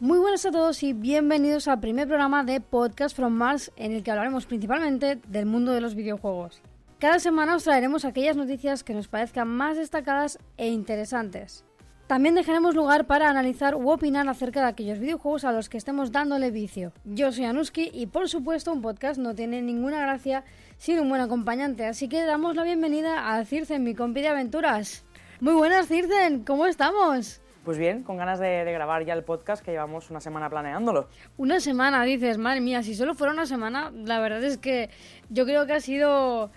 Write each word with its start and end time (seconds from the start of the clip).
Muy 0.00 0.20
buenas 0.20 0.46
a 0.46 0.52
todos 0.52 0.84
y 0.84 0.92
bienvenidos 0.92 1.66
al 1.66 1.80
primer 1.80 2.06
programa 2.06 2.44
de 2.44 2.60
Podcast 2.60 3.16
from 3.16 3.32
Mars 3.32 3.72
en 3.74 3.90
el 3.90 4.04
que 4.04 4.12
hablaremos 4.12 4.46
principalmente 4.46 5.18
del 5.26 5.44
mundo 5.44 5.72
de 5.72 5.80
los 5.80 5.96
videojuegos. 5.96 6.62
Cada 7.00 7.18
semana 7.18 7.56
os 7.56 7.64
traeremos 7.64 8.04
aquellas 8.04 8.36
noticias 8.36 8.84
que 8.84 8.94
nos 8.94 9.08
parezcan 9.08 9.48
más 9.48 9.76
destacadas 9.76 10.38
e 10.56 10.68
interesantes. 10.68 11.64
También 12.06 12.36
dejaremos 12.36 12.76
lugar 12.76 13.08
para 13.08 13.28
analizar 13.28 13.74
u 13.74 13.90
opinar 13.90 14.28
acerca 14.28 14.60
de 14.60 14.68
aquellos 14.68 15.00
videojuegos 15.00 15.44
a 15.44 15.50
los 15.50 15.68
que 15.68 15.78
estemos 15.78 16.12
dándole 16.12 16.52
vicio. 16.52 16.92
Yo 17.04 17.32
soy 17.32 17.46
Anuski 17.46 17.90
y 17.92 18.06
por 18.06 18.28
supuesto 18.28 18.72
un 18.72 18.82
podcast 18.82 19.18
no 19.18 19.34
tiene 19.34 19.62
ninguna 19.62 20.00
gracia 20.00 20.44
sin 20.76 21.00
un 21.00 21.08
buen 21.08 21.22
acompañante, 21.22 21.86
así 21.86 22.08
que 22.08 22.22
damos 22.22 22.54
la 22.54 22.62
bienvenida 22.62 23.34
a 23.34 23.44
Circen, 23.44 23.82
mi 23.82 23.96
compi 23.96 24.20
de 24.20 24.28
aventuras. 24.28 25.04
Muy 25.40 25.54
buenas 25.54 25.88
Circen, 25.88 26.44
¿cómo 26.44 26.66
estamos? 26.66 27.40
Pues 27.68 27.76
bien, 27.76 28.02
con 28.02 28.16
ganas 28.16 28.38
de, 28.38 28.64
grabar 28.64 29.04
ya 29.04 29.12
el 29.12 29.24
podcast 29.24 29.62
que 29.62 29.72
llevamos 29.72 30.08
una 30.08 30.22
semana 30.22 30.48
planeándolo. 30.48 31.06
Una 31.36 31.60
semana, 31.60 32.02
dices, 32.04 32.38
madre 32.38 32.62
mía, 32.62 32.82
si 32.82 32.94
solo 32.94 33.12
fuera 33.14 33.34
una 33.34 33.44
semana, 33.44 33.92
la 33.94 34.20
verdad 34.20 34.42
es 34.42 34.56
que 34.56 34.88
yo 35.28 35.44
creo 35.44 35.66
que 35.66 35.74
ha 35.74 35.80
sido 35.80 36.50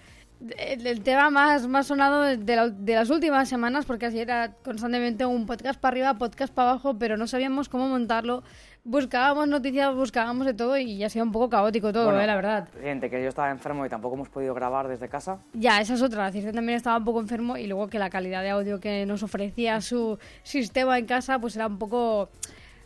el, 0.58 1.04
tema 1.04 1.30
más, 1.30 1.68
más 1.68 1.88
sonado 1.88 2.22
de, 2.22 2.96
las 2.96 3.10
últimas 3.10 3.50
semanas, 3.50 3.84
porque 3.84 4.05
así 4.05 4.22
era 4.22 4.54
constantemente 4.64 5.26
un 5.26 5.46
podcast 5.46 5.78
para 5.82 5.92
arriba, 5.92 6.14
podcast 6.18 6.54
para 6.54 6.70
abajo, 6.70 6.98
pero 6.98 7.18
no 7.18 7.28
sabíamos 7.28 7.68
cómo 7.68 7.90
montarlo. 7.90 8.41
Buscábamos 8.84 9.48
noticias, 9.48 9.94
buscábamos 9.94 10.48
de 10.48 10.55
todo 10.55 10.76
y 10.76 10.98
ya 10.98 11.05
ha 11.05 11.09
sido 11.09 11.23
un 11.23 11.31
poco 11.31 11.49
caótico 11.49 11.94
todo, 11.94 12.05
bueno, 12.05 12.20
¿eh? 12.20 12.26
la 12.26 12.35
verdad. 12.35 12.67
Gente, 12.81 13.12
que 13.12 13.21
yo 13.21 13.30
estaba 13.30 13.52
enfermo 13.52 13.85
y 13.85 13.90
tampoco 13.90 14.16
hemos 14.16 14.30
podido 14.30 14.55
grabar 14.55 14.88
desde 14.88 15.07
casa. 15.07 15.38
Ya, 15.54 15.80
esa 15.80 15.94
es 15.94 16.02
otra. 16.02 16.31
Circe 16.31 16.52
también 16.52 16.77
estaba 16.77 16.98
un 16.98 17.05
poco 17.05 17.20
enfermo 17.20 17.57
y 17.57 17.67
luego 17.67 17.88
que 17.90 17.99
la 17.99 18.09
calidad 18.09 18.41
de 18.41 18.49
audio 18.49 18.80
que 18.80 19.05
nos 19.05 19.21
ofrecía 19.21 19.81
su 19.81 20.17
sistema 20.41 20.98
en 20.98 21.05
casa, 21.05 21.38
pues 21.38 21.55
era 21.55 21.68
un 21.68 21.77
poco. 21.77 22.29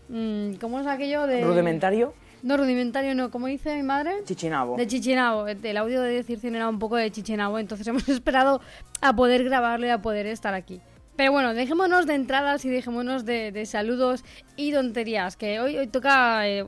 Mmm, 0.09 0.55
¿Cómo 0.59 0.81
es 0.81 0.87
aquello 0.87 1.27
de.? 1.27 1.41
Rudimentario. 1.45 2.13
No, 2.43 2.57
rudimentario 2.57 3.15
no, 3.15 3.31
como 3.31 3.47
dice 3.47 3.73
mi 3.77 3.83
madre. 3.83 4.21
Chichinabo. 4.25 4.75
De 4.75 4.87
Chichinabo. 4.87 5.47
El 5.47 5.77
audio 5.77 6.01
de 6.01 6.23
Circe 6.23 6.49
era 6.49 6.67
un 6.67 6.77
poco 6.77 6.97
de 6.97 7.09
Chichinabo, 7.09 7.57
entonces 7.57 7.87
hemos 7.87 8.07
esperado 8.09 8.59
a 8.99 9.15
poder 9.15 9.45
grabarlo 9.45 9.87
y 9.87 9.91
a 9.91 10.01
poder 10.01 10.27
estar 10.27 10.53
aquí. 10.53 10.81
Pero 11.15 11.31
bueno, 11.31 11.53
dejémonos 11.53 12.05
de 12.07 12.15
entradas 12.15 12.65
y 12.65 12.69
dejémonos 12.69 13.23
de, 13.25 13.65
saludos 13.65 14.25
y 14.57 14.73
tonterías, 14.73 15.37
que 15.37 15.61
hoy, 15.61 15.77
hoy 15.77 15.87
toca, 15.87 16.45
eh, 16.47 16.65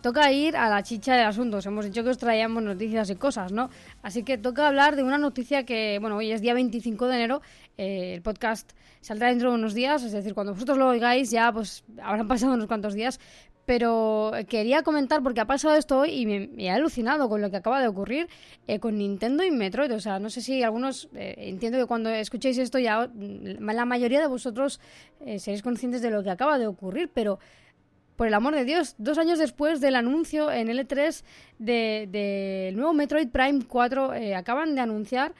toca 0.00 0.30
ir 0.30 0.56
a 0.56 0.68
la 0.68 0.84
chicha 0.84 1.16
del 1.16 1.26
asunto. 1.26 1.56
Os 1.56 1.66
hemos 1.66 1.84
dicho 1.84 2.04
que 2.04 2.10
os 2.10 2.18
traíamos 2.18 2.62
noticias 2.62 3.10
y 3.10 3.16
cosas, 3.16 3.50
¿no? 3.50 3.70
Así 4.02 4.22
que 4.22 4.38
toca 4.38 4.68
hablar 4.68 4.94
de 4.94 5.02
una 5.02 5.18
noticia 5.18 5.64
que, 5.64 5.98
bueno, 6.00 6.16
hoy 6.16 6.30
es 6.30 6.40
día 6.40 6.54
25 6.54 7.08
de 7.08 7.16
enero, 7.16 7.42
eh, 7.76 8.14
el 8.14 8.22
podcast 8.22 8.70
saldrá 9.00 9.28
dentro 9.28 9.50
de 9.50 9.56
unos 9.56 9.74
días, 9.74 10.04
es 10.04 10.12
decir, 10.12 10.34
cuando 10.34 10.54
vosotros 10.54 10.78
lo 10.78 10.88
oigáis 10.88 11.30
ya 11.30 11.52
pues 11.52 11.84
habrán 12.00 12.28
pasado 12.28 12.54
unos 12.54 12.68
cuantos 12.68 12.94
días, 12.94 13.18
pero 13.66 14.32
quería 14.48 14.82
comentar 14.82 15.22
porque 15.22 15.40
ha 15.40 15.46
pasado 15.46 15.74
esto 15.74 16.00
hoy 16.00 16.10
y 16.10 16.26
me, 16.26 16.48
me 16.48 16.64
he 16.64 16.70
alucinado 16.70 17.28
con 17.28 17.40
lo 17.40 17.50
que 17.50 17.56
acaba 17.56 17.80
de 17.80 17.88
ocurrir 17.88 18.28
eh, 18.66 18.78
con 18.78 18.98
Nintendo 18.98 19.44
y 19.44 19.50
Metroid. 19.50 19.92
O 19.94 20.00
sea, 20.00 20.18
no 20.18 20.30
sé 20.30 20.40
si 20.40 20.62
algunos, 20.62 21.08
eh, 21.14 21.34
entiendo 21.38 21.78
que 21.78 21.86
cuando 21.86 22.10
escuchéis 22.10 22.58
esto 22.58 22.78
ya 22.78 23.10
la 23.14 23.84
mayoría 23.84 24.20
de 24.20 24.26
vosotros 24.26 24.80
eh, 25.20 25.38
seréis 25.38 25.62
conscientes 25.62 26.02
de 26.02 26.10
lo 26.10 26.22
que 26.22 26.30
acaba 26.30 26.58
de 26.58 26.66
ocurrir, 26.66 27.10
pero 27.12 27.38
por 28.16 28.28
el 28.28 28.34
amor 28.34 28.54
de 28.54 28.64
Dios, 28.64 28.94
dos 28.98 29.18
años 29.18 29.38
después 29.38 29.80
del 29.80 29.96
anuncio 29.96 30.52
en 30.52 30.68
L3 30.68 31.22
del 31.58 31.66
de, 31.66 32.08
de 32.10 32.72
nuevo 32.74 32.92
Metroid 32.92 33.28
Prime 33.28 33.64
4, 33.66 34.12
acaban 34.36 34.76
de 34.76 34.80
anunciar 34.82 35.34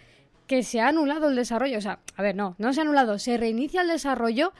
que 0.46 0.62
se 0.62 0.80
ha 0.80 0.88
anulado 0.88 1.28
el 1.28 1.36
desarrollo. 1.36 1.78
O 1.78 1.80
sea, 1.80 2.00
a 2.16 2.22
ver, 2.22 2.34
no, 2.34 2.56
no 2.58 2.72
se 2.72 2.80
ha 2.80 2.82
anulado, 2.82 3.18
se 3.18 3.36
reinicia 3.36 3.82
el 3.82 3.88
desarrollo 3.88 4.52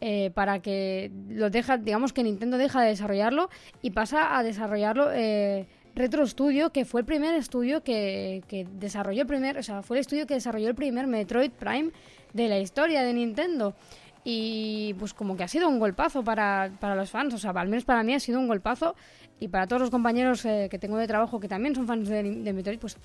eh, 0.00 0.30
para 0.32 0.60
que 0.60 1.10
lo 1.28 1.50
deja, 1.50 1.76
digamos 1.76 2.12
que 2.12 2.22
Nintendo 2.22 2.56
deja 2.56 2.80
de 2.80 2.88
desarrollarlo 2.88 3.50
y 3.82 3.90
pasa 3.90 4.38
a 4.38 4.42
desarrollarlo 4.42 5.10
eh, 5.12 5.66
Retro 5.94 6.26
Studio, 6.26 6.70
que 6.70 6.84
fue 6.84 7.02
el 7.02 7.06
primer 7.06 7.34
estudio 7.34 7.82
que, 7.82 8.42
que, 8.48 8.66
desarrolló 8.78 9.22
el 9.22 9.26
primer, 9.26 9.58
o 9.58 9.62
sea, 9.62 9.82
fue 9.82 9.98
el 9.98 10.00
estudio 10.00 10.26
que 10.26 10.34
desarrolló 10.34 10.68
el 10.68 10.74
primer 10.74 11.06
Metroid 11.06 11.50
Prime 11.50 11.90
de 12.32 12.48
la 12.48 12.58
historia 12.58 13.02
de 13.02 13.12
Nintendo. 13.12 13.74
Y 14.24 14.94
pues 14.98 15.14
como 15.14 15.36
que 15.36 15.44
ha 15.44 15.48
sido 15.48 15.68
un 15.68 15.78
golpazo 15.78 16.22
para, 16.22 16.70
para 16.78 16.94
los 16.94 17.10
fans, 17.10 17.34
o 17.34 17.38
sea, 17.38 17.50
al 17.50 17.68
menos 17.68 17.84
para 17.84 18.02
mí 18.02 18.14
ha 18.14 18.20
sido 18.20 18.38
un 18.38 18.48
golpazo 18.48 18.94
y 19.38 19.48
para 19.48 19.66
todos 19.66 19.80
los 19.80 19.90
compañeros 19.90 20.44
eh, 20.44 20.68
que 20.70 20.78
tengo 20.78 20.98
de 20.98 21.06
trabajo 21.06 21.40
que 21.40 21.48
también 21.48 21.74
son 21.74 21.86
fans 21.86 22.08
de, 22.08 22.22
de 22.22 22.52
Metroid, 22.52 22.78
pues 22.78 22.96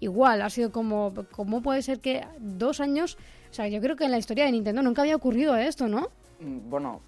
igual, 0.00 0.42
ha 0.42 0.50
sido 0.50 0.70
como, 0.70 1.12
¿cómo 1.30 1.62
puede 1.62 1.82
ser 1.82 2.00
que 2.00 2.24
dos 2.38 2.80
años, 2.80 3.18
o 3.50 3.54
sea, 3.54 3.68
yo 3.68 3.80
creo 3.80 3.96
que 3.96 4.04
en 4.04 4.10
la 4.10 4.18
historia 4.18 4.44
de 4.44 4.52
Nintendo 4.52 4.82
nunca 4.82 5.02
había 5.02 5.16
ocurrido 5.16 5.56
esto, 5.56 5.88
¿no? 5.88 6.08
Bueno, 6.40 7.00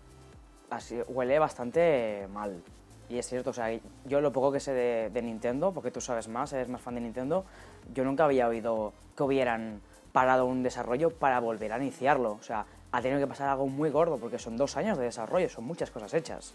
así, 0.70 0.98
huele 1.08 1.38
bastante 1.38 2.28
mal. 2.32 2.62
Y 3.08 3.18
es 3.18 3.28
cierto, 3.28 3.50
o 3.50 3.52
sea, 3.52 3.68
yo 4.06 4.20
lo 4.20 4.32
poco 4.32 4.52
que 4.52 4.60
sé 4.60 4.72
de, 4.72 5.10
de, 5.10 5.22
Nintendo, 5.22 5.72
porque 5.72 5.90
tú 5.90 6.00
sabes 6.00 6.28
más, 6.28 6.52
eres 6.52 6.68
más 6.68 6.80
fan 6.80 6.94
de 6.94 7.00
Nintendo, 7.00 7.44
yo 7.92 8.04
nunca 8.04 8.24
había 8.24 8.46
oído 8.46 8.92
que 9.16 9.22
hubieran 9.24 9.80
parado 10.12 10.46
un 10.46 10.62
desarrollo 10.62 11.10
para 11.10 11.40
volver 11.40 11.72
a 11.72 11.78
iniciarlo. 11.78 12.32
O 12.32 12.42
sea, 12.42 12.66
ha 12.92 13.02
tenido 13.02 13.20
que 13.20 13.26
pasar 13.26 13.48
algo 13.48 13.66
muy 13.66 13.90
gordo, 13.90 14.18
porque 14.18 14.38
son 14.38 14.56
dos 14.56 14.76
años 14.76 14.98
de 14.98 15.04
desarrollo, 15.04 15.48
son 15.48 15.64
muchas 15.64 15.90
cosas 15.90 16.14
hechas. 16.14 16.54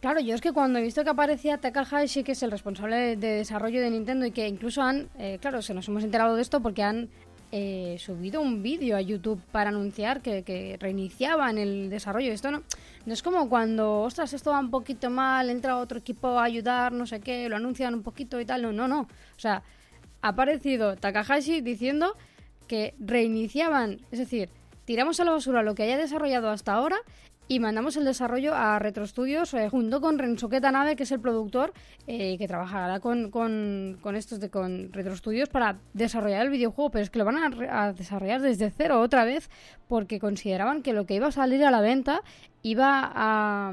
Claro, 0.00 0.20
yo 0.20 0.34
es 0.34 0.40
que 0.40 0.52
cuando 0.52 0.78
he 0.78 0.82
visto 0.82 1.02
que 1.02 1.10
aparecía 1.10 1.58
Takahashi, 1.58 2.22
que 2.22 2.32
es 2.32 2.42
el 2.44 2.52
responsable 2.52 3.16
de 3.16 3.32
desarrollo 3.32 3.80
de 3.80 3.90
Nintendo, 3.90 4.26
y 4.26 4.30
que 4.30 4.46
incluso 4.46 4.80
han, 4.80 5.08
eh, 5.18 5.38
claro, 5.40 5.60
se 5.60 5.74
nos 5.74 5.88
hemos 5.88 6.04
enterado 6.04 6.36
de 6.36 6.42
esto 6.42 6.60
porque 6.60 6.84
han 6.84 7.08
eh, 7.50 7.96
subido 7.98 8.40
un 8.40 8.62
vídeo 8.62 8.96
a 8.96 9.00
YouTube 9.00 9.40
para 9.50 9.70
anunciar 9.70 10.20
que, 10.20 10.76
reiniciaban 10.78 11.58
el 11.58 11.88
desarrollo. 11.88 12.32
Esto 12.32 12.50
no, 12.50 12.62
no 13.06 13.12
es 13.12 13.22
como 13.22 13.48
cuando, 13.48 14.00
ostras, 14.00 14.32
esto 14.32 14.50
va 14.50 14.60
un 14.60 14.70
poquito 14.70 15.08
mal, 15.10 15.48
entra 15.48 15.78
otro 15.78 15.98
equipo 15.98 16.38
a 16.38 16.44
ayudar, 16.44 16.92
no 16.92 17.06
sé 17.06 17.20
qué, 17.20 17.48
lo 17.48 17.56
anuncian 17.56 17.94
un 17.94 18.02
poquito 18.02 18.40
y 18.40 18.44
tal. 18.44 18.62
No, 18.62 18.72
no, 18.72 18.86
no. 18.86 19.00
O 19.00 19.40
sea, 19.40 19.62
ha 20.20 20.28
aparecido 20.28 20.96
Takahashi 20.96 21.60
diciendo 21.60 22.16
que 22.66 22.94
reiniciaban, 22.98 24.00
es 24.10 24.18
decir, 24.18 24.50
tiramos 24.84 25.20
a 25.20 25.24
la 25.24 25.32
basura 25.32 25.62
lo 25.62 25.74
que 25.74 25.84
haya 25.84 25.96
desarrollado 25.96 26.50
hasta 26.50 26.72
ahora 26.72 26.98
y 27.48 27.60
mandamos 27.60 27.96
el 27.96 28.04
desarrollo 28.04 28.54
a 28.54 28.78
Retro 28.78 29.06
Studios 29.06 29.54
eh, 29.54 29.70
junto 29.70 30.00
con 30.02 30.18
Rensuke 30.18 30.60
Tanabe, 30.60 30.96
que 30.96 31.04
es 31.04 31.12
el 31.12 31.20
productor 31.20 31.72
eh, 32.06 32.36
que 32.36 32.46
trabajará 32.46 33.00
con, 33.00 33.30
con, 33.30 33.98
con, 34.02 34.14
estos 34.16 34.38
de 34.38 34.50
con 34.50 34.92
Retro 34.92 35.16
Studios 35.16 35.48
para 35.48 35.78
desarrollar 35.94 36.42
el 36.42 36.50
videojuego, 36.50 36.90
pero 36.90 37.02
es 37.02 37.10
que 37.10 37.18
lo 37.18 37.24
van 37.24 37.38
a, 37.38 37.84
a, 37.84 37.92
desarrollar 37.94 38.42
desde 38.42 38.70
cero 38.70 39.00
otra 39.00 39.24
vez 39.24 39.48
porque 39.88 40.20
consideraban 40.20 40.82
que 40.82 40.92
lo 40.92 41.06
que 41.06 41.14
iba 41.14 41.28
a 41.28 41.32
salir 41.32 41.64
a 41.64 41.70
la 41.70 41.80
venta 41.80 42.20
iba 42.62 43.10
a... 43.14 43.72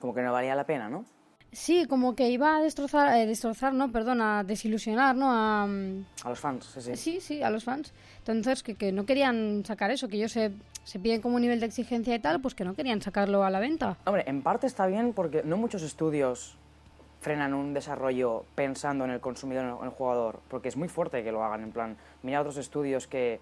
Como 0.00 0.14
que 0.14 0.22
no 0.22 0.32
valía 0.32 0.54
la 0.54 0.64
pena, 0.64 0.88
¿no? 0.88 1.04
Sí, 1.52 1.86
como 1.86 2.14
que 2.14 2.28
iba 2.28 2.58
a 2.58 2.60
destrozar, 2.60 3.16
eh, 3.16 3.26
destrozar, 3.26 3.72
no, 3.72 3.90
perdón, 3.90 4.20
a 4.20 4.44
desilusionar, 4.44 5.16
¿no? 5.16 5.32
A, 5.32 5.64
a 5.64 6.28
los 6.28 6.38
fans, 6.38 6.66
sí, 6.74 6.80
sí. 6.82 6.96
Sí, 6.96 7.20
sí, 7.20 7.42
a 7.42 7.50
los 7.50 7.64
fans. 7.64 7.92
Entonces, 8.18 8.62
que, 8.62 8.74
que 8.74 8.92
no 8.92 9.06
querían 9.06 9.64
sacar 9.64 9.90
eso, 9.90 10.08
que 10.08 10.16
ellos 10.16 10.32
se, 10.32 10.52
se 10.84 10.98
piden 10.98 11.22
como 11.22 11.36
un 11.36 11.42
nivel 11.42 11.58
de 11.58 11.66
exigencia 11.66 12.14
y 12.14 12.18
tal, 12.18 12.40
pues 12.40 12.54
que 12.54 12.64
no 12.64 12.74
querían 12.74 13.00
sacarlo 13.00 13.44
a 13.44 13.50
la 13.50 13.60
venta. 13.60 13.96
Hombre, 14.04 14.24
en 14.26 14.42
parte 14.42 14.66
está 14.66 14.86
bien 14.86 15.14
porque 15.14 15.42
no 15.42 15.56
muchos 15.56 15.82
estudios 15.82 16.56
frenan 17.20 17.54
un 17.54 17.74
desarrollo 17.74 18.44
pensando 18.54 19.04
en 19.04 19.10
el 19.10 19.20
consumidor, 19.20 19.78
en 19.80 19.84
el 19.84 19.90
jugador, 19.90 20.40
porque 20.48 20.68
es 20.68 20.76
muy 20.76 20.88
fuerte 20.88 21.24
que 21.24 21.32
lo 21.32 21.42
hagan, 21.42 21.62
en 21.64 21.72
plan, 21.72 21.96
mira 22.22 22.40
otros 22.40 22.58
estudios 22.58 23.06
que 23.06 23.40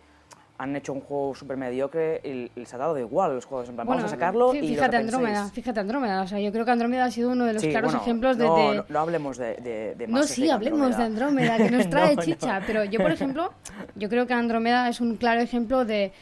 han 0.59 0.75
hecho 0.77 0.93
un 0.93 1.01
juego 1.01 1.35
súper 1.35 1.57
mediocre 1.57 2.21
y 2.25 2.51
les 2.59 2.73
ha 2.73 2.79
dado 2.79 2.95
de 2.95 3.03
igual 3.03 3.35
los 3.35 3.45
juegos. 3.45 3.69
En 3.69 3.75
plan, 3.75 3.87
bueno, 3.87 4.01
vamos 4.01 4.13
a 4.13 4.15
sacarlo 4.15 4.53
fí, 4.53 4.59
y 4.59 4.69
fíjate 4.69 4.97
lo 4.97 5.03
Andrómeda, 5.03 5.49
fíjate 5.49 5.81
Andrómeda. 5.81 6.23
O 6.23 6.27
sea, 6.27 6.41
yo 6.41 6.53
creo 6.53 6.65
que 6.65 6.71
Andrómeda 6.71 7.05
ha 7.05 7.11
sido 7.11 7.31
uno 7.31 7.45
de 7.45 7.53
los 7.55 7.63
sí, 7.63 7.71
claros 7.71 7.93
bueno, 7.93 8.03
ejemplos 8.03 8.39
de... 8.39 8.45
No, 8.45 8.57
de... 8.57 8.77
no, 8.77 8.85
no 8.89 8.99
hablemos 9.01 9.37
de, 9.37 9.55
de, 9.57 9.95
de 9.97 10.07
No, 10.07 10.23
sí, 10.23 10.49
hablemos 10.49 10.97
de 10.97 11.03
Andrómeda, 11.03 11.57
que 11.57 11.71
nos 11.71 11.91
trae 11.91 12.17
no, 12.17 12.23
chicha. 12.23 12.61
Pero 12.67 12.85
yo, 12.85 13.01
por 13.01 13.11
ejemplo, 13.11 13.53
yo 13.95 14.09
creo 14.09 14.27
que 14.27 14.35
Andrómeda 14.35 14.89
es 14.89 15.01
un 15.01 15.17
claro 15.17 15.41
ejemplo 15.41 15.85
de... 15.85 16.13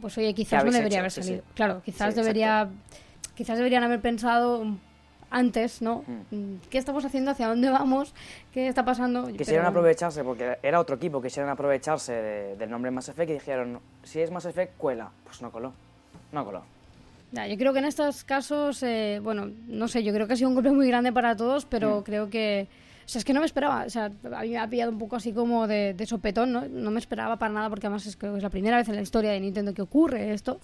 Pues 0.00 0.16
oye, 0.18 0.32
quizás 0.34 0.64
no 0.64 0.70
debería 0.70 0.98
hecho? 0.98 1.00
haber 1.00 1.10
salido. 1.10 1.42
sí. 1.42 1.52
Claro, 1.54 1.82
quizás 1.84 2.14
debería... 2.14 2.68
Quizás 3.34 3.56
deberían 3.56 3.84
haber 3.84 4.00
pensado 4.00 4.64
antes, 5.30 5.82
¿no? 5.82 6.04
Mm. 6.30 6.54
¿Qué 6.70 6.78
estamos 6.78 7.04
haciendo? 7.04 7.30
¿Hacia 7.30 7.48
dónde 7.48 7.70
vamos? 7.70 8.14
¿Qué 8.52 8.68
está 8.68 8.84
pasando? 8.84 9.26
Quisieron 9.26 9.62
Pero- 9.66 9.68
aprovecharse, 9.68 10.24
porque 10.24 10.58
era 10.62 10.80
otro 10.80 10.96
equipo, 10.96 11.20
quisieron 11.20 11.50
aprovecharse 11.50 12.12
de- 12.12 12.56
del 12.56 12.70
nombre 12.70 12.90
Mass 12.90 13.08
Effect 13.08 13.30
y 13.30 13.34
dijeron, 13.34 13.78
si 14.02 14.20
es 14.20 14.30
Mass 14.30 14.46
Effect, 14.46 14.76
cuela. 14.76 15.10
Pues 15.24 15.42
no 15.42 15.50
coló. 15.50 15.72
No 16.32 16.44
coló. 16.44 16.62
Ya, 17.32 17.46
yo 17.46 17.56
creo 17.58 17.72
que 17.74 17.80
en 17.80 17.84
estos 17.84 18.24
casos, 18.24 18.82
eh, 18.82 19.20
bueno, 19.22 19.50
no 19.66 19.86
sé, 19.88 20.02
yo 20.02 20.14
creo 20.14 20.26
que 20.26 20.32
ha 20.32 20.36
sido 20.36 20.48
un 20.48 20.54
golpe 20.54 20.70
muy 20.70 20.88
grande 20.88 21.12
para 21.12 21.36
todos, 21.36 21.66
pero 21.66 22.00
Mm. 22.00 22.02
creo 22.04 22.30
que... 22.30 22.68
O 23.04 23.08
sea, 23.10 23.18
es 23.20 23.24
que 23.24 23.32
no 23.32 23.40
me 23.40 23.46
esperaba, 23.46 23.84
o 23.86 23.90
sea, 23.90 24.06
a 24.06 24.42
mí 24.42 24.50
me 24.50 24.58
ha 24.58 24.68
pillado 24.68 24.90
un 24.90 24.98
poco 24.98 25.16
así 25.16 25.32
como 25.32 25.66
de, 25.66 25.94
de 25.94 26.04
sopetón, 26.06 26.52
¿no? 26.52 26.68
No 26.68 26.90
me 26.90 26.98
esperaba 26.98 27.36
para 27.38 27.52
nada, 27.54 27.70
porque 27.70 27.86
además 27.86 28.04
es, 28.04 28.16
creo 28.18 28.32
que 28.32 28.38
es 28.38 28.42
la 28.42 28.50
primera 28.50 28.76
vez 28.76 28.86
en 28.90 28.96
la 28.96 29.00
historia 29.02 29.30
de 29.30 29.40
Nintendo 29.40 29.72
que 29.72 29.80
ocurre 29.80 30.32
esto. 30.34 30.60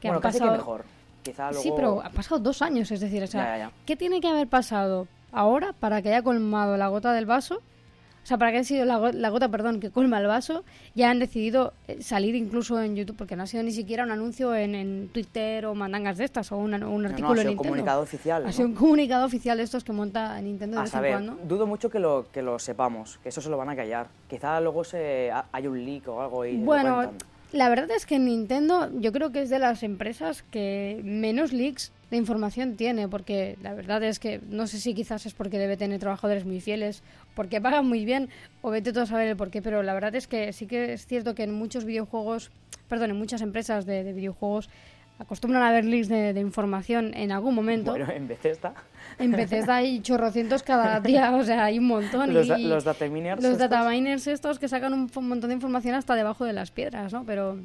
Que 0.00 0.08
bueno, 0.08 0.20
casi 0.20 0.38
pasado... 0.40 0.52
que 0.52 0.58
mejor. 0.58 0.84
Quizá 1.30 1.50
luego... 1.50 1.62
Sí, 1.62 1.72
pero 1.76 2.02
han 2.02 2.12
pasado 2.12 2.38
dos 2.40 2.62
años, 2.62 2.90
es 2.90 3.00
decir, 3.00 3.22
o 3.22 3.26
sea, 3.26 3.42
Ya, 3.44 3.50
ya, 3.58 3.58
ya. 3.68 3.72
¿qué 3.84 3.96
tiene 3.96 4.20
que 4.20 4.28
haber 4.28 4.48
pasado 4.48 5.06
ahora 5.32 5.72
para 5.78 6.00
que 6.02 6.08
haya 6.08 6.22
colmado 6.22 6.76
la 6.76 6.88
gota 6.88 7.12
del 7.12 7.26
vaso? 7.26 7.56
O 7.56 8.28
sea, 8.28 8.38
para 8.38 8.50
que 8.50 8.56
haya 8.58 8.64
sido 8.66 8.84
la, 8.84 8.96
go- 8.96 9.12
la 9.12 9.28
gota, 9.28 9.48
perdón, 9.48 9.78
que 9.78 9.90
colma 9.92 10.18
el 10.18 10.26
vaso, 10.26 10.64
ya 10.96 11.10
han 11.10 11.20
decidido 11.20 11.72
eh, 11.86 12.02
salir 12.02 12.34
incluso 12.34 12.80
en 12.82 12.96
YouTube, 12.96 13.14
porque 13.16 13.36
no 13.36 13.44
ha 13.44 13.46
sido 13.46 13.62
ni 13.62 13.70
siquiera 13.70 14.02
un 14.02 14.10
anuncio 14.10 14.52
en, 14.52 14.74
en 14.74 15.08
Twitter 15.12 15.64
o 15.66 15.76
mandangas 15.76 16.16
de 16.18 16.24
estas, 16.24 16.50
o 16.50 16.56
una- 16.56 16.76
un 16.88 17.02
No, 17.04 17.08
artículo 17.08 17.34
no, 17.34 17.40
ha 17.40 17.42
en 17.42 17.42
sido 17.42 17.50
Nintendo. 17.50 17.62
comunicado 17.68 18.02
oficial. 18.02 18.42
Ha 18.42 18.46
¿no? 18.46 18.52
sido 18.52 18.66
un 18.66 18.74
comunicado 18.74 19.26
oficial 19.26 19.56
de 19.58 19.62
estos 19.62 19.84
que 19.84 19.92
monta 19.92 20.40
Nintendo 20.40 20.74
de 20.74 20.80
A 20.80 20.82
vez 20.82 20.90
en 20.90 20.92
saber, 20.92 21.12
cuando. 21.12 21.34
dudo 21.44 21.68
mucho 21.68 21.88
que 21.88 22.00
lo, 22.00 22.26
que 22.32 22.42
lo 22.42 22.58
sepamos, 22.58 23.18
que 23.22 23.28
eso 23.28 23.40
se 23.40 23.48
lo 23.48 23.56
van 23.58 23.68
a 23.68 23.76
callar. 23.76 24.08
Quizá 24.28 24.60
luego 24.60 24.82
se, 24.82 25.30
ha- 25.30 25.44
hay 25.52 25.68
un 25.68 25.84
leak 25.84 26.08
o 26.08 26.20
algo 26.20 26.44
y 26.44 26.56
Bueno. 26.56 27.12
La 27.56 27.68
verdad 27.68 27.90
es 27.90 28.06
que 28.06 28.18
Nintendo 28.18 28.90
yo 28.98 29.12
creo 29.12 29.32
que 29.32 29.42
es 29.42 29.50
de 29.50 29.58
las 29.58 29.82
empresas 29.82 30.42
que 30.50 31.00
menos 31.04 31.52
leaks 31.52 31.92
de 32.10 32.16
información 32.16 32.76
tiene, 32.76 33.08
porque 33.08 33.56
la 33.62 33.74
verdad 33.74 34.02
es 34.04 34.18
que 34.18 34.40
no 34.48 34.66
sé 34.66 34.78
si 34.78 34.94
quizás 34.94 35.26
es 35.26 35.34
porque 35.34 35.58
debe 35.58 35.76
tener 35.76 35.98
trabajadores 35.98 36.44
muy 36.44 36.60
fieles, 36.60 37.02
porque 37.34 37.60
pagan 37.60 37.86
muy 37.86 38.04
bien, 38.04 38.28
o 38.62 38.70
vete 38.70 38.92
tú 38.92 39.00
a 39.00 39.06
saber 39.06 39.28
el 39.28 39.36
por 39.36 39.50
qué, 39.50 39.62
pero 39.62 39.82
la 39.82 39.94
verdad 39.94 40.14
es 40.14 40.26
que 40.28 40.52
sí 40.52 40.66
que 40.66 40.92
es 40.92 41.06
cierto 41.06 41.34
que 41.34 41.42
en 41.42 41.52
muchos 41.52 41.84
videojuegos, 41.84 42.50
perdón, 42.88 43.10
en 43.10 43.16
muchas 43.16 43.42
empresas 43.42 43.86
de, 43.86 44.04
de 44.04 44.12
videojuegos 44.12 44.68
acostumbran 45.18 45.62
a 45.62 45.68
haber 45.70 45.84
leaks 45.84 46.08
de, 46.08 46.32
de 46.34 46.40
información 46.40 47.12
en 47.14 47.32
algún 47.32 47.54
momento. 47.54 47.90
Bueno, 47.92 48.10
en 48.12 48.28
Bethesda, 48.28 48.74
En 49.18 49.32
Bethesda 49.32 49.76
hay 49.76 50.00
chorrocientos 50.00 50.62
cada 50.62 51.00
día, 51.08 51.34
o 51.34 51.42
sea, 51.42 51.64
hay 51.64 51.78
un 51.78 51.86
montón. 51.86 52.34
los, 52.34 52.48
da- 52.48 52.58
los 52.58 52.84
data 52.84 53.06
miners 53.08 53.42
los 53.42 53.52
estos, 53.52 53.70
data 53.70 53.88
miners 53.88 54.26
estos 54.26 54.58
que 54.58 54.68
sacan 54.68 54.92
un 54.92 55.10
montón 55.28 55.48
de 55.48 55.54
información 55.54 55.94
hasta 55.94 56.14
debajo 56.14 56.44
de 56.44 56.52
las 56.52 56.70
piedras, 56.70 57.12
¿no? 57.12 57.24
Pero 57.24 57.58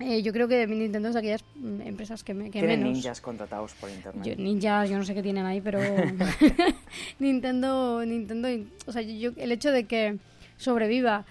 eh, 0.00 0.22
yo 0.22 0.32
creo 0.32 0.48
que 0.48 0.66
Nintendo 0.66 1.08
es 1.08 1.14
de 1.14 1.20
aquellas 1.20 1.44
mm, 1.56 1.82
empresas 1.82 2.24
que, 2.24 2.32
me, 2.32 2.44
que 2.46 2.58
tienen 2.60 2.80
menos. 2.80 2.94
ninjas 2.94 3.20
contratados 3.20 3.72
por 3.74 3.90
internet. 3.90 4.24
Yo- 4.24 4.36
ninjas, 4.42 4.88
yo 4.88 4.96
no 4.96 5.04
sé 5.04 5.12
qué 5.14 5.22
tienen 5.22 5.44
ahí, 5.44 5.60
pero 5.60 5.78
Nintendo, 7.18 8.04
Nintendo, 8.04 8.48
o 8.86 8.92
sea, 8.92 9.02
yo, 9.02 9.30
el 9.36 9.52
hecho 9.52 9.70
de 9.70 9.84
que 9.84 10.16
sobreviva 10.56 11.24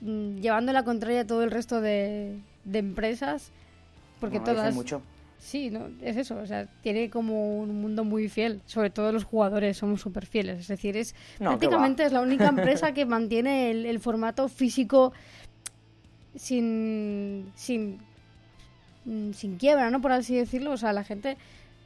mm, 0.00 0.38
llevando 0.40 0.72
la 0.72 0.82
contraria 0.84 1.20
a 1.22 1.26
todo 1.26 1.42
el 1.42 1.50
resto 1.50 1.80
de, 1.80 2.36
de 2.64 2.78
empresas, 2.78 3.50
porque 4.20 4.40
todas, 4.40 4.74
mucho. 4.74 5.02
Sí, 5.38 5.70
no, 5.70 5.88
es 6.02 6.16
eso, 6.16 6.36
o 6.36 6.46
sea, 6.46 6.66
tiene 6.82 7.10
como 7.10 7.60
un 7.60 7.80
mundo 7.80 8.04
muy 8.04 8.28
fiel, 8.28 8.60
sobre 8.66 8.90
todo 8.90 9.12
los 9.12 9.24
jugadores 9.24 9.76
somos 9.76 10.00
súper 10.00 10.26
fieles, 10.26 10.60
es 10.60 10.68
decir, 10.68 10.96
es 10.96 11.14
No, 11.38 11.50
prácticamente 11.50 12.04
es 12.04 12.12
la 12.12 12.20
única 12.20 12.48
empresa 12.48 12.92
que 12.92 13.06
mantiene 13.06 13.70
el, 13.70 13.86
el 13.86 14.00
formato 14.00 14.48
físico 14.48 15.12
sin, 16.34 17.52
sin, 17.54 17.98
mm, 19.04 19.32
sin 19.32 19.56
quiebra, 19.58 19.90
¿no? 19.90 20.00
Por 20.00 20.12
así 20.12 20.34
decirlo, 20.34 20.72
o 20.72 20.76
sea, 20.76 20.92
la 20.92 21.04
gente 21.04 21.36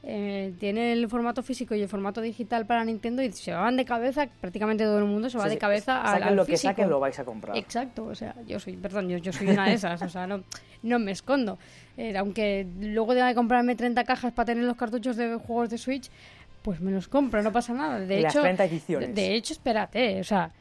eh, 0.05 0.53
tiene 0.59 0.91
el 0.91 1.07
formato 1.07 1.41
físico 1.43 1.73
y 1.75 1.81
el 1.81 1.87
formato 1.87 2.19
digital 2.19 2.65
para 2.65 2.83
Nintendo 2.83 3.23
y 3.23 3.31
se 3.31 3.53
van 3.53 3.77
de 3.77 3.85
cabeza, 3.85 4.27
prácticamente 4.41 4.83
todo 4.83 4.97
el 4.99 5.05
mundo 5.05 5.29
se 5.29 5.37
va 5.37 5.45
Sí, 5.45 5.51
de 5.51 5.57
cabeza 5.57 6.01
al, 6.01 6.07
saquen 6.07 6.27
al 6.27 6.35
lo 6.35 6.45
que 6.45 6.57
saquen 6.57 6.89
lo 6.89 6.99
vais 6.99 7.17
a 7.19 7.23
comprar. 7.23 7.55
Exacto, 7.57 8.05
o 8.05 8.15
sea, 8.15 8.35
yo 8.45 8.59
soy, 8.59 8.75
perdón, 8.75 9.07
yo, 9.07 9.17
yo 9.17 9.31
soy 9.31 9.47
una 9.47 9.65
de 9.67 9.75
esas, 9.75 10.01
o 10.01 10.09
sea, 10.09 10.27
no, 10.27 10.43
no 10.81 10.99
me 10.99 11.11
escondo. 11.11 11.57
Eh, 11.95 12.17
aunque 12.17 12.67
luego 12.81 13.13
tenga 13.13 13.29
que 13.29 13.35
comprarme 13.35 13.75
30 13.75 14.03
cajas 14.03 14.33
para 14.33 14.47
tener 14.47 14.65
los 14.65 14.75
cartuchos 14.75 15.15
de 15.15 15.35
juegos 15.35 15.69
de 15.69 15.77
Switch, 15.77 16.09
pues 16.63 16.81
me 16.81 16.91
los 16.91 17.07
compro, 17.07 17.41
no 17.41 17.53
pasa 17.53 17.73
nada. 17.73 17.99
De 18.01 18.19
Y 18.19 18.21
las 18.23 18.33
hecho, 18.33 18.41
30 18.41 18.63
de, 18.63 18.69
ediciones. 18.69 19.15
de 19.15 19.35
hecho, 19.35 19.53
espérate, 19.53 20.19
o 20.19 20.23
sea, 20.25 20.51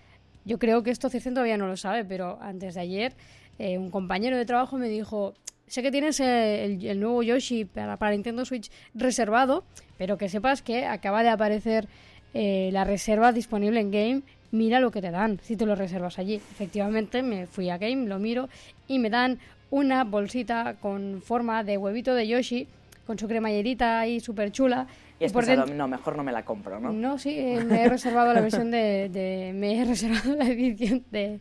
yo 0.45 0.59
creo 0.59 0.83
que 0.85 0.91
esto 0.91 1.09
Circen 1.09 1.35
todavía 1.35 1.57
no 1.57 1.67
lo 1.67 1.77
sabe, 1.77 2.05
pero 2.05 2.39
antes 2.41 2.75
de 2.75 2.81
ayer 2.81 3.13
eh, 3.59 3.77
un 3.79 3.91
compañero 3.91 4.37
de 4.37 4.45
trabajo 4.45 4.79
me 4.79 4.89
dijo, 4.89 5.35
sé 5.73 5.83
que 5.83 5.91
tienes 5.91 6.21
eh, 6.21 6.65
el, 6.67 6.85
el 6.85 7.01
nuevo 7.01 7.23
Yoshi 7.23 7.65
para, 7.65 7.97
para 7.97 8.13
Nintendo 8.13 8.45
Switch 8.45 8.71
reservado, 8.95 9.65
pero 9.97 10.19
que 10.19 10.29
sepas 10.29 10.61
que 10.61 10.85
acaba 10.85 11.23
de 11.23 11.31
aparecer 11.31 11.89
eh, 12.35 12.69
la 12.73 12.85
reserva 12.85 13.33
disponible 13.33 13.81
en 13.81 13.91
Game. 13.91 14.23
Mira 14.51 14.81
lo 14.81 14.91
que 14.91 15.01
te 15.01 15.11
dan 15.11 15.41
si 15.43 15.57
te 15.57 15.65
lo 15.65 15.75
reservas 15.75 16.19
allí. 16.19 16.35
Efectivamente, 16.35 17.23
me 17.23 17.47
fui 17.47 17.71
a 17.71 17.79
Game, 17.79 18.07
lo 18.07 18.19
miro 18.19 18.51
y 18.87 18.99
me 18.99 19.09
dan 19.09 19.39
una 19.71 20.05
bolsita 20.05 20.75
con 20.79 21.23
forma 21.25 21.65
de 21.65 21.79
huevito 21.79 22.15
de 22.15 22.29
Yoshi, 22.29 22.69
con 23.07 23.19
su 23.19 23.27
cremallerita 23.27 24.01
ahí 24.01 24.21
súper 24.21 24.53
chula. 24.53 24.87
Y 25.19 25.25
has 25.25 25.33
por 25.33 25.43
pensado, 25.47 25.67
dentro- 25.67 25.77
no, 25.79 25.89
mejor 25.89 26.17
no 26.17 26.23
me 26.25 26.33
la 26.33 26.45
compro, 26.45 26.79
¿no? 26.81 26.93
no, 26.93 27.17
sí, 27.17 27.31
eh, 27.39 27.65
me 27.65 27.85
he 27.85 27.89
reservado 27.89 28.35
la 28.35 28.41
versión 28.43 28.71
de, 28.71 29.09
de- 29.09 29.53
Me 29.55 29.79
he 29.81 29.85
reservado 29.87 30.35
la 30.37 30.49
edición 30.49 31.03
de, 31.11 31.39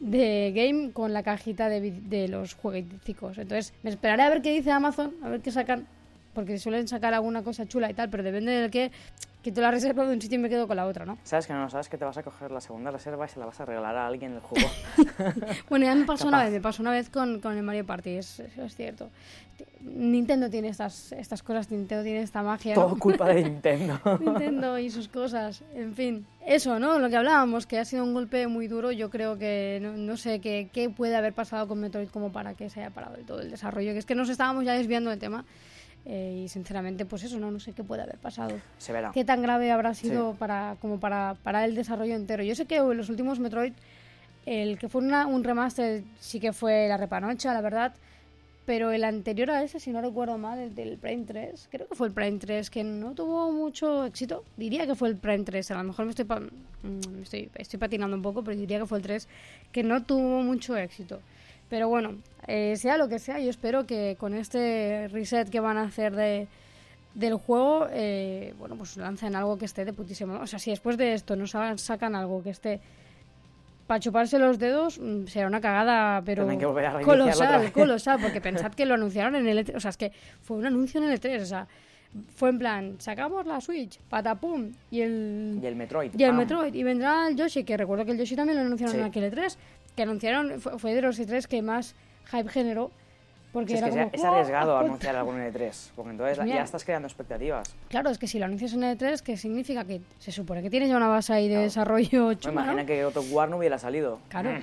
de 0.00 0.52
Game 0.54 0.92
con 0.92 1.12
la 1.12 1.22
cajita 1.22 1.68
de, 1.68 1.90
de 1.90 2.28
los 2.28 2.54
jueguiticos. 2.54 3.38
Entonces, 3.38 3.72
me 3.82 3.90
esperaré 3.90 4.22
a 4.22 4.28
ver 4.28 4.42
qué 4.42 4.52
dice 4.52 4.70
Amazon, 4.70 5.14
a 5.22 5.28
ver 5.28 5.40
qué 5.40 5.50
sacan. 5.50 5.86
Porque 6.34 6.58
suelen 6.58 6.86
sacar 6.86 7.14
alguna 7.14 7.42
cosa 7.42 7.66
chula 7.66 7.90
y 7.90 7.94
tal, 7.94 8.10
pero 8.10 8.22
depende 8.22 8.52
del 8.52 8.70
que. 8.70 8.90
Que 9.46 9.52
te 9.52 9.60
la 9.60 9.70
reservo 9.70 10.04
de 10.04 10.12
un 10.12 10.20
sitio 10.20 10.40
y 10.40 10.42
me 10.42 10.48
quedo 10.48 10.66
con 10.66 10.74
la 10.76 10.86
otra, 10.86 11.06
¿no? 11.06 11.18
Sabes 11.22 11.46
que 11.46 11.52
no, 11.52 11.70
sabes 11.70 11.88
que 11.88 11.96
te 11.96 12.04
vas 12.04 12.16
a 12.18 12.24
coger 12.24 12.50
la 12.50 12.60
segunda 12.60 12.90
reserva 12.90 13.26
y 13.26 13.28
se 13.28 13.38
la 13.38 13.46
vas 13.46 13.60
a 13.60 13.64
regalar 13.64 13.96
a 13.96 14.04
alguien 14.08 14.32
el 14.32 14.40
juego. 14.40 14.68
Bueno, 15.70 15.86
ya 15.86 15.94
me 15.94 16.04
pasó 16.04 16.26
una 16.26 16.38
Capaz. 16.38 16.44
vez, 16.46 16.52
me 16.54 16.60
pasó 16.60 16.82
una 16.82 16.90
vez 16.90 17.10
con, 17.10 17.38
con 17.40 17.56
el 17.56 17.62
Mario 17.62 17.86
Party, 17.86 18.10
es, 18.16 18.40
es- 18.40 18.74
cierto. 18.74 19.08
Nintendo 19.82 20.50
tiene 20.50 20.66
estas, 20.68 21.12
estas 21.12 21.44
cosas, 21.44 21.70
Nintendo 21.70 22.02
tiene 22.02 22.22
esta 22.22 22.42
magia. 22.42 22.74
¿no? 22.74 22.82
Todo 22.86 22.98
culpa 22.98 23.28
de 23.28 23.44
Nintendo. 23.48 24.00
Nintendo 24.18 24.78
y 24.80 24.90
sus 24.90 25.06
cosas, 25.06 25.62
en 25.74 25.94
fin. 25.94 26.26
Eso, 26.44 26.80
¿no? 26.80 26.98
Lo 26.98 27.08
que 27.08 27.16
hablábamos, 27.16 27.66
que 27.68 27.78
ha 27.78 27.84
sido 27.84 28.02
un 28.02 28.14
golpe 28.14 28.48
muy 28.48 28.66
duro. 28.66 28.90
Yo 28.90 29.10
creo 29.10 29.38
que 29.38 29.78
no, 29.80 29.92
no 29.92 30.16
sé 30.16 30.40
qué, 30.40 30.70
qué 30.72 30.90
puede 30.90 31.14
haber 31.14 31.34
pasado 31.34 31.68
con 31.68 31.78
Metroid 31.78 32.08
como 32.08 32.32
para 32.32 32.54
que 32.54 32.68
se 32.68 32.80
haya 32.80 32.90
parado 32.90 33.14
del 33.14 33.24
todo 33.26 33.40
el 33.42 33.50
desarrollo. 33.50 33.92
Que 33.92 33.98
es 33.98 34.06
que 34.06 34.16
nos 34.16 34.28
estábamos 34.28 34.64
ya 34.64 34.72
desviando 34.72 35.10
del 35.10 35.20
tema. 35.20 35.44
Eh, 36.06 36.42
y 36.44 36.48
sinceramente, 36.48 37.04
pues 37.04 37.24
eso, 37.24 37.38
no, 37.38 37.50
no 37.50 37.58
sé 37.60 37.72
qué 37.72 37.82
puede 37.84 38.02
haber 38.02 38.16
pasado. 38.18 38.60
Se 38.78 38.92
verá. 38.92 39.10
¿Qué 39.12 39.24
tan 39.24 39.42
grave 39.42 39.70
habrá 39.72 39.92
sido 39.94 40.34
para, 40.38 40.76
como 40.80 41.00
para 41.00 41.36
parar 41.42 41.68
el 41.68 41.74
desarrollo 41.74 42.14
entero? 42.14 42.42
Yo 42.44 42.54
sé 42.54 42.66
que 42.66 42.76
en 42.76 42.96
los 42.96 43.08
últimos 43.08 43.38
Metroid, 43.40 43.72
el 44.46 44.78
que 44.78 44.88
fue 44.88 45.02
una- 45.02 45.26
un 45.26 45.42
remaster 45.42 46.02
sí 46.20 46.38
que 46.40 46.52
fue 46.52 46.86
la 46.88 46.96
repanocha, 46.96 47.52
la 47.52 47.60
verdad. 47.60 47.92
Pero 48.66 48.90
el 48.90 49.04
anterior 49.04 49.48
a 49.52 49.62
ese, 49.62 49.78
si 49.78 49.90
no 49.92 50.00
recuerdo 50.00 50.38
mal, 50.38 50.58
el 50.58 50.74
del 50.74 50.98
Prime 50.98 51.24
3, 51.24 51.68
creo 51.70 51.86
que 51.86 51.94
fue 51.94 52.08
el 52.08 52.12
Prime 52.12 52.38
3, 52.38 52.68
que 52.68 52.82
no 52.82 53.12
tuvo 53.14 53.52
mucho 53.52 54.04
éxito. 54.04 54.42
Diría 54.56 54.86
que 54.88 54.96
fue 54.96 55.08
el 55.08 55.16
Prime 55.16 55.44
3, 55.44 55.70
a 55.70 55.76
lo 55.76 55.84
mejor 55.84 56.04
me 56.04 56.10
estoy, 56.10 56.24
pa- 56.24 56.40
mm, 56.40 57.22
estoy, 57.22 57.48
estoy 57.54 57.78
patinando 57.78 58.16
un 58.16 58.22
poco, 58.22 58.42
pero 58.42 58.56
diría 58.56 58.80
que 58.80 58.86
fue 58.86 58.98
el 58.98 59.04
3, 59.04 59.28
que 59.70 59.84
no 59.84 60.02
tuvo 60.02 60.42
mucho 60.42 60.76
éxito. 60.76 61.20
Pero 61.68 61.88
bueno, 61.88 62.16
eh, 62.46 62.76
sea 62.76 62.96
lo 62.96 63.08
que 63.08 63.18
sea, 63.18 63.38
yo 63.40 63.50
espero 63.50 63.86
que 63.86 64.16
con 64.18 64.34
este 64.34 65.08
reset 65.08 65.48
que 65.50 65.58
van 65.60 65.76
a 65.78 65.82
hacer 65.82 66.14
de, 66.14 66.46
del 67.14 67.34
juego, 67.34 67.88
eh, 67.90 68.54
bueno, 68.58 68.76
pues 68.76 68.96
lancen 68.96 69.34
algo 69.34 69.58
que 69.58 69.64
esté 69.64 69.84
de 69.84 69.92
putísimo. 69.92 70.34
O 70.40 70.46
sea, 70.46 70.58
si 70.58 70.70
después 70.70 70.96
de 70.96 71.14
esto 71.14 71.34
hagan- 71.34 71.78
sacan 71.78 72.14
algo 72.14 72.42
que 72.42 72.50
esté 72.50 72.80
para 73.88 74.00
chuparse 74.00 74.38
los 74.38 74.58
dedos, 74.58 74.98
mm, 75.00 75.26
será 75.26 75.46
una 75.46 75.60
cagada, 75.60 76.22
pero 76.24 76.46
colosal, 77.04 77.72
colosal, 77.72 78.18
porque 78.20 78.40
pensad 78.68 78.72
que 78.74 78.86
lo 78.86 78.94
anunciaron 78.94 79.34
en 79.36 79.46
el 79.48 79.58
E3, 79.64 79.76
o 79.76 79.80
sea, 79.80 79.90
es 79.90 79.96
que 79.96 80.12
fue 80.42 80.56
un 80.56 80.66
anuncio 80.66 81.00
en 81.02 81.08
el 81.10 81.20
E3, 81.20 81.42
o 81.42 81.46
sea, 81.46 81.66
fue 82.36 82.48
en 82.50 82.58
plan, 82.58 82.94
sacamos 82.98 83.44
la 83.46 83.60
Switch, 83.60 83.98
patapum, 84.08 84.72
y 84.90 85.00
el, 85.02 85.58
Y 85.62 85.66
el 85.66 85.76
Metroid. 85.76 86.12
y 86.16 86.22
el. 86.24 86.32
Metroid, 86.32 86.72
y 86.74 86.82
vendrá 86.82 87.28
el 87.28 87.36
Yoshi, 87.36 87.62
que 87.64 87.76
recuerdo 87.76 88.04
que 88.04 88.12
el 88.12 88.18
Yoshi 88.18 88.34
también 88.36 88.58
lo 88.58 88.64
anunciaron 88.64 88.94
Sí. 88.94 89.00
en 89.00 89.06
aquel 89.06 89.24
E3, 89.32 89.56
que 89.96 90.02
anunciaron, 90.02 90.60
fue, 90.60 90.78
fue 90.78 90.94
de 90.94 91.02
los 91.02 91.18
E3 91.18 91.46
que 91.46 91.62
más 91.62 91.94
hype 92.30 92.48
generó, 92.50 92.90
porque 93.52 93.68
Sí, 93.68 93.74
es 93.78 93.84
que 93.84 93.90
como, 93.90 94.10
es 94.12 94.22
arriesgado 94.24 94.74
"¡Oh, 94.74 94.78
anunciar 94.78 95.16
algo 95.16 95.32
en 95.34 95.50
E3, 95.52 95.90
porque 95.96 96.10
entonces 96.10 96.38
Mira. 96.44 96.56
ya 96.56 96.62
estás 96.62 96.84
creando 96.84 97.08
expectativas. 97.08 97.74
Claro, 97.88 98.10
es 98.10 98.18
que 98.18 98.26
si 98.26 98.38
lo 98.38 98.44
anuncias 98.44 98.74
en 98.74 98.82
E3, 98.82 99.22
¿qué 99.22 99.36
significa? 99.38 99.84
Que 99.84 100.02
se 100.18 100.30
supone 100.30 100.62
que 100.62 100.68
tienes 100.70 100.90
ya 100.90 100.96
una 100.96 101.08
base 101.08 101.32
ahí 101.32 101.44
de 101.48 101.54
Claro. 101.54 101.64
desarrollo 101.64 102.28
Me 102.28 102.38
chula, 102.38 102.52
imagina 102.52 102.82
¿no? 102.82 102.86
que 102.86 103.04
of 103.06 103.32
War 103.32 103.48
no 103.48 103.56
hubiera 103.56 103.78
salido. 103.78 104.18
Claro. 104.28 104.50
Mm. 104.50 104.62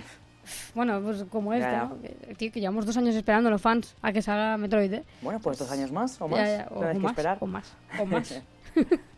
Bueno, 0.75 1.02
pues 1.02 1.24
como 1.32 1.54
este, 1.54 1.66
Ya, 1.66 1.72
ya. 1.72 1.84
¿no? 1.86 2.02
Que, 2.02 2.36
tío, 2.36 2.52
que 2.52 2.60
llevamos 2.60 2.86
dos 2.86 2.98
años 2.98 3.16
esperando 3.16 3.50
los 3.50 3.62
fans 3.62 3.96
a 4.02 4.12
que 4.12 4.22
salga 4.22 4.58
Metroid, 4.58 4.94
¿eh? 4.94 5.04
Bueno, 5.22 5.40
pues 5.40 5.58
dos 5.58 5.72
años 5.72 5.92
más 5.92 6.20
o 6.22 6.28
más. 6.28 6.40
ya, 6.48 6.68
o, 6.70 6.80
o 6.80 6.92
que 6.92 7.00
más, 7.00 7.12
esperar. 7.12 7.38
o 7.40 7.48
más, 7.48 7.74
o 8.00 8.06
más. 8.06 8.42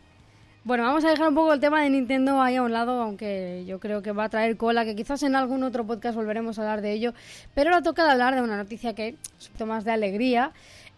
bueno, 0.66 0.82
vamos 0.82 1.04
a 1.04 1.10
dejar 1.10 1.28
un 1.28 1.34
poco 1.36 1.52
el 1.52 1.60
tema 1.60 1.80
de 1.82 1.90
Nintendo 1.90 2.42
ahí 2.42 2.56
a 2.56 2.62
un 2.62 2.72
lado, 2.72 3.00
aunque 3.00 3.64
yo 3.68 3.78
creo 3.78 4.02
que 4.02 4.10
va 4.10 4.24
a 4.24 4.28
traer 4.28 4.56
cola, 4.56 4.84
que 4.84 4.96
quizás 4.96 5.22
en 5.22 5.36
algún 5.36 5.62
otro 5.62 5.86
podcast 5.86 6.16
volveremos 6.16 6.58
a 6.58 6.62
hablar 6.62 6.80
de 6.82 6.92
ello. 6.92 7.14
Pero 7.54 7.70
ahora 7.70 7.82
toca 7.82 8.10
hablar 8.10 8.34
de 8.34 8.42
una 8.42 8.56
noticia 8.56 8.92
que 8.94 9.08
es 9.08 9.14
un 9.14 9.46
poquito 9.46 9.66
más 9.66 9.84
de 9.84 9.92
alegría. 9.92 10.50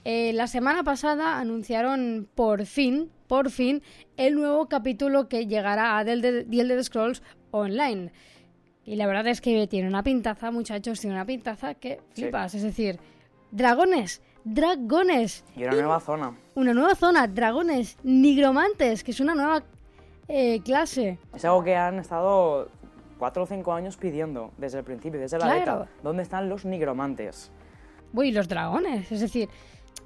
Eh, 0.04 0.32
la 0.32 0.46
semana 0.46 0.84
pasada 0.84 1.38
anunciaron 1.38 2.26
por 2.34 2.64
fin, 2.64 3.10
por 3.26 3.50
fin, 3.50 3.82
el 4.16 4.36
nuevo 4.36 4.66
capítulo 4.70 5.28
que 5.28 5.46
llegará 5.46 5.98
a 5.98 6.04
The 6.04 6.12
Elder 6.12 6.82
Scrolls 6.82 7.22
Online. 7.50 8.10
Y 8.86 8.96
la 8.96 9.06
verdad 9.06 9.26
es 9.26 9.42
que 9.42 9.66
tiene 9.66 9.86
una 9.86 10.02
pintaza, 10.02 10.50
muchachos, 10.50 10.98
tiene 10.98 11.14
una 11.14 11.26
pintaza 11.26 11.74
que 11.74 12.00
Sí. 12.14 12.22
flipas. 12.22 12.54
Es 12.54 12.62
decir, 12.62 12.98
dragones, 13.50 14.22
dragones. 14.44 15.44
Y 15.56 15.64
una 15.64 15.72
nueva 15.74 16.00
zona. 16.00 16.34
Una 16.54 16.74
nueva 16.74 16.94
zona, 16.94 17.26
dragones, 17.26 17.96
nigromantes, 18.02 19.04
que 19.04 19.10
es 19.12 19.20
una 19.20 19.34
nueva 19.34 19.62
eh, 20.28 20.60
clase. 20.62 21.18
Es 21.34 21.44
algo 21.44 21.62
que 21.64 21.76
han 21.76 21.98
estado 21.98 22.68
cuatro 23.18 23.42
o 23.44 23.46
cinco 23.46 23.72
años 23.72 23.96
pidiendo 23.96 24.52
desde 24.58 24.78
el 24.78 24.84
principio, 24.84 25.18
desde 25.20 25.38
la 25.38 25.52
beta. 25.52 25.88
¿Dónde 26.02 26.22
están 26.22 26.48
los 26.48 26.64
nigromantes? 26.64 27.50
Uy, 28.12 28.32
los 28.32 28.48
dragones, 28.48 29.10
es 29.12 29.20
decir, 29.20 29.48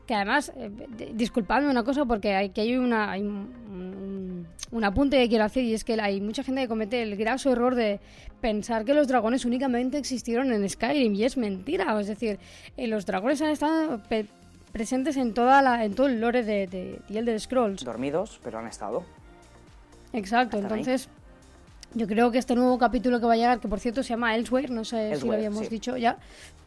que 0.06 0.14
además, 0.14 0.52
eh, 0.56 0.70
di- 0.96 1.12
disculpadme 1.14 1.70
una 1.70 1.84
cosa 1.84 2.04
porque 2.04 2.34
hay, 2.34 2.50
que 2.50 2.62
hay 2.62 2.76
una, 2.76 3.12
hay 3.12 3.22
un, 4.73 4.79
un- 4.79 4.79
un 4.79 4.85
apunte 4.85 5.19
que 5.19 5.29
quiero 5.29 5.45
hacer 5.45 5.64
y 5.64 5.75
es 5.75 5.85
que 5.85 6.00
hay 6.00 6.21
mucha 6.21 6.43
gente 6.43 6.62
que 6.62 6.69
comete 6.69 7.02
el 7.02 7.17
graso 7.17 7.52
error 7.52 7.75
de 7.75 8.00
pensar 8.41 8.85
que 8.85 8.95
los 8.95 9.07
dragones 9.09 9.45
únicamente 9.45 9.99
existieron 9.99 10.52
en 10.52 10.69
Skyrim 10.69 11.14
y 11.14 11.25
es 11.25 11.37
mentira. 11.37 11.99
Es 12.00 12.07
decir, 12.09 12.38
eh, 12.76 12.87
los 12.87 13.07
dragones 13.07 13.41
han 13.43 13.50
estado 13.50 14.00
presentes 14.73 15.17
en 15.17 15.35
toda 15.35 15.61
la 15.62 15.85
en 15.85 15.95
todo 15.95 16.07
el 16.07 16.21
lore 16.21 16.43
de, 16.43 16.67
de, 16.67 16.99
de 17.09 17.19
Elder 17.19 17.38
Scrolls. 17.41 17.85
Dormidos, 17.85 18.41
pero 18.43 18.59
han 18.59 18.67
estado. 18.67 19.05
Exacto, 20.12 20.57
ahí. 20.57 20.62
entonces 20.62 21.09
yo 21.95 22.07
creo 22.07 22.31
que 22.31 22.38
este 22.38 22.55
nuevo 22.55 22.79
capítulo 22.79 23.21
que 23.21 23.26
va 23.26 23.35
a 23.35 23.37
llegar, 23.37 23.61
que 23.61 23.69
por 23.69 23.79
cierto 23.81 24.02
se 24.02 24.11
llama 24.11 24.35
Elsewhere, 24.35 24.69
no 24.69 24.85
sé 24.85 25.14
si 25.17 25.26
lo 25.26 25.33
habíamos 25.35 25.61
sí. 25.64 25.69
dicho 25.69 25.97
ya, 25.99 26.17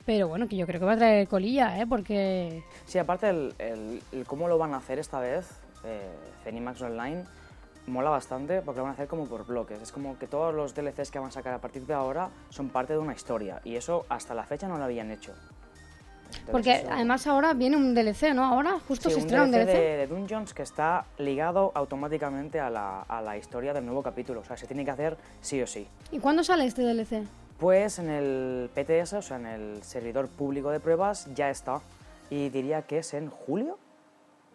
pero 0.05 0.27
bueno, 0.27 0.47
que 0.47 0.55
yo 0.55 0.65
creo 0.67 0.79
que 0.79 0.85
va 0.85 0.93
a 0.93 0.97
traer 0.97 1.27
colilla, 1.27 1.79
¿eh? 1.79 1.87
Porque 1.87 2.63
Sí, 2.85 2.97
aparte 2.99 3.29
el, 3.29 3.53
el- 3.59 4.01
el 4.11 4.25
cómo 4.25 4.47
lo 4.47 4.57
van 4.59 4.73
a 4.73 4.77
hacer 4.77 4.99
esta 4.99 5.19
vez, 5.19 5.47
eh, 5.83 5.99
Zenimax 6.43 6.81
Online, 6.81 7.23
mola 7.87 8.09
bastante 8.09 8.61
porque 8.61 8.77
lo 8.79 8.83
van 8.83 8.91
a 8.91 8.93
hacer 8.93 9.07
como 9.07 9.25
por 9.25 9.45
bloques. 9.45 9.81
Es 9.81 9.91
como 9.91 10.17
que 10.17 10.27
todos 10.27 10.53
los 10.53 10.73
DLCs 10.73 11.11
que 11.11 11.19
van 11.19 11.29
a 11.29 11.31
sacar 11.31 11.53
a 11.53 11.59
partir 11.59 11.85
de 11.85 11.93
ahora 11.93 12.29
son 12.49 12.69
parte 12.69 12.93
de 12.93 12.99
una 12.99 13.13
historia 13.13 13.61
y 13.63 13.75
eso 13.75 14.05
hasta 14.09 14.33
la 14.33 14.43
fecha 14.43 14.67
no 14.67 14.77
lo 14.77 14.83
habían 14.85 15.11
hecho. 15.11 15.33
Entonces, 16.27 16.51
porque 16.51 16.73
eso- 16.73 16.87
además 16.91 17.27
ahora 17.27 17.53
viene 17.53 17.77
un 17.77 17.93
DLC, 17.93 18.33
¿no? 18.33 18.43
Ahora 18.43 18.77
justo 18.87 19.09
Sí, 19.09 19.15
se 19.15 19.21
estrena 19.21 19.43
un 19.43 19.51
DLC 19.51 19.65
DLC. 19.67 19.73
de, 19.77 19.97
de 19.97 20.07
Dungeons 20.07 20.53
que 20.53 20.63
está 20.63 21.05
ligado 21.19 21.71
automáticamente 21.75 22.59
a 22.59 22.69
la, 22.69 23.01
a 23.03 23.21
la 23.21 23.37
historia 23.37 23.73
del 23.73 23.85
nuevo 23.85 24.01
capítulo. 24.03 24.41
O 24.41 24.43
sea, 24.43 24.57
se 24.57 24.65
tiene 24.67 24.83
que 24.83 24.91
hacer 24.91 25.15
sí 25.41 25.61
o 25.61 25.67
sí. 25.67 25.87
¿Y 26.11 26.19
cuándo 26.19 26.43
sale 26.43 26.65
este 26.65 26.81
DLC? 26.81 27.23
Pues 27.59 27.99
en 27.99 28.09
el 28.09 28.69
PTS, 28.73 29.13
o 29.13 29.21
sea, 29.21 29.37
en 29.37 29.45
el 29.45 29.83
servidor 29.83 30.27
público 30.27 30.71
de 30.71 30.79
pruebas, 30.81 31.33
ya 31.35 31.49
está. 31.49 31.79
Y 32.29 32.49
diría 32.49 32.81
que 32.81 32.97
es 32.97 33.13
en 33.13 33.29
julio. 33.29 33.77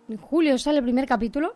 ¿En 0.08 0.18
julio 0.18 0.58
sale 0.58 0.78
el 0.78 0.84
primer 0.84 1.06
capítulo? 1.06 1.54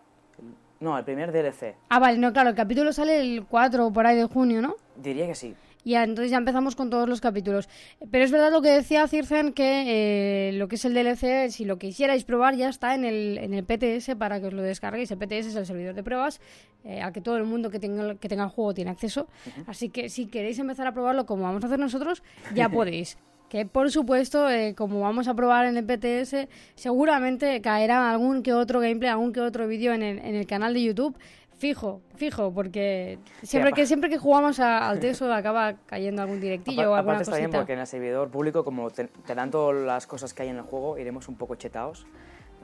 No, 0.81 0.99
el 0.99 1.05
primer 1.05 1.33
DLC. 1.33 1.77
Ah, 1.89 1.99
vale, 1.99 2.19
no, 2.19 2.33
claro, 2.33 2.51
el 2.51 2.57
capítulo 2.57 2.93
sale 2.93 3.21
el 3.21 3.45
4 3.45 3.87
o 3.87 3.93
por 3.93 4.07
ahí 4.07 4.17
de 4.17 4.25
junio, 4.25 4.61
¿no? 4.61 4.77
Diría 4.97 5.27
que 5.27 5.35
sí. 5.35 5.55
Ya, 5.85 6.03
entonces 6.03 6.31
ya 6.31 6.39
empezamos 6.39 6.77
con 6.77 6.89
todos 6.89 7.09
los 7.09 7.21
capítulos. 7.21 7.69
Pero 8.11 8.25
es 8.25 8.31
verdad 8.31 8.51
lo 8.51 8.63
que 8.63 8.71
decía 8.71 9.07
Circen, 9.07 9.53
que 9.53 10.49
eh, 10.49 10.53
lo 10.55 10.67
que 10.67 10.77
es 10.77 10.85
el 10.87 10.95
DLC, 10.95 11.51
si 11.51 11.67
lo 11.67 11.79
quisierais 11.79 12.25
probar, 12.25 12.57
ya 12.57 12.71
está 12.71 12.95
en 12.95 13.05
el, 13.05 13.39
en 13.39 13.53
el 13.53 13.65
PTS 13.65 14.15
para 14.17 14.41
que 14.41 14.47
os 14.47 14.55
lo 14.55 14.63
descarguéis. 14.63 15.11
El 15.11 15.19
PTS 15.19 15.49
es 15.49 15.57
el 15.57 15.67
servidor 15.67 15.95
de 15.95 16.03
pruebas 16.03 16.41
eh, 16.85 17.03
al 17.03 17.13
que 17.13 17.21
todo 17.21 17.37
el 17.37 17.45
mundo 17.45 17.71
que 17.71 17.79
tenga, 17.79 18.15
que 18.15 18.29
tenga 18.29 18.45
el 18.45 18.51
juego 18.51 18.73
tiene 18.73 18.91
acceso. 18.91 19.29
Así 19.67 19.91
que 19.91 20.09
si 20.09 20.27
queréis 20.27 20.59
empezar 20.59 20.87
a 20.87 20.93
probarlo 20.93 21.27
como 21.27 21.43
vamos 21.43 21.63
a 21.65 21.67
hacer 21.67 21.79
nosotros, 21.79 22.23
ya 22.55 22.69
podéis. 22.71 23.19
Que 23.55 23.65
por 23.67 23.89
supuesto, 23.93 24.51
eh, 24.51 24.75
como 24.77 24.99
vamos 25.01 25.29
a 25.29 25.35
probar 25.35 25.67
en 25.67 25.77
el 25.77 25.85
PTS, 25.85 26.49
seguramente 26.75 27.61
caerá 27.61 28.11
algún 28.11 28.43
que 28.43 28.53
otro 28.53 28.81
gameplay, 28.81 29.09
algún 29.13 29.33
que 29.33 29.41
otro 29.41 29.69
vídeo 29.69 29.93
en 29.93 30.03
el, 30.03 30.19
en 30.19 30.35
el 30.35 30.45
canal 30.45 30.75
de 30.75 30.83
YouTube. 30.83 31.17
Fijo, 31.57 32.01
fijo, 32.17 32.53
porque 32.53 33.17
siempre 33.45 33.73
que 33.73 33.87
siempre 33.87 34.11
que 34.11 34.19
jugamos 34.19 34.59
a- 34.59 34.89
al 34.89 34.99
Teso 34.99 35.33
acaba 35.33 35.75
cayendo 35.87 36.21
algún 36.23 36.41
directillo 36.41 36.81
Apar- 36.83 36.89
o 36.89 36.95
alguna 36.97 37.13
aparte 37.13 37.23
está 37.23 37.37
bien 37.37 37.47
cosita. 37.51 37.59
porque 37.61 37.73
en 37.75 37.79
el 37.79 37.87
servidor 37.87 38.29
público, 38.29 38.65
como 38.65 38.91
te, 38.91 39.05
te 39.05 39.35
dan 39.37 39.53
todas 39.53 39.81
las 39.87 40.09
cosas 40.09 40.35
que 40.35 40.43
hay 40.43 40.49
en 40.49 40.57
el 40.57 40.63
juego, 40.63 40.99
iremos 40.99 41.29
un 41.29 41.37
poco 41.37 41.55
chetados. 41.55 42.07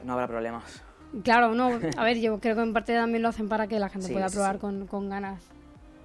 No 0.04 0.14
habrá 0.14 0.26
problemas. 0.26 0.82
Claro, 1.22 1.54
no, 1.54 1.78
a 1.98 2.02
ver, 2.04 2.18
yo 2.18 2.40
creo 2.40 2.56
que 2.56 2.62
en 2.62 2.72
parte 2.72 2.94
también 2.94 3.22
lo 3.22 3.28
hacen 3.28 3.48
para 3.48 3.68
que 3.68 3.78
la 3.78 3.90
gente 3.90 4.08
Sí, 4.08 4.12
pueda 4.12 4.26
probar 4.28 4.56
sí. 4.56 4.60
Con, 4.60 4.88
con 4.88 5.08
ganas. 5.08 5.40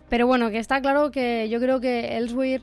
Pero 0.10 0.28
bueno, 0.28 0.52
que 0.52 0.60
está 0.60 0.80
claro 0.80 1.10
que 1.10 1.50
yo 1.50 1.60
creo 1.60 1.80
que 1.80 2.18
Elsewhere 2.18 2.62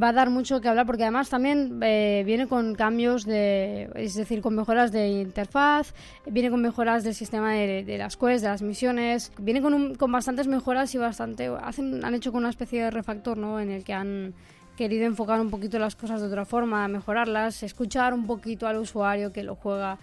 va 0.00 0.08
a 0.08 0.12
dar 0.12 0.28
mucho 0.30 0.60
que 0.60 0.68
hablar 0.68 0.86
porque 0.86 1.02
además 1.04 1.30
también 1.30 1.78
eh, 1.82 2.22
viene 2.26 2.48
con 2.48 2.74
cambios 2.74 3.24
de, 3.24 3.88
es 3.94 4.14
decir, 4.14 4.40
con 4.40 4.54
mejoras 4.56 4.90
de 4.90 5.08
interfaz, 5.08 5.94
viene 6.26 6.50
con 6.50 6.60
mejoras 6.60 7.04
del 7.04 7.14
sistema 7.14 7.52
de, 7.52 7.96
las 7.98 8.16
quests, 8.16 8.42
de 8.42 8.48
las 8.48 8.62
misiones, 8.62 9.32
viene 9.38 9.62
con, 9.62 9.72
un- 9.74 9.94
con 9.94 10.10
bastantes 10.10 10.48
mejoras 10.48 10.94
y 10.94 10.98
bastante, 10.98 11.46
hacen, 11.46 12.04
han 12.04 12.14
hecho 12.14 12.32
con 12.32 12.40
una 12.40 12.50
especie 12.50 12.82
de 12.82 12.90
refactor, 12.90 13.38
¿no? 13.38 13.60
En 13.60 13.70
el 13.70 13.84
que 13.84 13.92
han 13.92 14.34
querido 14.76 15.06
enfocar 15.06 15.40
un 15.40 15.50
poquito 15.50 15.78
las 15.78 15.94
cosas 15.94 16.20
de 16.20 16.26
otra 16.26 16.44
forma, 16.44 16.88
mejorarlas, 16.88 17.62
escuchar 17.62 18.12
un 18.12 18.26
poquito 18.26 18.66
al 18.66 18.78
usuario 18.78 19.32
que 19.32 19.44
lo 19.44 19.54
juega, 19.54 19.98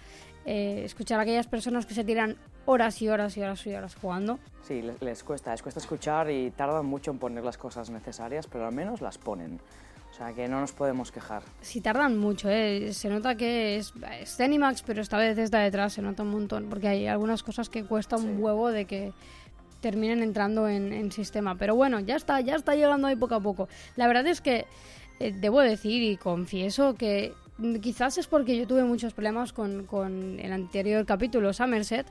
eh, 0.46 0.84
escuchar 0.86 1.20
a 1.20 1.24
aquellas 1.24 1.48
personas 1.48 1.86
que 1.86 1.94
se 1.94 2.06
tiran 2.06 2.38
horas 2.66 3.02
y 3.02 3.10
horas 3.10 3.36
y 3.38 3.42
horas 3.42 3.66
y 3.68 3.74
horas 3.74 3.96
jugando. 3.96 4.40
Sí, 4.64 4.82
les, 4.82 5.02
les 5.02 5.24
cuesta, 5.24 5.52
les 5.52 5.62
cuesta 5.62 5.80
escuchar 5.80 6.30
y 6.30 6.52
tardan 6.52 6.86
mucho 6.86 7.12
en 7.12 7.18
poner 7.18 7.44
las 7.44 7.58
cosas 7.58 7.90
necesarias, 7.90 8.48
pero 8.48 8.66
al 8.68 8.74
menos 8.74 9.02
las 9.02 9.18
ponen. 9.18 9.60
O 10.10 10.14
sea 10.14 10.34
que 10.34 10.48
no 10.50 10.60
nos 10.60 10.74
podemos 10.74 11.10
quejar. 11.12 11.42
Sí, 11.62 11.80
tardan 11.80 12.18
mucho, 12.18 12.50
¿eh? 12.50 12.92
Se 12.94 13.10
nota 13.10 13.36
que 13.36 13.78
es, 13.78 13.94
es 14.20 14.36
Zenimax, 14.36 14.82
pero 14.84 15.02
esta 15.02 15.18
vez 15.18 15.38
está 15.38 15.60
detrás, 15.60 15.94
se 15.94 16.02
nota 16.02 16.24
un 16.24 16.32
montón, 16.32 16.68
porque 16.70 16.90
hay 16.90 17.08
algunas 17.08 17.44
cosas 17.44 17.70
que 17.70 17.86
cuesta 17.86 18.18
un 18.18 18.24
Sí. 18.36 18.42
huevo 18.42 18.70
de 18.72 18.86
que 18.86 19.14
terminen 19.80 20.22
entrando 20.22 20.68
en, 20.68 20.92
en 20.94 21.12
sistema. 21.14 21.56
Pero 21.56 21.76
bueno, 21.76 22.00
ya 22.02 22.18
está, 22.18 22.40
ya 22.42 22.56
está 22.56 22.76
llegando 22.76 23.08
ahí 23.08 23.16
poco 23.16 23.36
a 23.36 23.40
poco. 23.40 23.70
La 23.96 24.06
verdad 24.08 24.28
es 24.28 24.42
que 24.42 24.66
eh, 25.20 25.34
debo 25.40 25.62
decir 25.62 26.04
y 26.04 26.18
confieso 26.18 26.94
que 26.96 27.34
quizás 27.82 28.18
es 28.18 28.28
porque 28.28 28.58
yo 28.58 28.68
tuve 28.68 28.84
muchos 28.84 29.14
problemas 29.14 29.54
con, 29.54 29.86
con 29.86 30.40
el 30.40 30.52
anterior 30.52 31.06
capítulo, 31.06 31.54
Somerset, 31.54 32.06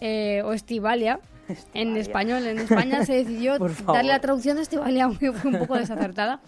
eh, 0.00 0.42
o 0.44 0.52
Estivalia. 0.52 1.20
En 1.48 1.96
Estivalia. 1.96 2.00
español, 2.00 2.46
en 2.46 2.58
España 2.58 3.04
se 3.06 3.14
decidió 3.14 3.58
darle 3.86 4.12
la 4.12 4.20
traducción 4.20 4.56
de 4.56 4.62
Estivalia, 4.62 5.04
aunque 5.04 5.32
fue 5.32 5.50
un 5.50 5.58
poco 5.58 5.76
desacertada. 5.76 6.40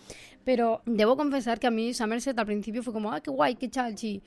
Pero 0.44 0.80
debo 0.86 1.16
confesar 1.16 1.58
que 1.60 1.66
a 1.66 1.70
mí 1.70 1.92
Somerset 1.92 2.38
al 2.38 2.46
principio 2.46 2.82
fue 2.82 2.92
como, 2.92 3.12
ah, 3.12 3.20
qué 3.20 3.30
guay, 3.30 3.56
qué 3.56 3.68
chalchi. 3.68 4.22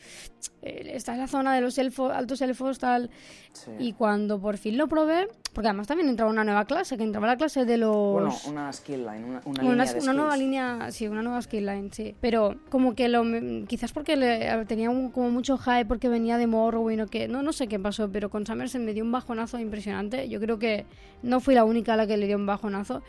Eh, 0.61 0.91
Está 0.93 1.13
en 1.13 1.19
la 1.19 1.27
zona 1.27 1.55
de 1.55 1.61
los 1.61 1.77
elfos, 1.77 2.11
altos 2.13 2.41
elfos, 2.41 2.77
tal. 2.79 3.09
Sí. 3.51 3.71
Y 3.79 3.93
cuando 3.93 4.39
por 4.39 4.57
fin 4.57 4.77
lo 4.77 4.87
probé, 4.87 5.27
porque 5.53 5.67
además 5.69 5.87
también 5.87 6.09
entraba 6.09 6.31
una 6.31 6.43
nueva 6.43 6.65
clase, 6.65 6.97
que 6.97 7.03
entraba 7.03 7.25
la 7.27 7.35
clase 7.37 7.65
de 7.65 7.77
los... 7.77 7.95
Bueno, 7.95 8.33
una 8.47 8.71
skill 8.71 8.99
line, 9.05 9.25
una, 9.25 9.41
una 9.45 9.63
Una, 9.63 9.63
línea 9.63 9.73
una 9.73 9.85
de 9.85 10.13
nueva 10.13 10.31
skills. 10.31 10.39
línea, 10.45 10.91
sí, 10.91 11.07
una 11.07 11.21
nueva 11.23 11.41
skill 11.41 11.65
line, 11.65 11.89
sí. 11.91 12.15
Pero 12.21 12.57
como 12.69 12.93
que 12.95 13.09
lo, 13.09 13.23
quizás 13.67 13.91
porque 13.91 14.15
le, 14.15 14.65
tenía 14.65 14.89
un- 14.91 15.09
como 15.09 15.31
mucho 15.31 15.57
hype 15.57 15.85
porque 15.85 16.09
venía 16.09 16.37
de 16.37 16.45
Morrowind 16.47 17.01
o 17.01 17.07
que, 17.07 17.27
no, 17.27 17.41
no 17.41 17.53
sé 17.53 17.67
qué 17.67 17.79
pasó, 17.79 18.09
pero 18.11 18.29
con 18.29 18.45
Somerset 18.45 18.81
me 18.81 18.93
dio 18.93 19.03
un 19.03 19.11
bajonazo 19.11 19.57
impresionante. 19.59 20.29
Yo 20.29 20.39
creo 20.39 20.59
que 20.59 20.85
no 21.23 21.39
fui 21.39 21.55
la 21.55 21.63
única 21.65 21.93
a 21.93 21.97
la 21.97 22.05
que 22.07 22.17
le 22.17 22.27
dio 22.27 22.37
un 22.37 22.45
bajonazo. 22.45 23.01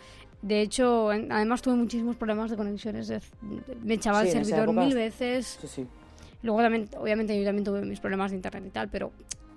De 0.44 0.60
hecho, 0.60 1.10
en- 1.10 1.32
además 1.32 1.62
tuve 1.62 1.74
muchísimos 1.74 2.16
problemas 2.16 2.50
de 2.50 2.56
conexiones. 2.58 3.08
de- 3.08 3.20
me 3.82 3.94
echaba 3.94 4.20
Sí, 4.22 4.28
el 4.28 4.44
servidor 4.44 4.74
mil 4.74 4.94
veces. 4.94 5.58
Sí, 5.60 5.66
sí. 5.66 5.86
Luego 6.42 6.60
también, 6.60 6.86
obviamente, 6.98 7.38
yo 7.38 7.46
también 7.46 7.64
tuve 7.64 7.80
mis 7.80 7.98
problemas 7.98 8.30
de 8.30 8.36
internet 8.36 8.64
y 8.66 8.70
tal, 8.70 8.90
pero 8.90 9.10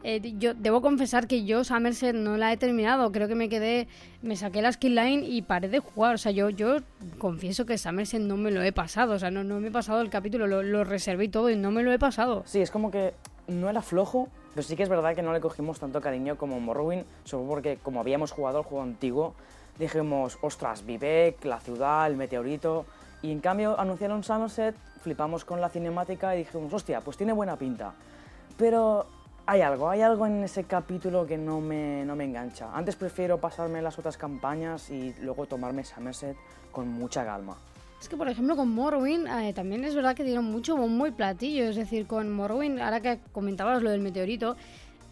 eh, 0.04 0.22
yo 0.38 0.54
debo 0.54 0.82
confesar 0.82 1.28
que 1.28 1.44
yo 1.44 1.66
Somerset 1.66 2.16
no 2.16 2.38
la 2.38 2.54
he 2.54 2.58
terminado. 2.58 3.12
Creo 3.12 3.28
que 3.28 3.36
me 3.36 3.50
quedé, 3.50 3.90
me 4.22 4.38
saqué 4.38 4.62
la 4.62 4.72
skill 4.72 4.96
line 4.96 5.26
y 5.28 5.42
paré 5.42 5.68
de 5.68 5.80
jugar. 5.80 6.16
O 6.16 6.18
sea, 6.18 6.32
yo, 6.32 6.50
yo 6.50 6.78
confieso 7.18 7.66
que 7.66 7.78
Somerset 7.78 8.22
no 8.22 8.38
me 8.38 8.52
lo 8.52 8.64
he 8.64 8.72
pasado. 8.72 9.16
O 9.16 9.20
sea, 9.20 9.30
no, 9.30 9.44
no 9.44 9.60
me 9.60 9.68
he 9.68 9.72
pasado 9.72 10.00
el 10.00 10.10
capítulo, 10.10 10.48
lo, 10.48 10.64
lo 10.64 10.86
reservé 10.86 11.26
y 11.26 11.28
todo 11.30 11.50
y 11.50 11.58
no 11.58 11.72
me 11.72 11.84
lo 11.84 11.92
he 11.92 12.00
pasado. 12.00 12.44
Sí, 12.46 12.62
es 12.62 12.72
como 12.72 12.92
que 12.92 13.14
no 13.50 13.70
era 13.70 13.82
flojo, 13.82 14.30
pero 14.56 14.66
sí 14.66 14.78
que 14.78 14.84
es 14.84 14.90
verdad 14.90 15.14
que 15.16 15.22
no 15.22 15.34
le 15.34 15.42
cogimos 15.42 15.80
tanto 15.82 16.00
cariño 16.00 16.38
como 16.38 16.58
Morrowind, 16.62 17.04
todo 17.30 17.46
porque 17.46 17.78
como 17.84 18.00
habíamos 18.00 18.32
jugado 18.32 18.60
el 18.60 18.64
juego 18.64 18.84
antiguo, 18.84 19.36
dijimos, 19.80 20.38
ostras, 20.42 20.86
Vivek, 20.86 21.44
la 21.46 21.60
ciudad, 21.60 22.08
el 22.08 22.18
meteorito, 22.18 22.86
y 23.22 23.32
en 23.32 23.40
cambio 23.40 23.80
anunciaron 23.80 24.24
Somerset, 24.24 24.76
flipamos 25.02 25.46
con 25.46 25.62
la 25.62 25.70
cinemática 25.70 26.36
y 26.36 26.40
dijimos, 26.40 26.74
hostia, 26.74 27.02
pues 27.02 27.18
tiene 27.18 27.34
buena 27.34 27.56
pinta. 27.58 27.94
Pero 28.58 29.08
hay 29.46 29.62
algo, 29.62 29.90
hay 29.90 30.02
algo 30.02 30.26
en 30.26 30.44
ese 30.44 30.66
capítulo 30.66 31.26
que 31.26 31.38
no 31.38 31.62
me, 31.62 32.04
no 32.06 32.16
me 32.16 32.26
engancha. 32.26 32.70
Antes 32.74 32.96
prefiero 32.96 33.40
pasarme 33.40 33.82
las 33.82 33.98
otras 33.98 34.18
campañas 34.18 34.90
y 34.90 35.16
luego 35.22 35.46
tomarme 35.46 35.84
Somerset 35.84 36.36
con 36.72 36.90
mucha 36.90 37.24
calma. 37.26 37.58
Es 38.00 38.10
que, 38.10 38.18
por 38.18 38.28
ejemplo, 38.28 38.56
con 38.56 38.70
Morrowind 38.70 39.28
eh, 39.28 39.54
también 39.54 39.84
es 39.84 39.96
verdad 39.96 40.16
que 40.16 40.24
dieron 40.24 40.46
mucho 40.46 40.76
bombo 40.76 41.08
y 41.08 41.12
platillo. 41.12 41.66
Es 41.66 41.76
decir, 41.76 42.06
con 42.06 42.32
Morrowind, 42.32 42.80
ahora 42.80 43.02
que 43.02 43.20
comentabas 43.32 43.82
lo 43.82 43.90
del 43.90 44.02
meteorito, 44.02 44.56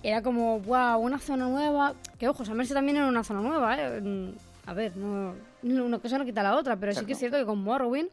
era 0.04 0.22
como, 0.22 0.60
wow, 0.60 1.00
una 1.00 1.18
zona 1.18 1.48
nueva. 1.48 1.96
Que 2.20 2.28
ojo, 2.28 2.46
Somerset 2.46 2.76
también 2.76 2.98
era 2.98 3.08
una 3.08 3.24
zona 3.24 3.42
nueva, 3.42 3.78
¿eh? 3.80 4.34
A 4.68 4.74
ver, 4.74 4.98
no, 4.98 5.34
una 5.64 6.00
cosa 6.00 6.18
no 6.18 6.26
quita 6.26 6.42
la 6.44 6.56
otra, 6.56 6.76
pero 6.78 6.94
sí 6.94 7.06
que 7.06 7.14
es 7.14 7.20
cierto 7.20 7.38
que 7.38 7.46
con 7.46 7.62
Morrowind, 7.64 8.10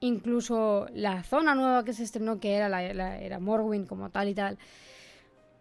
incluso 0.00 0.86
la 0.94 1.22
zona 1.22 1.54
nueva 1.54 1.84
que 1.84 1.92
se 1.92 2.02
estrenó, 2.04 2.38
que 2.38 2.54
era, 2.54 2.68
la, 2.68 2.92
la- 2.94 3.18
era 3.18 3.38
Morrowind 3.38 3.86
como 3.88 4.10
tal 4.10 4.28
y 4.28 4.34
tal, 4.34 4.58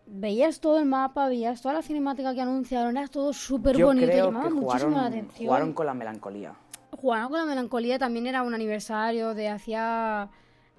veías 0.05 0.59
todo 0.59 0.79
el 0.79 0.85
mapa, 0.85 1.27
veías 1.27 1.61
toda 1.61 1.75
la 1.75 1.81
cinemática 1.81 2.33
que 2.33 2.41
anunciaron, 2.41 2.97
era 2.97 3.07
todo 3.07 3.33
súper 3.33 3.81
bonito, 3.83 4.07
llamaba 4.11 4.49
muchísimo 4.49 4.91
la 4.97 5.05
atención. 5.07 5.47
jugaron 5.47 5.73
con 5.73 5.85
la 5.85 5.93
melancolía. 5.93 6.53
Jugaron 6.91 7.29
con 7.29 7.39
la 7.39 7.45
melancolía 7.45 7.99
también 7.99 8.27
era 8.27 8.41
un 8.43 8.53
aniversario 8.53 9.33
de 9.33 9.49
hacía, 9.49 10.29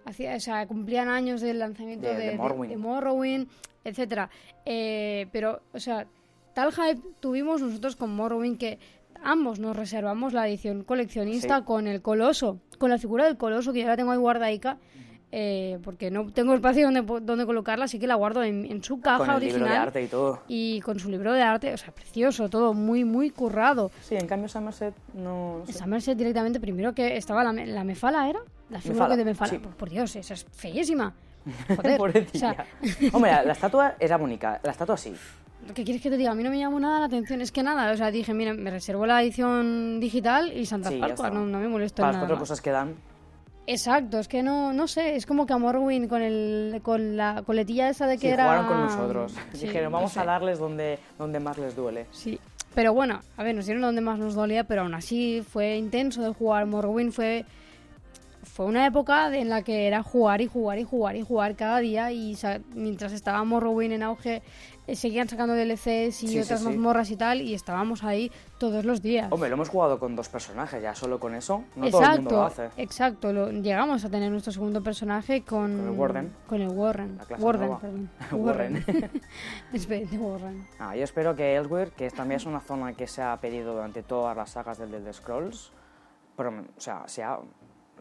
hacía 0.04 0.36
o 0.36 0.40
sea, 0.40 0.66
cumplían 0.66 1.08
años 1.08 1.40
del 1.40 1.58
lanzamiento 1.58 2.06
De- 2.08 2.14
de, 2.14 2.20
de 2.20 2.30
de- 2.32 2.36
Morrowind. 2.36 2.70
de 2.70 2.76
Morrowind, 2.76 3.48
etcétera. 3.84 4.30
Eh, 4.64 5.26
pero, 5.32 5.60
o 5.72 5.78
sea, 5.80 6.06
tal 6.54 6.72
hype 6.72 7.00
tuvimos 7.20 7.60
nosotros 7.60 7.96
con 7.96 8.14
Morrowind 8.16 8.58
que 8.58 8.78
ambos 9.22 9.58
nos 9.58 9.76
reservamos 9.76 10.32
la 10.32 10.48
edición 10.48 10.84
coleccionista 10.84 11.58
Sí. 11.58 11.64
con 11.64 11.86
el 11.86 12.02
coloso, 12.02 12.60
con 12.78 12.90
la 12.90 12.98
figura 12.98 13.24
del 13.26 13.36
coloso 13.36 13.72
que 13.72 13.80
yo 13.82 13.86
la 13.86 13.96
tengo 13.96 14.12
ahí 14.12 14.18
guardaica. 14.18 14.78
eh, 15.30 15.78
porque 15.84 16.10
no 16.10 16.32
tengo 16.32 16.54
espacio 16.54 16.86
donde, 16.90 17.02
donde 17.20 17.44
colocarla, 17.44 17.84
así 17.84 17.98
que 17.98 18.06
la 18.06 18.14
guardo 18.14 18.42
en, 18.42 18.64
en 18.64 18.82
su 18.82 18.98
caja 19.02 19.18
Con 19.18 19.28
el 19.28 19.36
original. 19.36 19.58
libro 19.60 19.70
de 19.74 19.76
arte 19.78 20.02
y 20.02 20.06
todo. 20.06 20.42
Y 20.48 20.80
con 20.80 20.98
su 20.98 21.10
libro 21.10 21.34
de 21.34 21.42
arte, 21.42 21.74
o 21.74 21.76
sea, 21.76 21.92
precioso, 21.94 22.48
todo 22.48 22.72
muy, 22.72 23.04
muy 23.04 23.28
currado. 23.28 23.90
Sí, 24.00 24.14
en 24.16 24.26
cambio 24.26 24.48
Somerset 24.48 24.94
no... 25.12 25.64
Merced 25.86 26.16
directamente, 26.16 26.58
primero 26.60 26.94
que 26.94 27.18
estaba 27.18 27.44
la, 27.44 27.52
me- 27.52 27.66
la 27.66 27.84
Mefala, 27.84 28.26
¿era? 28.26 28.40
La 28.70 28.80
figura 28.80 29.00
Mefala, 29.04 29.14
que 29.16 29.18
de 29.18 29.24
Mefala. 29.26 29.50
sí. 29.50 29.58
Por, 29.58 29.72
por 29.76 29.90
Dios, 29.90 30.16
esa 30.16 30.32
es 30.32 30.46
feísima. 30.50 31.12
Joder, 31.76 32.00
o 32.34 32.38
sea, 32.38 32.64
Hombre, 33.12 33.30
la, 33.30 33.42
la 33.44 33.52
estatua 33.52 33.96
era 34.00 34.16
bonita. 34.16 34.60
La 34.62 34.70
estatua 34.70 34.96
sí. 34.96 35.12
¿Qué 35.74 35.84
quieres 35.84 36.02
que 36.02 36.10
te 36.10 36.16
diga? 36.16 36.30
A 36.32 36.34
mí 36.34 36.42
no 36.42 36.50
me 36.50 36.58
llamó 36.58 36.78
nada 36.80 36.98
la 37.00 37.06
atención, 37.06 37.40
es 37.40 37.52
que 37.52 37.62
nada, 37.62 37.90
o 37.92 37.96
sea, 37.96 38.10
dije, 38.10 38.34
mira, 38.34 38.54
me 38.54 38.70
reservo 38.70 39.06
la 39.06 39.22
edición 39.22 40.00
digital 40.00 40.52
y 40.56 40.66
Santa 40.66 40.90
Sí, 40.90 40.98
Pascua, 40.98 41.30
no, 41.30 41.46
no 41.46 41.58
me 41.58 41.68
molesto 41.68 42.02
Para 42.02 42.08
en 42.08 42.12
las 42.12 42.14
nada 42.16 42.22
cuatro 42.26 42.36
más. 42.36 42.40
cosas 42.40 42.60
que 42.60 42.70
dan. 42.70 42.94
Exacto, 43.66 44.18
es 44.18 44.28
que 44.28 44.42
no, 44.42 44.72
no 44.72 44.88
sé, 44.88 45.14
es 45.16 45.26
como 45.26 45.44
que 45.44 45.52
a 45.52 45.58
Morrowind 45.58 46.08
con, 46.08 46.22
el, 46.22 46.80
con 46.82 47.16
la 47.18 47.42
coletilla 47.44 47.90
esa 47.90 48.06
de 48.06 48.14
que 48.16 48.28
Sí, 48.28 48.32
era... 48.32 48.44
jugaron 48.44 48.66
con 48.66 48.80
nosotros. 48.80 49.34
Sí, 49.52 49.66
Dijeron, 49.66 49.92
no 49.92 49.98
vamos 49.98 50.12
sé. 50.12 50.20
a 50.20 50.24
darles 50.24 50.58
donde, 50.58 50.98
donde 51.18 51.38
más 51.38 51.58
les 51.58 51.76
duele. 51.76 52.06
Sí, 52.10 52.40
pero 52.74 52.94
bueno, 52.94 53.20
a 53.36 53.42
ver, 53.42 53.54
nos 53.54 53.66
dieron 53.66 53.82
donde 53.82 54.00
más 54.00 54.18
nos 54.18 54.34
dolía, 54.34 54.64
pero 54.64 54.82
aún 54.82 54.94
así 54.94 55.42
fue 55.46 55.76
intenso 55.76 56.22
de 56.22 56.30
jugar. 56.32 56.64
Morrowind 56.64 57.12
fue, 57.12 57.44
fue 58.42 58.64
una 58.64 58.86
época 58.86 59.36
en 59.36 59.50
la 59.50 59.60
que 59.62 59.86
era 59.86 60.02
jugar 60.02 60.40
y 60.40 60.46
jugar 60.46 60.78
y 60.78 60.84
jugar 60.84 61.16
y 61.16 61.22
jugar 61.22 61.54
cada 61.54 61.78
día 61.80 62.10
y 62.10 62.38
mientras 62.74 63.12
estaba 63.12 63.44
Morrowind 63.44 63.92
en 63.92 64.02
auge 64.02 64.40
seguían 64.96 65.28
sacando 65.28 65.54
DLCs 65.54 66.22
y 66.22 66.28
Sí, 66.28 66.40
otras 66.40 66.60
sí. 66.60 66.66
mazmorras 66.66 67.10
y 67.10 67.16
tal 67.16 67.40
y 67.42 67.54
estábamos 67.54 68.04
ahí 68.04 68.30
todos 68.58 68.84
los 68.84 69.02
días. 69.02 69.30
Hombre, 69.30 69.48
lo 69.48 69.54
hemos 69.56 69.68
jugado 69.68 69.98
con 69.98 70.16
dos 70.16 70.28
personajes, 70.28 70.82
ya 70.82 70.94
solo 70.94 71.18
con 71.20 71.34
eso. 71.34 71.64
No 71.76 71.90
todo 71.90 72.02
el 72.02 72.16
mundo 72.22 72.30
lo 72.36 72.42
hace. 72.44 72.68
exacto. 72.76 73.32
Lo, 73.32 73.50
llegamos 73.50 74.04
a 74.04 74.10
tener 74.10 74.30
nuestro 74.30 74.52
segundo 74.52 74.82
personaje 74.82 75.42
con, 75.42 75.76
Con 75.76 75.88
el 75.88 75.90
Warden. 75.98 76.32
Con 76.46 76.60
el 76.60 76.68
Warren. 76.68 77.16
La 77.18 77.24
clase 77.24 77.42
Warden, 77.44 77.66
nueva. 77.66 77.80
perdón. 77.80 78.10
Warren. 78.32 78.84
Expediente 79.72 80.18
Warren. 80.18 80.66
Ah, 80.78 80.96
yo 80.96 81.04
espero 81.04 81.34
que 81.34 81.56
Elsewhere, 81.56 81.90
que 81.96 82.10
también 82.10 82.36
es 82.36 82.46
una 82.46 82.60
zona 82.60 82.92
que 82.94 83.06
se 83.06 83.22
ha 83.22 83.36
pedido 83.40 83.74
durante 83.74 84.02
todas 84.02 84.36
las 84.36 84.50
sagas 84.50 84.78
del 84.78 84.92
Elder 84.94 85.14
Scrolls, 85.14 85.72
o 86.36 86.80
sea, 86.80 87.02
sea 87.06 87.38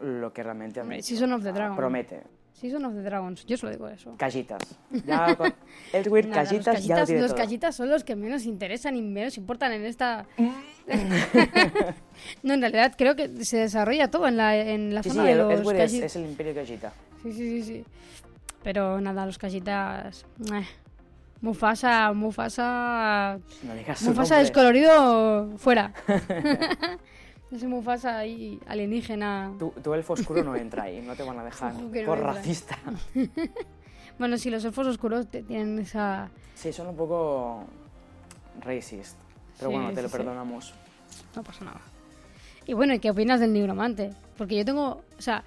lo 0.02 0.32
que 0.32 0.42
realmente 0.42 0.80
Hombre. 0.80 1.02
Season 1.02 1.32
of 1.32 1.42
the 1.42 1.52
Dragon. 1.52 1.76
Promete. 1.76 2.22
Season 2.52 2.84
of 2.84 2.92
the 2.94 3.02
Dragons, 3.02 3.46
yo 3.46 3.56
solo 3.56 3.70
digo 3.72 3.88
eso. 3.88 4.14
Callitas. 4.16 4.62
Ya 5.06 5.36
con 5.36 5.54
Nada, 5.92 6.44
callitas, 6.44 6.50
los 6.50 6.50
ya 6.50 6.56
lo 6.58 6.64
callitas, 6.64 7.06
tiene 7.06 7.20
los 7.22 7.30
todo. 7.30 7.36
callitas 7.38 7.76
son 7.76 7.88
los 7.88 8.02
que 8.02 8.16
menos 8.16 8.44
interesan 8.46 8.96
y 8.96 9.02
menos 9.02 9.36
importan 9.38 9.72
en 9.72 9.84
esta... 9.84 10.26
no, 12.42 12.54
en 12.54 12.60
realidad 12.60 12.94
creo 12.98 13.14
que 13.14 13.44
se 13.44 13.58
desarrolla 13.58 14.10
todo 14.10 14.26
en 14.26 14.36
la, 14.36 14.56
en 14.56 14.92
la 14.94 15.02
Sí, 15.04 15.10
sí, 15.10 15.16
zona 15.16 15.26
de 15.28 15.32
el- 15.32 15.38
los 15.38 15.52
Elsewhere 15.52 15.84
es, 15.84 15.92
es 15.94 16.16
el 16.16 16.24
imperio 16.24 16.54
callita. 16.54 16.92
Sí, 17.22 17.32
sí, 17.32 17.48
sí, 17.48 17.62
sí. 17.62 17.84
Pero 18.64 19.00
nada, 19.00 19.24
los 19.26 19.38
callitas... 19.38 20.24
eh. 20.52 20.66
Mufasa, 21.40 22.12
Mufasa... 22.12 23.38
No 23.62 23.74
digas 23.76 24.02
Mufasa 24.02 24.38
descolorido, 24.38 25.56
fuera. 25.58 25.92
Ese 27.50 27.66
Mufasa 27.66 28.18
ahí 28.18 28.60
alienígena. 28.66 29.52
Tu, 29.58 29.70
tu 29.70 29.94
elfo 29.94 30.12
oscuro 30.12 30.44
no 30.44 30.54
entra 30.54 30.84
ahí, 30.84 31.00
no 31.00 31.14
te 31.16 31.22
van 31.22 31.38
a 31.38 31.44
dejar. 31.44 31.72
No 31.80 31.88
por 31.88 31.96
entra. 31.96 32.16
racista. 32.34 32.78
Bueno, 34.18 34.36
sí, 34.36 34.50
los 34.50 34.64
elfos 34.64 34.84
oscuros 34.88 35.28
te- 35.28 35.44
tienen 35.44 35.78
esa... 35.78 36.28
Sí, 36.56 36.72
son 36.72 36.88
un 36.88 36.96
poco 36.96 37.62
racist. 38.60 39.16
Pero 39.58 39.70
Sí, 39.70 39.76
bueno, 39.76 39.92
te 39.94 40.02
lo 40.02 40.08
sí. 40.08 40.16
perdonamos. 40.16 40.74
No 41.36 41.44
pasa 41.44 41.64
nada. 41.64 41.80
Y 42.66 42.72
bueno, 42.72 42.94
¿y 42.94 42.98
qué 42.98 43.10
opinas 43.10 43.38
del 43.38 43.52
nigromante? 43.52 44.10
Porque 44.36 44.56
yo 44.56 44.64
tengo, 44.64 45.02
o 45.16 45.22
sea, 45.22 45.44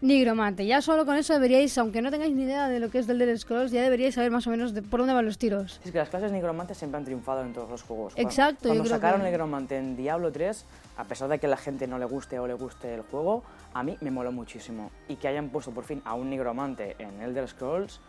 nigromante. 0.00 0.66
Ya 0.66 0.82
solo 0.82 1.06
con 1.06 1.16
eso 1.16 1.32
deberíais, 1.32 1.76
aunque 1.78 2.02
no 2.02 2.10
tengáis 2.10 2.34
ni 2.34 2.42
idea 2.44 2.68
de 2.68 2.80
lo 2.80 2.90
que 2.90 2.98
es 2.98 3.06
del 3.06 3.20
Elder 3.22 3.38
Scrolls, 3.38 3.70
ya 3.72 3.82
deberíais 3.82 4.14
saber 4.14 4.30
más 4.30 4.46
o 4.46 4.50
menos 4.50 4.74
de 4.74 4.82
por 4.82 5.00
dónde 5.00 5.14
van 5.14 5.24
los 5.24 5.38
tiros. 5.38 5.80
Es 5.84 5.90
que 5.90 5.98
las 5.98 6.08
clases 6.08 6.32
nigromantes 6.32 6.76
siempre 6.76 6.98
han 6.98 7.04
triunfado 7.04 7.42
en 7.42 7.52
todos 7.52 7.70
los 7.70 7.82
juegos. 7.82 8.14
Cuando- 8.14 8.28
Exacto, 8.30 8.64
yo 8.64 8.68
Cuando 8.70 8.84
creo 8.84 8.96
sacaron 8.96 9.20
que- 9.22 9.26
nigromante 9.26 9.76
en 9.78 9.96
Diablo 9.96 10.30
3, 10.32 10.64
a 10.96 11.04
pesar 11.04 11.28
de 11.28 11.38
que 11.38 11.46
a 11.46 11.50
la 11.50 11.56
gente 11.56 11.86
no 11.86 11.98
le 11.98 12.04
guste 12.04 12.38
o 12.38 12.46
le 12.46 12.54
guste 12.54 12.94
el 12.94 13.02
juego, 13.02 13.42
a 13.74 13.82
mí 13.82 13.96
me 14.00 14.10
moló 14.10 14.32
muchísimo. 14.32 14.90
Y 15.08 15.16
que 15.16 15.28
hayan 15.28 15.48
puesto 15.48 15.70
por 15.72 15.84
fin 15.84 16.02
a 16.04 16.14
un 16.14 16.30
nigromante 16.30 16.96
en 16.98 17.20
Elder 17.22 17.48
Scrolls, 17.48 18.00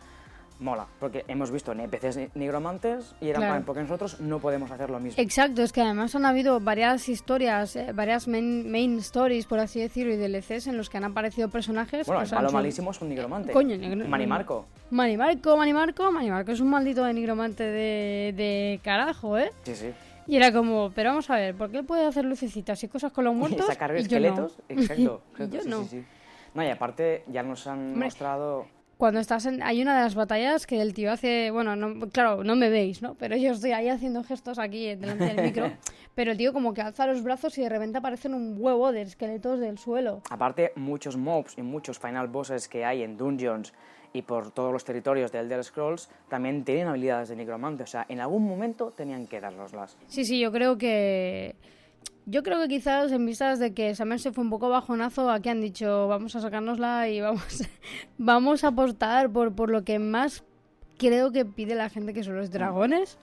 mola. 0.60 0.86
Porque 0.98 1.24
hemos 1.28 1.50
visto 1.50 1.72
NPCs 1.72 2.16
ni- 2.16 2.28
nigromantes 2.34 3.14
y 3.20 3.28
eran 3.28 3.40
Claro. 3.42 3.54
plan, 3.54 3.64
porque 3.64 3.82
nosotros 3.82 4.20
no 4.20 4.38
podemos 4.40 4.70
hacer 4.70 4.90
lo 4.90 4.98
mismo. 5.00 5.22
Exacto, 5.22 5.62
es 5.62 5.72
que 5.72 5.80
además 5.82 6.14
han 6.14 6.24
habido 6.26 6.58
varias 6.60 7.08
historias, 7.08 7.76
eh, 7.76 7.92
varias 7.94 8.26
main, 8.28 8.70
main 8.70 8.98
stories, 8.98 9.46
por 9.46 9.58
así 9.60 9.80
decirlo, 9.80 10.12
y 10.12 10.16
DLCs 10.16 10.66
en 10.66 10.76
los 10.76 10.90
que 10.90 10.96
han 10.98 11.04
aparecido 11.04 11.48
personajes. 11.48 12.06
Bueno, 12.06 12.22
el 12.22 12.30
malo 12.30 12.50
malísimo 12.50 12.90
es 12.90 13.00
un 13.00 13.08
nigromante. 13.08 13.52
Coño, 13.52 13.76
negro- 13.76 14.08
Manimarco. 14.08 14.66
Manimarco, 14.90 15.56
Manimarco, 15.56 16.10
Manimarco 16.12 16.50
es 16.52 16.60
un 16.60 16.70
maldito 16.70 17.04
de 17.04 17.12
nigromante 17.14 17.62
de, 17.64 18.32
de 18.36 18.80
carajo, 18.82 19.38
¿eh? 19.38 19.50
Sí, 19.64 19.74
sí. 19.76 19.92
Y 20.26 20.36
era 20.36 20.52
como, 20.52 20.90
pero 20.94 21.10
vamos 21.10 21.30
a 21.30 21.36
ver, 21.36 21.54
¿por 21.54 21.70
qué 21.70 21.82
puede 21.82 22.04
hacer 22.04 22.24
lucecitas 22.24 22.82
y 22.84 22.88
cosas 22.88 23.12
con 23.12 23.24
los 23.24 23.34
muertos? 23.34 23.64
Y 23.64 23.72
sacar 23.72 23.90
y 23.92 23.94
yo 23.94 24.00
esqueletos. 24.00 24.58
no? 24.58 24.64
Exacto. 24.80 25.22
Yo 25.50 25.60
sí, 25.62 25.68
no. 25.68 25.82
sí, 25.84 25.88
sí. 25.88 26.04
No, 26.54 26.62
y 26.64 26.68
aparte 26.68 27.24
ya 27.28 27.42
nos 27.42 27.66
han 27.66 27.92
Hombre, 27.92 28.06
mostrado... 28.06 28.66
Cuando 28.98 29.20
estás 29.20 29.46
en... 29.46 29.62
Hay 29.62 29.80
una 29.80 29.96
de 29.96 30.02
las 30.02 30.16
batallas 30.16 30.66
que 30.66 30.82
el 30.82 30.92
tío 30.92 31.12
hace... 31.12 31.52
Bueno, 31.52 31.76
no, 31.76 32.08
claro, 32.08 32.42
no 32.42 32.56
me 32.56 32.68
veis, 32.68 33.00
¿no? 33.00 33.14
Pero 33.14 33.36
yo 33.36 33.52
estoy 33.52 33.70
ahí 33.70 33.88
haciendo 33.88 34.24
gestos 34.24 34.58
aquí 34.58 34.96
delante 34.96 35.24
del 35.24 35.40
micro. 35.46 35.70
pero 36.16 36.32
el 36.32 36.36
tío 36.36 36.52
como 36.52 36.74
que 36.74 36.82
alza 36.82 37.06
los 37.06 37.22
brazos 37.22 37.56
y 37.58 37.62
de 37.62 37.68
repente 37.68 37.98
aparecen 37.98 38.34
un 38.34 38.56
huevo 38.58 38.90
de 38.90 39.02
esqueletos 39.02 39.60
del 39.60 39.78
suelo. 39.78 40.20
Aparte, 40.30 40.72
muchos 40.74 41.16
mobs 41.16 41.56
y 41.56 41.62
muchos 41.62 42.00
final 42.00 42.26
bosses 42.26 42.66
que 42.66 42.84
hay 42.84 43.04
en 43.04 43.16
dungeons 43.16 43.72
y 44.12 44.22
por 44.22 44.50
todos 44.50 44.72
los 44.72 44.84
territorios 44.84 45.30
de 45.30 45.38
Elder 45.38 45.62
Scrolls 45.62 46.10
también 46.28 46.64
tienen 46.64 46.88
habilidades 46.88 47.28
de 47.28 47.36
nigromante. 47.36 47.84
O 47.84 47.86
sea, 47.86 48.04
en 48.08 48.18
algún 48.18 48.48
momento 48.48 48.90
tenían 48.90 49.28
que 49.28 49.40
darnoslas. 49.40 49.96
Sí, 50.08 50.24
sí, 50.24 50.40
yo 50.40 50.50
creo 50.50 50.76
que... 50.76 51.54
Yo 52.30 52.42
creo 52.42 52.60
que 52.60 52.68
quizás 52.68 53.10
en 53.10 53.24
vistas 53.24 53.58
de 53.58 53.72
que 53.72 53.94
Summer 53.94 54.20
se 54.20 54.32
fue 54.32 54.44
un 54.44 54.50
poco 54.50 54.68
bajonazo, 54.68 55.30
aquí 55.30 55.48
han 55.48 55.62
dicho 55.62 56.08
vamos 56.08 56.36
a 56.36 56.40
sacárnosla 56.42 57.08
y 57.08 57.22
vamos, 57.22 57.62
vamos 58.18 58.64
a 58.64 58.68
apostar 58.68 59.30
por, 59.30 59.54
por 59.54 59.70
lo 59.70 59.82
que 59.82 59.98
más 59.98 60.44
creo 60.98 61.32
que 61.32 61.46
pide 61.46 61.74
la 61.74 61.88
gente, 61.88 62.12
que 62.12 62.22
son 62.22 62.36
los 62.36 62.50
dragones 62.50 63.18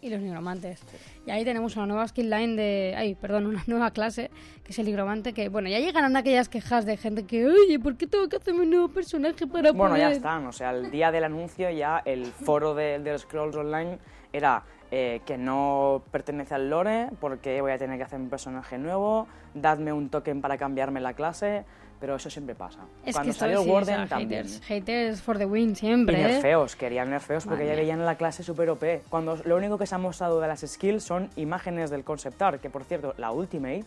y 0.00 0.08
los 0.08 0.22
nigromantes. 0.22 0.80
Y 1.26 1.30
ahí 1.32 1.44
tenemos 1.44 1.76
una 1.76 1.86
nueva 1.86 2.08
skill 2.08 2.30
line 2.30 2.56
de... 2.56 2.94
Ay, 2.96 3.14
perdón, 3.14 3.44
una 3.46 3.62
nueva 3.66 3.90
clase, 3.90 4.30
que 4.64 4.72
es 4.72 4.78
el 4.78 4.86
nigromante, 4.86 5.34
que 5.34 5.50
bueno, 5.50 5.68
ya 5.68 5.78
llegarán 5.78 6.16
aquellas 6.16 6.48
quejas 6.48 6.86
de 6.86 6.96
gente 6.96 7.24
que, 7.26 7.46
oye, 7.46 7.78
¿por 7.78 7.98
qué 7.98 8.06
tengo 8.06 8.26
que 8.28 8.36
hacerme 8.36 8.62
un 8.62 8.70
nuevo 8.70 8.88
personaje 8.88 9.46
para 9.46 9.72
Bueno, 9.72 9.96
poder...? 9.96 10.08
ya 10.08 10.16
están. 10.16 10.46
O 10.46 10.52
sea, 10.52 10.70
el 10.70 10.90
día 10.90 11.10
del 11.10 11.24
anuncio 11.24 11.68
ya 11.70 12.00
el 12.06 12.24
foro 12.24 12.74
de 12.74 12.94
Elder 12.94 13.18
Scrolls 13.18 13.56
Online 13.56 13.98
era 14.32 14.64
eh, 14.90 15.20
que 15.26 15.36
no 15.36 16.02
pertenece 16.10 16.54
al 16.54 16.70
lore 16.70 17.08
porque 17.20 17.60
voy 17.60 17.72
a 17.72 17.78
tener 17.78 17.98
que 17.98 18.04
hacer 18.04 18.18
un 18.18 18.30
personaje 18.30 18.78
nuevo, 18.78 19.26
dadme 19.54 19.92
un 19.92 20.08
token 20.08 20.40
para 20.40 20.56
cambiarme 20.56 21.00
la 21.00 21.14
clase, 21.14 21.64
pero 22.00 22.16
eso 22.16 22.30
siempre 22.30 22.54
pasa. 22.54 22.80
Es 23.04 23.14
Cuando 23.14 23.32
que 23.32 23.38
salió 23.38 23.62
sí, 23.62 23.68
Warden 23.68 23.94
o 23.94 24.06
sea, 24.06 24.18
también. 24.18 24.44
haters, 24.44 24.62
haters 24.62 25.22
for 25.22 25.36
the 25.36 25.46
win 25.46 25.72
Y 25.72 25.74
siempre, 25.74 26.20
¿eh? 26.20 26.24
nerfeos, 26.28 26.76
querían 26.76 27.10
nerfeos 27.10 27.44
porque 27.44 27.64
Madre 27.64 27.76
ya 27.76 27.82
veían 27.82 28.04
la 28.06 28.14
clase 28.16 28.42
super 28.42 28.70
OP. 28.70 28.82
Cuando 29.10 29.36
lo 29.44 29.56
único 29.56 29.78
que 29.78 29.86
se 29.86 29.94
ha 29.94 29.98
mostrado 29.98 30.40
de 30.40 30.48
las 30.48 30.60
skills 30.60 31.02
son 31.02 31.28
imágenes 31.36 31.90
del 31.90 32.04
concept 32.04 32.40
art, 32.40 32.60
que 32.60 32.70
por 32.70 32.84
cierto, 32.84 33.14
la 33.18 33.30
Ultimate 33.32 33.84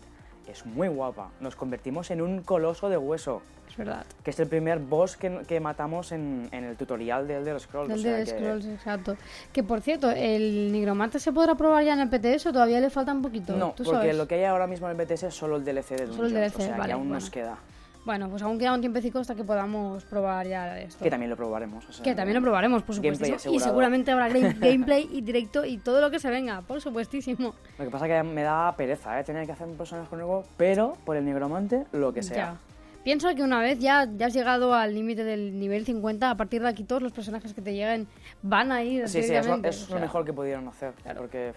es 0.48 0.66
muy 0.66 0.88
guapa. 0.90 1.30
Nos 1.40 1.56
convertimos 1.56 2.12
en 2.12 2.22
un 2.22 2.42
coloso 2.42 2.90
de 2.90 2.98
hueso, 2.98 3.42
Es 3.72 3.78
verdad. 3.78 4.06
que 4.24 4.32
es 4.32 4.40
el 4.40 4.48
primer 4.48 4.80
boss 4.80 5.16
que, 5.18 5.42
que 5.48 5.60
matamos 5.60 6.12
en, 6.12 6.50
en 6.52 6.66
el 6.66 6.76
tutorial 6.76 7.28
de 7.28 7.38
Elder 7.38 7.60
Scrolls. 7.60 7.88
Del 7.90 8.00
o 8.00 8.02
sea 8.02 8.18
que- 8.18 8.26
Scrolls, 8.26 8.66
exacto. 8.66 9.16
Que 9.54 9.64
por 9.64 9.82
cierto, 9.82 10.12
¿el 10.12 10.72
nigromante 10.72 11.20
se 11.20 11.32
podrá 11.32 11.56
probar 11.56 11.84
ya 11.86 11.94
en 11.94 12.02
el 12.02 12.10
PTS 12.10 12.48
o 12.48 12.54
todavía 12.54 12.80
le 12.82 12.90
falta 12.90 13.14
un 13.14 13.22
poquito? 13.22 13.56
No, 13.56 13.70
¿Tú 13.76 13.84
porque 13.86 14.00
sabes? 14.02 14.18
lo 14.18 14.28
que 14.28 14.36
hay 14.36 14.44
ahora 14.44 14.68
mismo 14.68 14.90
en 14.90 15.00
el 15.00 15.06
BTS 15.06 15.24
es 15.24 15.34
solo 15.34 15.56
el 15.56 15.64
DLC 15.66 15.90
de 15.98 16.08
Solo 16.08 16.28
el 16.28 16.34
DLC, 16.34 16.56
o 16.58 16.62
sea 16.62 16.72
vale, 16.78 16.88
que 16.88 16.92
aún 16.94 17.04
bueno. 17.04 17.14
nos 17.16 17.30
queda. 17.30 17.58
Bueno, 18.04 18.30
pues 18.32 18.42
aún 18.42 18.58
queda 18.58 18.74
un 18.74 18.82
tiempecico 18.82 19.20
hasta 19.20 19.36
que 19.36 19.44
podamos 19.44 20.04
probar 20.06 20.48
ya 20.48 20.80
esto. 20.80 21.04
Que 21.04 21.12
también 21.12 21.30
lo 21.30 21.38
probaremos. 21.38 21.88
o 21.88 21.94
sea, 21.94 22.04
Que 22.04 22.16
también 22.16 22.36
lo 22.36 22.42
probaremos, 22.42 22.82
por 22.82 22.96
supuesto. 22.96 23.26
Y 23.52 23.60
seguramente 23.60 24.10
habrá 24.10 24.28
game- 24.34 24.56
gameplay 24.60 25.08
y 25.14 25.22
directo 25.22 25.64
y 25.66 25.78
todo 25.78 26.02
lo 26.02 26.10
que 26.10 26.18
se 26.18 26.30
venga, 26.32 26.62
por 26.64 26.82
supuestísimo. 26.82 27.54
Lo 27.78 27.86
que 27.86 27.92
pasa 27.92 28.08
es 28.08 28.12
que 28.12 28.24
me 28.28 28.42
da 28.42 28.76
pereza, 28.76 29.20
¿eh? 29.20 29.24
Tener 29.24 29.46
que 29.46 29.52
hacer 29.52 29.68
un 29.68 29.78
personaje 29.78 30.16
nuevo, 30.16 30.44
pero 30.58 30.98
por 31.06 31.16
el 31.16 31.24
nigromante, 31.26 31.86
lo 31.92 32.12
que 32.12 32.24
sea. 32.24 32.36
Ya. 32.38 32.56
Pienso 33.04 33.34
que 33.34 33.42
una 33.42 33.60
vez 33.60 33.80
ya, 33.80 34.08
ya 34.16 34.28
has 34.28 34.34
llegado 34.34 34.76
al 34.76 34.94
límite 34.94 35.24
del 35.24 35.60
nivel 35.60 35.86
50, 35.86 36.30
a 36.30 36.38
partir 36.38 36.62
de 36.62 36.70
aquí 36.70 36.84
todos 36.84 37.02
los 37.02 37.12
personajes 37.12 37.54
que 37.54 37.62
te 37.62 37.74
lleguen 37.74 38.08
van 38.44 38.72
a 38.72 38.84
ir 38.84 39.08
Sí, 39.08 39.24
sí, 39.24 39.34
eso, 39.34 39.56
eso 39.56 39.68
es 39.68 39.90
lo 39.90 40.00
mejor 40.00 40.24
que 40.24 40.34
pudieron 40.34 40.68
hacer. 40.68 40.94
Porque 41.18 41.54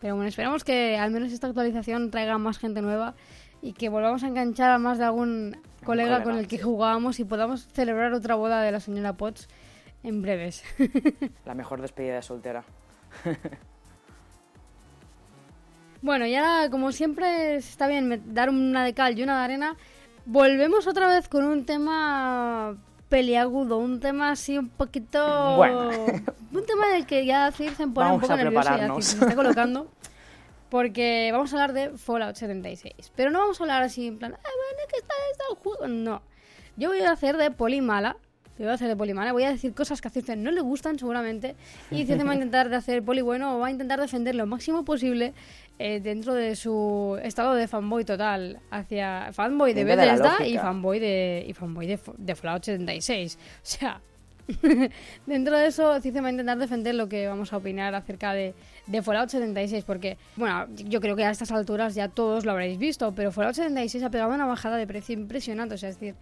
Pero 0.00 0.16
bueno, 0.16 0.28
esperamos 0.28 0.62
que 0.62 0.98
al 0.98 1.10
menos 1.10 1.32
esta 1.32 1.46
actualización 1.46 2.10
traiga 2.10 2.36
más 2.36 2.58
gente 2.58 2.82
nueva 2.82 3.14
y 3.62 3.72
que 3.72 3.88
volvamos 3.88 4.22
a 4.24 4.28
enganchar 4.28 4.70
a 4.70 4.78
más 4.78 4.98
de 4.98 5.04
algún 5.04 5.56
colega, 5.84 6.18
colega, 6.18 6.22
con 6.22 6.36
el 6.36 6.46
que 6.46 6.58
jugábamos 6.58 7.18
y 7.18 7.24
podamos 7.24 7.66
celebrar 7.68 8.12
otra 8.12 8.34
boda 8.34 8.60
de 8.60 8.72
la 8.72 8.80
señora 8.80 9.14
Potts 9.14 9.48
en 10.02 10.20
breves. 10.20 10.62
la 11.46 11.54
mejor 11.54 11.80
despedida 11.80 12.16
de 12.16 12.22
soltera. 12.22 12.64
bueno, 16.04 16.26
y 16.26 16.34
ahora, 16.34 16.68
como 16.68 16.92
siempre, 16.92 17.56
está 17.56 17.86
bien 17.86 18.22
dar 18.26 18.50
una 18.50 18.84
de 18.84 18.92
cal 18.92 19.18
y 19.18 19.22
una 19.22 19.38
de 19.38 19.44
arena, 19.44 19.76
volvemos 20.26 20.86
otra 20.86 21.08
vez 21.08 21.30
con 21.30 21.44
un 21.44 21.64
tema 21.64 22.76
peliagudo, 23.08 23.78
un 23.78 24.00
tema 24.00 24.30
así 24.30 24.58
un 24.58 24.68
poquito... 24.68 25.56
Bueno. 25.56 25.90
Un 26.52 26.64
tema 26.66 26.86
del 26.88 27.04
que 27.04 27.26
ya 27.26 27.50
Circe 27.50 27.78
pone 27.78 27.88
un 27.88 27.94
Vamos 27.94 28.20
poco 28.20 28.32
a 28.34 28.36
nervioso 28.36 28.98
y 28.98 29.02
se 29.02 29.16
está 29.16 29.34
colocando. 29.34 29.88
Porque 30.68 31.30
vamos 31.32 31.52
a 31.52 31.56
hablar 31.56 31.72
de 31.72 31.98
Fallout 31.98 32.36
76. 32.36 33.10
Pero 33.16 33.32
no 33.32 33.40
vamos 33.40 33.60
a 33.60 33.64
hablar 33.64 33.82
así 33.82 34.06
en 34.06 34.18
plan, 34.18 34.34
ah, 34.34 34.38
bueno, 34.40 34.88
que 34.88 34.98
está, 34.98 35.14
está 35.32 35.44
el 35.50 35.56
juego. 35.56 35.88
No. 35.88 36.22
Yo 36.76 36.90
voy 36.90 37.00
a 37.00 37.10
hacer 37.10 37.36
de 37.38 37.50
polimala. 37.50 38.18
Yo 38.56 38.66
voy 38.66 38.68
a 38.68 38.74
hacer 38.74 38.86
de 38.86 38.94
polimala. 38.94 39.32
Voy 39.32 39.42
a 39.42 39.50
decir 39.50 39.74
cosas 39.74 40.00
que 40.00 40.06
a 40.06 40.10
Circe 40.12 40.36
no 40.36 40.52
le 40.52 40.60
gustan 40.60 40.96
seguramente. 40.96 41.56
Y 41.90 42.06
Circe 42.06 42.22
va 42.22 42.30
a 42.30 42.34
intentar 42.36 42.68
de 42.68 42.76
hacer 42.76 43.02
poli 43.02 43.20
bueno 43.20 43.56
o 43.56 43.58
va 43.58 43.66
a 43.66 43.70
intentar 43.72 44.00
defender 44.00 44.36
lo 44.36 44.46
máximo 44.46 44.84
posible 44.84 45.34
eh, 45.78 46.00
dentro 46.00 46.34
de 46.34 46.56
su 46.56 47.18
estado 47.22 47.54
de 47.54 47.68
fanboy 47.68 48.04
total. 48.04 48.60
Hacia 48.70 49.32
fanboy 49.32 49.74
de 49.74 49.84
Bethesda 49.84 50.46
y 50.46 50.58
fanboy 50.58 50.98
de, 50.98 51.44
y 51.46 51.52
fanboy 51.52 51.86
de, 51.86 51.98
de 52.18 52.34
Fallout 52.34 52.64
76. 52.64 53.36
O 53.36 53.58
sea, 53.62 54.00
Dentro 55.26 55.56
de 55.56 55.66
eso, 55.66 56.00
Cice 56.00 56.20
va 56.20 56.28
a 56.28 56.30
intentar 56.30 56.58
defender 56.58 56.94
lo 56.94 57.08
que 57.08 57.26
vamos 57.26 57.52
a 57.52 57.56
opinar 57.56 57.94
acerca 57.94 58.32
de, 58.32 58.54
de 58.86 59.02
Fallout 59.02 59.30
76, 59.30 59.84
porque, 59.84 60.18
bueno, 60.36 60.66
yo 60.74 61.00
creo 61.00 61.16
que 61.16 61.24
a 61.24 61.30
estas 61.30 61.50
alturas 61.50 61.94
ya 61.94 62.08
todos 62.08 62.44
lo 62.44 62.52
habréis 62.52 62.78
visto, 62.78 63.12
pero 63.14 63.32
Fallout 63.32 63.54
76 63.54 64.04
ha 64.04 64.10
pegado 64.10 64.34
una 64.34 64.46
bajada 64.46 64.76
de 64.76 64.86
precio 64.86 65.14
impresionante, 65.14 65.74
o 65.74 65.78
sea, 65.78 65.88
es 65.88 65.98
decir, 65.98 66.14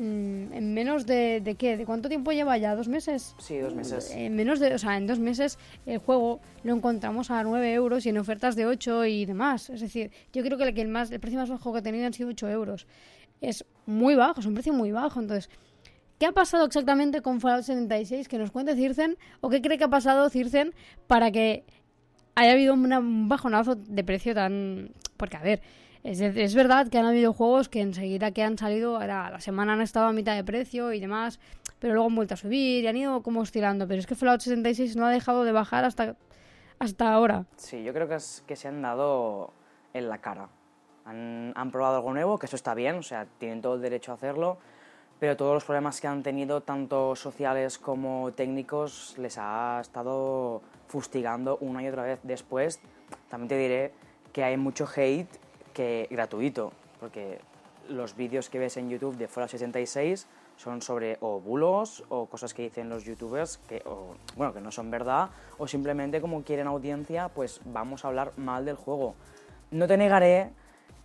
en 0.00 0.74
menos 0.74 1.06
de, 1.06 1.40
de 1.40 1.54
qué, 1.54 1.76
¿de 1.76 1.84
cuánto 1.84 2.08
tiempo 2.08 2.32
lleva 2.32 2.56
ya? 2.58 2.74
¿Dos 2.74 2.88
meses? 2.88 3.34
Sí, 3.38 3.58
dos 3.58 3.74
meses. 3.74 4.10
En 4.14 4.34
menos 4.34 4.58
de, 4.60 4.74
o 4.74 4.78
sea, 4.78 4.96
en 4.96 5.06
dos 5.06 5.18
meses 5.18 5.58
el 5.86 5.98
juego 5.98 6.40
lo 6.64 6.74
encontramos 6.74 7.30
a 7.30 7.42
9 7.42 7.72
euros 7.74 8.06
y 8.06 8.08
en 8.08 8.18
ofertas 8.18 8.56
de 8.56 8.66
8 8.66 9.04
y 9.06 9.26
demás. 9.26 9.70
Es 9.70 9.80
decir, 9.80 10.10
yo 10.32 10.42
creo 10.42 10.56
que 10.58 10.64
el, 10.64 10.74
que 10.74 10.80
el, 10.82 10.88
más, 10.88 11.10
el 11.10 11.20
precio 11.20 11.38
más 11.38 11.50
bajo 11.50 11.72
que 11.72 11.78
ha 11.78 11.82
tenido 11.82 12.06
han 12.06 12.12
sido 12.14 12.30
8 12.30 12.48
euros. 12.48 12.86
Es 13.40 13.64
muy 13.86 14.14
bajo, 14.14 14.40
es 14.40 14.46
un 14.46 14.54
precio 14.54 14.72
muy 14.72 14.90
bajo. 14.92 15.20
Entonces, 15.20 15.50
¿qué 16.18 16.26
ha 16.26 16.32
pasado 16.32 16.64
exactamente 16.66 17.20
con 17.22 17.40
Fallout 17.40 17.64
76? 17.64 18.28
Que 18.28 18.38
nos 18.38 18.50
cuente 18.50 18.74
Circen, 18.76 19.16
o 19.40 19.48
qué 19.50 19.60
cree 19.62 19.78
que 19.78 19.84
ha 19.84 19.88
pasado 19.88 20.28
Circen 20.30 20.72
para 21.06 21.30
que 21.30 21.64
haya 22.34 22.52
habido 22.52 22.74
una- 22.74 22.98
un 23.00 23.28
bajonazo 23.28 23.74
de 23.74 24.04
precio 24.04 24.34
tan... 24.34 24.92
Porque, 25.16 25.36
a 25.36 25.42
ver, 25.42 25.60
es, 26.02 26.20
es 26.20 26.54
verdad 26.54 26.88
que 26.88 26.98
han 26.98 27.06
habido 27.06 27.32
juegos 27.32 27.68
que 27.68 27.80
enseguida 27.80 28.30
que 28.30 28.42
han 28.42 28.56
salido, 28.56 28.96
a 28.96 29.06
la, 29.06 29.26
a 29.26 29.30
la 29.30 29.40
semana 29.40 29.74
han 29.74 29.82
estado 29.82 30.06
a 30.06 30.12
mitad 30.12 30.34
de 30.34 30.44
precio 30.44 30.92
y 30.92 31.00
demás, 31.00 31.40
pero 31.78 31.94
luego 31.94 32.08
han 32.08 32.14
vuelto 32.14 32.34
a 32.34 32.36
subir 32.36 32.84
y 32.84 32.86
han 32.86 32.96
ido 32.96 33.22
como 33.22 33.40
oscilando. 33.40 33.86
Pero 33.86 34.00
es 34.00 34.06
que 34.06 34.14
Fallout 34.14 34.40
76 34.40 34.96
no 34.96 35.06
ha 35.06 35.10
dejado 35.10 35.44
de 35.44 35.52
bajar 35.52 35.84
hasta, 35.84 36.16
hasta 36.78 37.12
ahora. 37.12 37.44
Sí, 37.56 37.82
yo 37.82 37.92
creo 37.92 38.08
que, 38.08 38.14
es, 38.14 38.42
que 38.46 38.56
se 38.56 38.68
han 38.68 38.80
dado 38.82 39.52
en 39.92 40.08
la 40.08 40.18
cara. 40.18 40.48
Han, 41.04 41.52
han 41.56 41.70
probado 41.70 41.96
algo 41.96 42.12
nuevo, 42.12 42.38
que 42.38 42.46
eso 42.46 42.56
está 42.56 42.74
bien, 42.74 42.96
o 42.96 43.02
sea, 43.02 43.26
tienen 43.38 43.60
todo 43.60 43.74
el 43.74 43.80
derecho 43.80 44.12
a 44.12 44.14
hacerlo, 44.14 44.58
pero 45.18 45.36
todos 45.36 45.54
los 45.54 45.64
problemas 45.64 46.00
que 46.00 46.06
han 46.06 46.22
tenido, 46.22 46.62
tanto 46.62 47.16
sociales 47.16 47.78
como 47.78 48.32
técnicos, 48.32 49.16
les 49.18 49.36
ha 49.38 49.78
estado 49.80 50.62
fustigando 50.86 51.58
una 51.60 51.82
y 51.82 51.88
otra 51.88 52.04
vez. 52.04 52.20
Después, 52.22 52.80
también 53.28 53.48
te 53.48 53.58
diré 53.58 53.92
que 54.32 54.44
hay 54.44 54.56
mucho 54.56 54.86
hate 54.94 55.49
que 55.80 56.06
gratuito, 56.10 56.72
porque 57.00 57.38
los 57.88 58.14
vídeos 58.14 58.50
que 58.50 58.58
ves 58.58 58.76
en 58.76 58.90
YouTube 58.90 59.16
de 59.16 59.28
Fallout 59.28 59.50
66 59.50 60.26
son 60.58 60.82
sobre 60.82 61.16
o 61.22 61.40
bulos 61.40 62.04
o 62.10 62.26
cosas 62.26 62.52
que 62.52 62.60
dicen 62.62 62.90
los 62.90 63.04
youtubers 63.04 63.56
que, 63.66 63.82
o, 63.86 64.14
bueno, 64.36 64.52
que 64.52 64.60
no 64.60 64.70
son 64.70 64.90
verdad 64.90 65.30
o 65.56 65.66
simplemente 65.66 66.20
como 66.20 66.42
quieren 66.42 66.66
audiencia, 66.66 67.30
pues 67.30 67.62
vamos 67.64 68.04
a 68.04 68.08
hablar 68.08 68.32
mal 68.36 68.66
del 68.66 68.76
juego. 68.76 69.14
No 69.70 69.86
te 69.86 69.96
negaré 69.96 70.50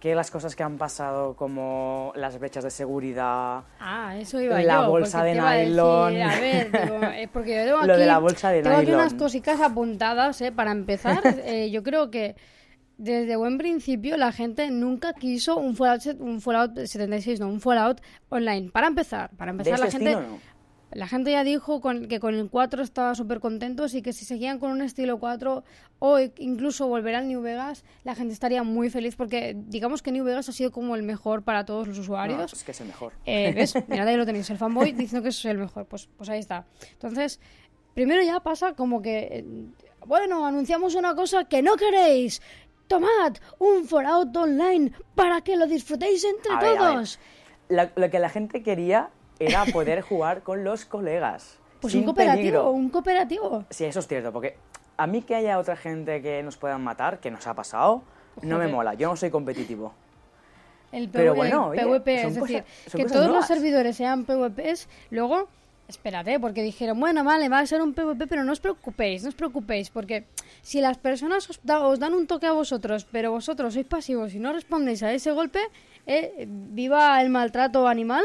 que 0.02 0.14
las 0.14 0.30
cosas 0.30 0.58
que 0.58 0.64
han 0.64 0.78
pasado 0.78 1.36
como 1.38 2.12
las 2.16 2.38
brechas 2.38 2.66
de 2.66 2.70
seguridad, 2.70 3.64
Ah, 3.80 4.14
eso 4.20 4.42
iba 4.42 4.62
La 4.62 4.82
yo. 4.84 4.90
bolsa 4.90 5.24
de 5.24 5.36
iba 5.36 5.50
a 5.52 5.56
nylon. 5.56 6.22
a 6.22 6.40
ver, 6.42 6.72
digo, 6.72 7.00
porque 7.34 7.56
yo 7.56 7.64
tengo 7.64 7.78
aquí, 7.78 7.88
Lo 7.88 7.98
de 7.98 8.06
la 8.06 8.20
bolsa 8.20 8.50
de 8.50 8.62
tengo 8.62 8.76
aquí 8.76 8.88
nylon. 8.88 9.00
unas 9.00 9.14
cositas 9.14 9.62
apuntadas, 9.62 10.42
eh, 10.42 10.52
para 10.52 10.72
empezar. 10.72 11.22
eh, 11.46 11.72
yo 11.72 11.82
creo 11.82 12.12
que 12.12 12.36
desde 12.98 13.36
buen 13.36 13.58
principio 13.58 14.18
la 14.18 14.32
gente 14.32 14.70
nunca 14.72 15.14
quiso 15.14 15.58
un 15.58 15.76
Fallout, 15.76 16.20
un 16.20 16.42
Fallout 16.42 16.78
76, 16.86 17.40
no, 17.40 17.48
un 17.48 17.60
Fallout 17.62 18.02
online. 18.30 18.70
Para 18.72 18.88
empezar, 18.88 19.30
para 19.38 19.52
empezar 19.52 19.80
la 19.80 19.92
gente... 19.92 20.14
no. 20.14 20.56
La 20.92 21.08
gente 21.08 21.30
ya 21.32 21.44
dijo 21.44 21.82
con- 21.82 22.08
que 22.08 22.22
con 22.22 22.36
el 22.36 22.50
4 22.50 22.82
estaba 22.82 23.16
súper 23.16 23.42
contentos 23.42 23.94
y 23.96 24.02
que 24.02 24.14
si 24.14 24.24
seguían 24.24 24.60
con 24.60 24.72
un 24.72 24.82
estilo 24.82 25.20
4 25.20 25.64
o 26.00 26.20
i- 26.22 26.32
incluso 26.38 26.88
volver 26.88 27.16
al 27.16 27.28
New 27.28 27.42
Vegas, 27.42 27.84
la 28.06 28.16
gente 28.16 28.34
estaría 28.34 28.64
muy 28.64 28.90
feliz 28.90 29.18
porque 29.18 29.58
digamos 29.68 30.02
que 30.02 30.14
New 30.14 30.24
Vegas 30.24 30.48
ha 30.48 30.54
sido 30.54 30.72
como 30.72 30.96
el 30.96 31.04
mejor 31.04 31.42
para 31.44 31.66
todos 31.66 31.88
los 31.90 31.98
No, 31.98 32.04
usuarios. 32.04 32.54
es 32.54 32.64
que 32.64 32.72
es 32.72 32.80
el 32.80 32.88
mejor. 32.88 33.12
Eh, 33.26 33.52
¿Ves? 33.54 33.74
Mirad 33.90 34.08
ahí 34.08 34.16
lo 34.16 34.26
tenéis, 34.26 34.50
el 34.52 34.58
fanboy 34.58 34.94
diciendo 34.94 35.22
que 35.22 35.30
es 35.30 35.44
el 35.46 35.58
mejor. 35.58 35.86
Pues, 35.86 36.08
pues 36.16 36.30
ahí 36.30 36.40
está. 36.40 36.66
Entonces, 36.94 37.42
primero 37.94 38.24
ya 38.24 38.40
pasa 38.40 38.74
como 38.74 39.02
que, 39.02 39.18
eh, 39.32 39.46
bueno, 40.06 40.46
anunciamos 40.46 40.96
una 40.96 41.14
cosa 41.14 41.44
que 41.44 41.62
no 41.62 41.76
queréis. 41.76 42.42
Tomad 42.88 43.38
un 43.60 43.86
Fallout 43.88 44.36
Online 44.36 44.92
para 45.16 45.42
que 45.42 45.56
lo 45.56 45.66
disfrutéis 45.68 46.24
entre 46.24 46.54
A 46.54 46.60
ver, 46.60 46.78
a 46.78 46.82
ver. 46.82 46.94
todos. 46.94 47.20
La- 47.70 47.92
lo 47.96 48.10
que 48.10 48.20
la 48.20 48.30
gente 48.30 48.62
quería 48.64 49.10
era 49.40 49.66
poder 49.66 50.02
jugar 50.10 50.44
con 50.44 50.64
los 50.64 50.86
colegas. 50.86 51.58
Pues 51.82 51.92
sin 51.92 52.02
un 52.02 52.06
cooperativo, 52.06 52.38
peligro. 52.42 52.72
un 52.72 52.90
cooperativo. 52.90 53.66
Sí, 53.70 53.86
eso 53.86 54.00
es 54.00 54.08
cierto, 54.08 54.32
porque 54.32 54.58
a 54.98 55.08
mí 55.08 55.22
que 55.22 55.36
haya 55.36 55.58
otra 55.60 55.76
gente 55.76 56.22
que 56.22 56.42
nos 56.44 56.58
puedan 56.58 56.84
matar, 56.84 57.20
que 57.20 57.30
nos 57.32 57.46
ha 57.48 57.54
pasado, 57.54 58.02
no 58.42 58.58
me 58.58 58.68
mola. 58.68 58.94
Yo 58.94 59.10
no 59.10 59.16
soy 59.16 59.30
competitivo. 59.30 59.94
El, 60.92 61.10
Pero 61.10 61.34
PV 61.34 61.36
bueno, 61.38 61.68
oye, 61.70 61.82
PvP, 61.82 62.16
es 62.16 62.36
decir, 62.36 62.64
cosas- 62.64 62.96
que 62.96 63.06
todos 63.06 63.28
los 63.30 63.46
servidores 63.46 63.98
sean 63.98 64.24
PvPs, 64.26 64.88
luego, 65.10 65.50
espérate, 65.88 66.40
porque 66.40 66.64
dijeron, 66.64 67.00
bueno, 67.00 67.24
vale, 67.24 67.50
va 67.50 67.60
a 67.60 67.66
ser 67.68 67.82
un 67.82 67.94
PvP, 67.94 68.28
pero 68.28 68.44
no 68.44 68.52
os 68.52 68.60
preocupéis, 68.60 69.24
no 69.24 69.30
os 69.30 69.36
preocupéis, 69.36 69.90
porque 69.90 70.26
si 70.62 70.82
las 70.82 70.98
personas 70.98 71.50
os, 71.50 71.60
da- 71.64 71.86
os 71.86 72.00
dan 72.00 72.14
un 72.14 72.26
toque 72.28 72.48
a 72.48 72.52
vosotros, 72.54 73.06
pero 73.12 73.32
vosotros 73.32 73.74
sois 73.74 73.86
pasivos 73.86 74.34
y 74.34 74.40
no 74.40 74.54
respondéis 74.54 75.04
a 75.04 75.14
ese 75.14 75.32
golpe, 75.32 75.60
eh, 76.08 76.46
viva 76.48 77.22
el 77.22 77.30
maltrato 77.30 77.88
animal, 77.88 78.24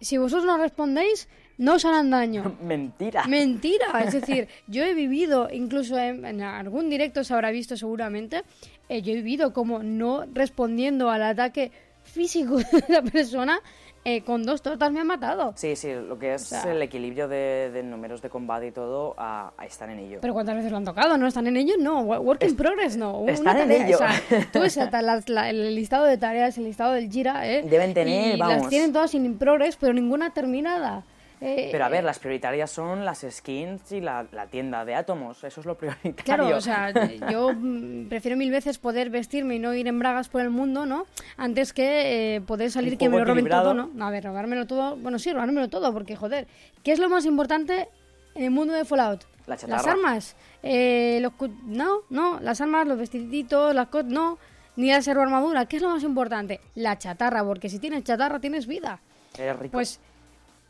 si 0.00 0.18
vosotros 0.18 0.44
no 0.44 0.58
respondéis, 0.58 1.28
no 1.58 1.74
os 1.74 1.84
harán 1.84 2.10
daño. 2.10 2.56
Mentira. 2.62 3.24
Mentira, 3.26 3.86
es 4.04 4.12
decir, 4.20 4.48
yo 4.66 4.82
he 4.84 4.94
vivido, 4.94 5.48
incluso 5.52 5.96
en, 5.98 6.24
en 6.24 6.42
algún 6.42 6.90
directo 6.90 7.24
se 7.24 7.32
habrá 7.34 7.50
visto 7.50 7.76
seguramente, 7.76 8.42
eh, 8.88 9.00
yo 9.02 9.12
he 9.12 9.16
vivido 9.16 9.52
como 9.52 9.82
no 9.82 10.24
respondiendo 10.32 11.08
al 11.10 11.22
ataque 11.22 11.70
físico 12.02 12.56
de 12.72 12.84
la 12.88 13.02
persona, 13.02 13.60
eh, 14.04 14.22
con 14.22 14.42
dos 14.44 14.62
tortas 14.62 14.90
me 14.90 15.00
han 15.00 15.06
matado. 15.06 15.52
Sí, 15.56 15.76
sí, 15.76 15.92
lo 15.92 16.18
que 16.18 16.34
es 16.34 16.42
sea- 16.42 16.70
el 16.72 16.82
equilibrio 16.82 17.28
de, 17.28 17.70
de 17.72 17.82
números 17.82 18.20
de 18.22 18.30
combate 18.30 18.66
y 18.68 18.70
todo, 18.72 19.14
a, 19.16 19.52
a 19.56 19.64
estar 19.66 19.88
en 19.90 19.98
ello. 20.00 20.18
Pero 20.20 20.34
¿cuántas 20.34 20.56
veces 20.56 20.70
lo 20.70 20.76
han 20.78 20.84
tocado? 20.84 21.16
¿No 21.16 21.26
están 21.26 21.46
en 21.46 21.56
ello? 21.56 21.74
No. 21.78 22.02
Wo- 22.04 22.18
Work 22.20 22.42
in 22.44 22.56
progress, 22.56 22.96
no. 22.96 23.24
Están 23.28 23.56
en 23.58 23.68
tarea, 23.68 23.86
ello. 23.86 23.96
o 23.96 23.98
sea, 23.98 24.10
tú 24.52 24.60
ves 24.60 24.76
la- 24.76 25.22
la- 25.26 25.50
el 25.50 25.74
listado 25.74 26.04
de 26.06 26.18
tareas, 26.18 26.58
el 26.58 26.64
listado 26.64 26.92
del 26.92 27.10
Jira, 27.10 27.48
¿eh? 27.48 27.62
Deben 27.62 27.94
tener, 27.94 28.34
y 28.34 28.38
las 28.38 28.48
vamos. 28.48 28.68
tienen 28.68 28.92
todas 28.92 29.14
in 29.14 29.38
progress, 29.38 29.76
pero 29.76 29.92
ninguna 29.92 30.30
terminada. 30.34 31.04
Eh, 31.44 31.70
Pero 31.72 31.84
a 31.84 31.88
ver, 31.88 32.04
las 32.04 32.20
prioritarias 32.20 32.70
son 32.70 33.04
las 33.04 33.26
skins 33.28 33.90
y 33.90 34.00
la, 34.00 34.26
la 34.30 34.46
tienda 34.46 34.84
de 34.84 34.94
átomos, 34.94 35.42
eso 35.42 35.60
es 35.60 35.66
lo 35.66 35.76
prioritario. 35.76 36.14
Claro, 36.24 36.56
o 36.56 36.60
sea, 36.60 36.92
yo 37.32 37.52
mm, 37.52 38.06
prefiero 38.08 38.36
mil 38.36 38.52
veces 38.52 38.78
poder 38.78 39.10
vestirme 39.10 39.56
y 39.56 39.58
no 39.58 39.74
ir 39.74 39.88
en 39.88 39.98
bragas 39.98 40.28
por 40.28 40.40
el 40.40 40.50
mundo, 40.50 40.86
¿no? 40.86 41.04
Antes 41.36 41.72
que 41.72 42.36
eh, 42.36 42.40
poder 42.42 42.70
salir 42.70 42.96
que 42.96 43.08
me 43.08 43.18
lo 43.18 43.24
roben 43.24 43.48
todo, 43.48 43.74
¿no? 43.74 43.90
A 44.06 44.10
ver, 44.10 44.22
robármelo 44.22 44.68
todo, 44.68 44.96
bueno, 44.96 45.18
sí, 45.18 45.32
robármelo 45.32 45.68
todo, 45.68 45.92
porque 45.92 46.14
joder, 46.14 46.46
¿qué 46.84 46.92
es 46.92 47.00
lo 47.00 47.08
más 47.08 47.24
importante 47.24 47.88
en 48.36 48.44
el 48.44 48.50
mundo 48.52 48.72
de 48.72 48.84
Fallout? 48.84 49.24
La 49.48 49.58
Las 49.66 49.86
armas. 49.88 50.36
Eh, 50.62 51.18
los 51.20 51.32
no, 51.64 52.02
no, 52.08 52.38
las 52.38 52.60
armas, 52.60 52.86
los 52.86 52.98
vestiditos, 52.98 53.74
las 53.74 53.88
cosas, 53.88 54.06
no. 54.06 54.38
Ni 54.76 54.90
la 54.90 55.02
servo 55.02 55.22
armadura. 55.22 55.66
¿Qué 55.66 55.76
es 55.76 55.82
lo 55.82 55.90
más 55.90 56.04
importante? 56.04 56.60
La 56.76 56.96
chatarra, 56.96 57.44
porque 57.44 57.68
si 57.68 57.80
tienes 57.80 58.04
chatarra 58.04 58.38
tienes 58.38 58.68
vida. 58.68 59.00
Eres 59.36 59.58
rico. 59.58 59.72
Pues 59.72 60.00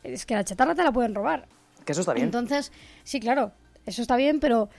es 0.03 0.25
que 0.25 0.35
la 0.35 0.43
chatarra 0.43 0.75
te 0.75 0.83
la 0.83 0.91
pueden 0.91 1.15
robar. 1.15 1.47
que 1.85 1.91
eso 1.91 2.01
está 2.01 2.13
bien. 2.13 2.25
Entonces, 2.25 2.71
sí, 3.03 3.19
claro, 3.19 3.51
eso 3.85 4.01
está 4.01 4.15
bien, 4.15 4.39
pero 4.39 4.69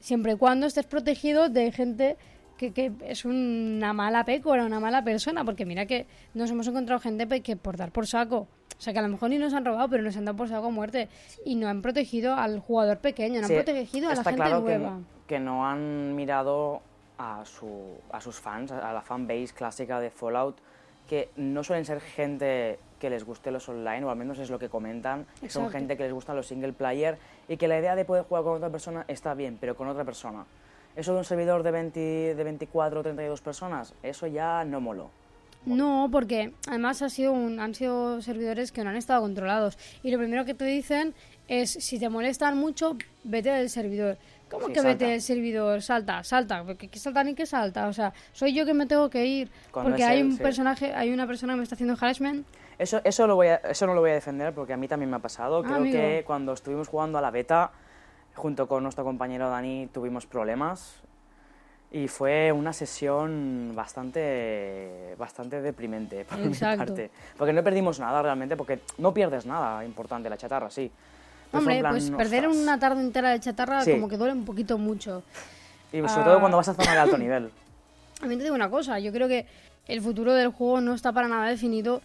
siempre 0.00 0.32
y 0.32 0.36
cuando 0.36 0.66
estés 0.66 0.86
protegido 0.86 1.48
de 1.48 1.72
gente 1.72 2.16
que, 2.56 2.72
que 2.72 2.92
es 3.04 3.24
una 3.26 3.92
mala 3.92 4.24
pécora, 4.24 4.64
una 4.64 4.80
mala 4.80 5.04
persona, 5.04 5.44
porque 5.44 5.66
mira 5.66 5.84
que 5.86 6.06
nos 6.32 6.50
hemos 6.50 6.66
encontrado 6.66 7.00
gente 7.00 7.26
que 7.42 7.56
por 7.56 7.76
dar 7.76 7.92
por 7.92 8.06
saco, 8.06 8.48
o 8.78 8.80
sea, 8.80 8.92
que 8.94 8.98
a 8.98 9.02
lo 9.02 9.08
mejor 9.08 9.28
ni 9.30 9.38
nos 9.38 9.52
han 9.52 9.64
robado, 9.64 9.88
pero 9.90 10.02
nos 10.02 10.16
han 10.16 10.24
dado 10.24 10.36
por 10.36 10.48
saco 10.48 10.66
a 10.66 10.70
muerte 10.70 11.08
y 11.44 11.54
no 11.56 11.68
han 11.68 11.82
protegido 11.82 12.34
al 12.34 12.60
jugador 12.60 12.98
pequeño, 12.98 13.40
no 13.42 13.46
Sí, 13.48 13.54
han 13.56 13.64
protegido 13.64 14.08
a 14.08 14.14
la 14.14 14.22
gente 14.24 14.36
claro 14.36 14.64
que- 14.64 14.78
nueva. 14.78 14.98
Que, 15.26 15.38
no 15.40 15.66
han 15.66 16.14
mirado 16.14 16.80
a, 17.18 17.44
su, 17.44 17.68
a 18.12 18.20
sus 18.20 18.36
fans, 18.40 18.70
a 18.72 18.92
la 18.92 19.02
fanbase 19.02 19.48
clásica 19.54 19.98
de 20.00 20.10
Fallout, 20.10 20.56
que 21.08 21.30
no 21.36 21.62
suelen 21.64 21.84
ser 21.84 22.00
gente 22.00 22.78
que 22.98 23.10
les 23.10 23.24
guste 23.24 23.50
los 23.50 23.68
online, 23.68 24.04
o 24.04 24.10
al 24.10 24.16
menos 24.16 24.38
es 24.38 24.50
lo 24.50 24.58
que 24.58 24.68
comentan. 24.68 25.26
Son 25.36 25.44
Exacto. 25.44 25.70
gente 25.70 25.96
que 25.96 26.04
les 26.04 26.12
gustan 26.12 26.36
los 26.36 26.46
single 26.46 26.72
player 26.72 27.18
y 27.48 27.56
que 27.56 27.68
la 27.68 27.78
idea 27.78 27.94
de 27.96 28.04
poder 28.04 28.24
jugar 28.24 28.44
con 28.44 28.54
otra 28.56 28.70
persona 28.70 29.04
está 29.08 29.34
bien, 29.34 29.58
pero 29.60 29.76
con 29.76 29.88
otra 29.88 30.04
persona. 30.04 30.44
Eso 30.94 31.12
de 31.12 31.18
un 31.18 31.24
servidor 31.24 31.62
de, 31.62 31.70
20, 31.70 32.00
de 32.34 32.44
24 32.44 33.00
o 33.00 33.02
32 33.02 33.40
personas, 33.42 33.92
eso 34.02 34.26
ya 34.26 34.64
no 34.64 34.80
moló. 34.80 35.10
No, 35.66 36.08
porque 36.12 36.52
además 36.68 37.02
ha 37.02 37.08
sido 37.10 37.32
un, 37.32 37.58
han 37.58 37.74
sido 37.74 38.22
servidores 38.22 38.70
que 38.70 38.84
no 38.84 38.90
han 38.90 38.96
estado 38.96 39.20
controlados. 39.20 39.76
Y 40.02 40.12
lo 40.12 40.18
primero 40.18 40.44
que 40.44 40.54
te 40.54 40.64
dicen 40.64 41.12
es, 41.48 41.70
si 41.70 41.98
te 41.98 42.08
molestan 42.08 42.56
mucho, 42.56 42.96
vete 43.24 43.50
del 43.50 43.68
servidor. 43.68 44.16
¿Cómo 44.48 44.68
Sí, 44.68 44.72
que 44.74 44.80
vete 44.80 44.90
salta. 44.90 45.06
del 45.08 45.20
servidor? 45.22 45.82
Salta, 45.82 46.22
salta. 46.22 46.64
¿Qué, 46.78 46.86
qué 46.86 46.98
salta 47.00 47.24
ni 47.24 47.34
qué 47.34 47.46
salta? 47.46 47.88
O 47.88 47.92
sea, 47.92 48.12
soy 48.32 48.54
yo 48.54 48.64
que 48.64 48.74
me 48.74 48.86
tengo 48.86 49.10
que 49.10 49.26
ir. 49.26 49.50
Cuando 49.72 49.90
porque 49.90 50.04
hay 50.04 50.22
un 50.22 50.36
sí. 50.36 50.42
personaje, 50.42 50.94
hay 50.94 51.10
una 51.10 51.26
persona 51.26 51.54
que 51.54 51.56
me 51.58 51.62
está 51.64 51.74
haciendo 51.74 51.96
harassment. 52.00 52.46
Eso, 52.78 53.00
eso, 53.04 53.26
lo 53.26 53.36
voy 53.36 53.48
a- 53.48 53.56
eso 53.56 53.86
no 53.86 53.94
lo 53.94 54.00
voy 54.00 54.10
a 54.10 54.14
defender 54.14 54.52
porque 54.54 54.72
a 54.72 54.76
mí 54.76 54.86
también 54.88 55.08
me 55.10 55.16
ha 55.16 55.20
pasado. 55.20 55.58
Ah, 55.60 55.62
Creo 55.64 55.76
amigo. 55.78 55.96
que 55.98 56.24
cuando 56.26 56.52
estuvimos 56.52 56.88
jugando 56.88 57.16
a 57.18 57.20
la 57.22 57.30
beta, 57.30 57.70
junto 58.34 58.68
con 58.68 58.82
nuestro 58.82 59.02
compañero 59.04 59.48
Dani, 59.48 59.88
tuvimos 59.92 60.26
problemas. 60.26 60.96
Y 61.90 62.08
fue 62.08 62.52
una 62.52 62.72
sesión 62.72 63.72
bastante, 63.74 65.14
bastante 65.18 65.62
deprimente 65.62 66.24
por 66.24 66.38
Exacto. 66.40 66.82
mi 66.82 66.86
parte. 66.86 67.10
Porque 67.38 67.52
no 67.52 67.62
perdimos 67.62 67.98
nada 68.00 68.20
realmente, 68.22 68.56
porque 68.56 68.80
no 68.98 69.14
pierdes 69.14 69.46
nada 69.46 69.84
importante, 69.84 70.28
la 70.28 70.36
chatarra, 70.36 70.68
sí. 70.68 70.90
Pero 71.50 71.60
Hombre, 71.60 71.78
plan, 71.80 71.92
pues 71.92 72.10
perder 72.10 72.46
ostras. 72.48 72.62
una 72.62 72.78
tarde 72.78 73.00
entera 73.00 73.30
de 73.30 73.40
chatarra 73.40 73.82
Sí. 73.82 73.92
como 73.92 74.08
que 74.08 74.16
duele 74.16 74.34
un 74.34 74.44
poquito 74.44 74.76
mucho. 74.78 75.22
Y 75.92 75.98
sobre 76.08 76.22
Ah. 76.22 76.24
todo 76.24 76.40
cuando 76.40 76.56
vas 76.58 76.68
a 76.68 76.74
zona 76.74 76.92
de 76.92 76.98
alto 76.98 77.16
nivel. 77.18 77.50
A 78.20 78.26
mí 78.26 78.36
te 78.36 78.42
digo 78.42 78.54
una 78.54 78.68
cosa, 78.68 78.98
yo 78.98 79.12
creo 79.12 79.28
que 79.28 79.46
el 79.86 80.00
futuro 80.02 80.34
del 80.34 80.48
juego 80.48 80.80
no 80.80 80.92
está 80.92 81.12
para 81.12 81.28
nada 81.28 81.48
definido. 81.48 82.02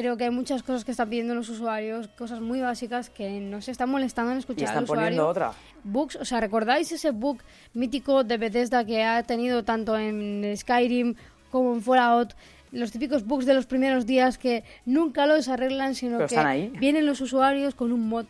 Creo 0.00 0.16
que 0.16 0.24
hay 0.24 0.30
muchas 0.30 0.62
cosas 0.62 0.84
que 0.84 0.92
están 0.92 1.10
pidiendo 1.10 1.34
los 1.34 1.48
usuarios, 1.50 2.08
cosas 2.08 2.40
muy 2.40 2.60
básicas 2.60 3.10
que 3.10 3.28
no 3.40 3.60
se 3.60 3.70
están 3.70 3.90
molestando 3.90 4.32
en 4.32 4.38
Y 4.38 4.40
escuchar 4.40 4.62
están 4.64 4.78
al 4.78 4.84
usuario. 4.84 5.04
poniendo 5.04 5.28
otra. 5.28 5.52
Bugs, 5.84 6.16
o 6.16 6.24
sea, 6.24 6.40
¿recordáis 6.40 6.90
ese 6.92 7.10
bug 7.10 7.38
mítico 7.74 8.24
de 8.24 8.38
Bethesda 8.38 8.84
que 8.84 9.04
ha 9.04 9.22
tenido 9.24 9.62
tanto 9.62 9.98
en 9.98 10.54
Skyrim 10.56 11.14
como 11.50 11.74
en 11.74 11.82
Fallout? 11.82 12.32
Los 12.72 12.92
típicos 12.92 13.26
bugs 13.26 13.44
de 13.46 13.52
los 13.54 13.66
primeros 13.66 14.06
días 14.06 14.38
que 14.38 14.64
nunca 14.86 15.26
los 15.26 15.48
arreglan, 15.48 15.94
sino 15.94 16.16
Pero 16.16 16.28
que 16.28 16.34
están 16.36 16.46
ahí. 16.46 16.68
vienen 16.78 17.04
los 17.04 17.20
usuarios 17.20 17.74
con 17.74 17.92
un 17.92 18.08
mod 18.08 18.26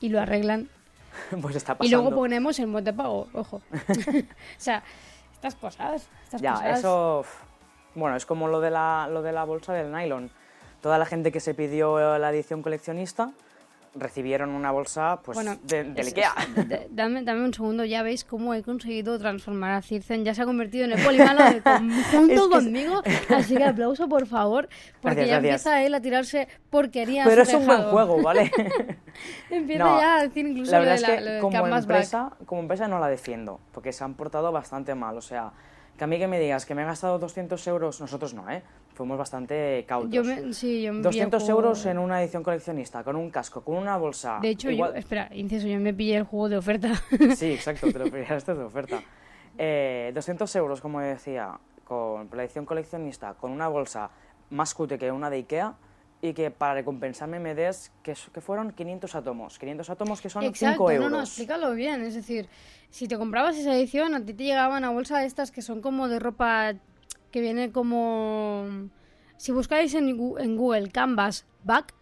y 0.00 0.08
lo 0.08 0.20
arreglan. 0.20 0.68
Pues 1.40 1.54
está 1.56 1.74
Y 1.74 1.76
pasando. 1.76 1.96
luego 2.02 2.16
ponemos 2.16 2.58
el 2.58 2.66
mod 2.66 2.82
de 2.82 2.92
pago, 2.94 3.28
ojo. 3.34 3.60
o 3.70 4.22
sea, 4.56 4.82
estas 5.34 5.54
cosas, 5.54 6.08
estas 6.24 6.40
Ya, 6.40 6.54
cosas. 6.54 6.78
eso. 6.80 7.24
Bueno, 7.94 8.16
es 8.16 8.24
como 8.26 8.48
lo 8.48 8.60
de, 8.60 8.70
la, 8.70 9.08
lo 9.12 9.20
de 9.22 9.32
la 9.32 9.44
bolsa 9.44 9.74
del 9.74 9.92
nylon. 9.92 10.30
Toda 10.82 10.98
la 10.98 11.06
gente 11.06 11.32
que 11.32 11.40
se 11.40 11.54
pidió 11.54 12.18
la 12.18 12.30
edición 12.30 12.60
coleccionista 12.60 13.30
recibieron 13.94 14.48
una 14.50 14.70
bolsa 14.70 15.20
pues, 15.22 15.36
Bueno, 15.36 15.58
de, 15.64 15.84
del 15.84 15.98
es- 15.98 16.06
Ikea. 16.08 16.32
es- 16.56 16.68
de- 16.68 16.88
dame, 16.90 17.22
dame 17.22 17.44
un 17.44 17.52
segundo, 17.52 17.84
ya 17.84 18.02
veis 18.02 18.24
cómo 18.24 18.54
he 18.54 18.62
conseguido 18.62 19.18
transformar 19.18 19.72
a 19.72 19.82
Circen. 19.82 20.24
Ya 20.24 20.34
se 20.34 20.40
ha 20.42 20.44
convertido 20.46 20.86
en 20.86 20.92
el 20.92 21.04
polimalo 21.04 21.44
de 21.44 21.60
conjunto 21.60 21.92
Es 22.10 22.28
que 22.28 22.34
es- 22.34 22.40
conmigo. 22.48 23.02
Así 23.28 23.54
que 23.54 23.64
aplauso, 23.64 24.08
por 24.08 24.26
favor, 24.26 24.68
porque 25.02 25.16
Gracias, 25.16 25.26
ya 25.28 25.40
gracias. 25.40 25.66
empieza 25.66 25.82
él 25.84 25.94
a 25.94 26.00
tirarse 26.00 26.48
porquerías. 26.70 27.28
Pero 27.28 27.42
es 27.42 27.52
un 27.54 27.66
buen 27.66 27.82
juego, 27.84 28.22
¿vale? 28.22 28.50
Empieza 29.50 29.84
No, 29.84 30.00
ya 30.00 30.16
a 30.16 30.22
decir 30.22 30.46
incluso 30.46 30.72
la 30.72 30.78
lo 30.78 30.84
verdad 30.86 30.94
de 31.08 31.14
es 31.14 31.22
la, 31.22 31.30
que 31.30 31.34
lo 31.36 31.40
como 31.42 31.52
canvas 31.52 31.86
back. 31.86 31.96
empresa, 31.96 32.30
como 32.46 32.60
empresa 32.62 32.88
no 32.88 32.98
la 32.98 33.08
defiendo, 33.08 33.60
porque 33.72 33.92
se 33.92 34.02
han 34.04 34.14
portado 34.14 34.50
bastante 34.52 34.94
mal. 34.94 35.16
O 35.18 35.22
sea, 35.22 35.52
que 35.98 36.04
a 36.04 36.06
mí 36.06 36.18
que 36.18 36.26
me 36.28 36.40
digas 36.40 36.64
que 36.64 36.74
me 36.74 36.82
he 36.82 36.86
gastado 36.86 37.18
200 37.18 37.64
euros, 37.66 38.00
nosotros 38.00 38.32
no, 38.32 38.48
¿eh? 38.50 38.62
Fuimos 38.94 39.16
bastante 39.16 39.84
cautos. 39.88 40.10
Yo 40.12 40.22
me, 40.22 40.52
sí, 40.52 40.82
yo 40.82 40.92
me 40.92 41.00
200 41.02 41.42
pillé 41.42 41.50
el 41.52 41.56
euros 41.56 41.78
juego- 41.82 41.90
en 41.90 41.98
una 41.98 42.22
edición 42.22 42.42
coleccionista, 42.42 43.02
con 43.02 43.16
un 43.16 43.30
casco, 43.30 43.62
con 43.62 43.76
una 43.76 43.96
bolsa. 43.96 44.38
De 44.42 44.50
hecho, 44.50 44.70
igual- 44.70 44.92
yo, 44.92 44.98
espera, 44.98 45.28
inciso, 45.32 45.66
yo 45.66 45.78
me 45.80 45.94
pillé 45.94 46.16
el 46.16 46.24
juego 46.24 46.48
de 46.50 46.56
oferta. 46.58 46.92
Sí, 47.36 47.52
exacto, 47.54 47.90
te 47.90 47.98
lo 47.98 48.10
pillaste 48.10 48.54
de 48.54 48.62
oferta. 48.64 49.02
Eh, 49.58 50.12
200 50.14 50.54
euros, 50.56 50.80
como 50.80 51.00
decía, 51.00 51.58
con 51.84 52.28
la 52.32 52.44
edición 52.44 52.64
coleccionista, 52.66 53.34
con 53.34 53.50
una 53.50 53.68
bolsa 53.68 54.10
más 54.50 54.74
cutre 54.74 54.98
que 54.98 55.10
una 55.10 55.30
de 55.30 55.36
Ikea, 55.38 55.74
y 56.24 56.34
que 56.34 56.50
para 56.52 56.74
recompensarme 56.74 57.40
me 57.40 57.54
des, 57.54 57.90
que, 58.02 58.14
que 58.32 58.40
fueron 58.40 58.70
500 58.72 59.14
átomos. 59.16 59.58
500 59.58 59.90
átomos 59.90 60.20
que 60.20 60.28
son 60.30 60.42
5 60.42 60.54
Exacto, 60.54 60.90
euros. 60.90 61.10
no, 61.10 61.16
no, 61.16 61.22
explícalo 61.24 61.72
bien. 61.74 62.02
Es 62.02 62.14
decir, 62.14 62.46
si 62.90 63.08
te 63.08 63.18
comprabas 63.18 63.56
esa 63.56 63.74
edición, 63.74 64.14
a 64.14 64.24
ti 64.24 64.32
te 64.32 64.44
llegaba 64.44 64.76
una 64.78 64.90
bolsa 64.90 65.18
de 65.18 65.26
estas 65.26 65.50
que 65.50 65.62
son 65.62 65.80
como 65.80 66.06
de 66.08 66.20
ropa 66.20 66.74
que 67.32 67.40
viene 67.40 67.72
como... 67.72 68.66
Si 69.36 69.50
buscáis 69.50 69.92
en, 69.94 70.16
Google 70.16 70.90
Canvas 70.90 71.46
Back, 71.64 71.94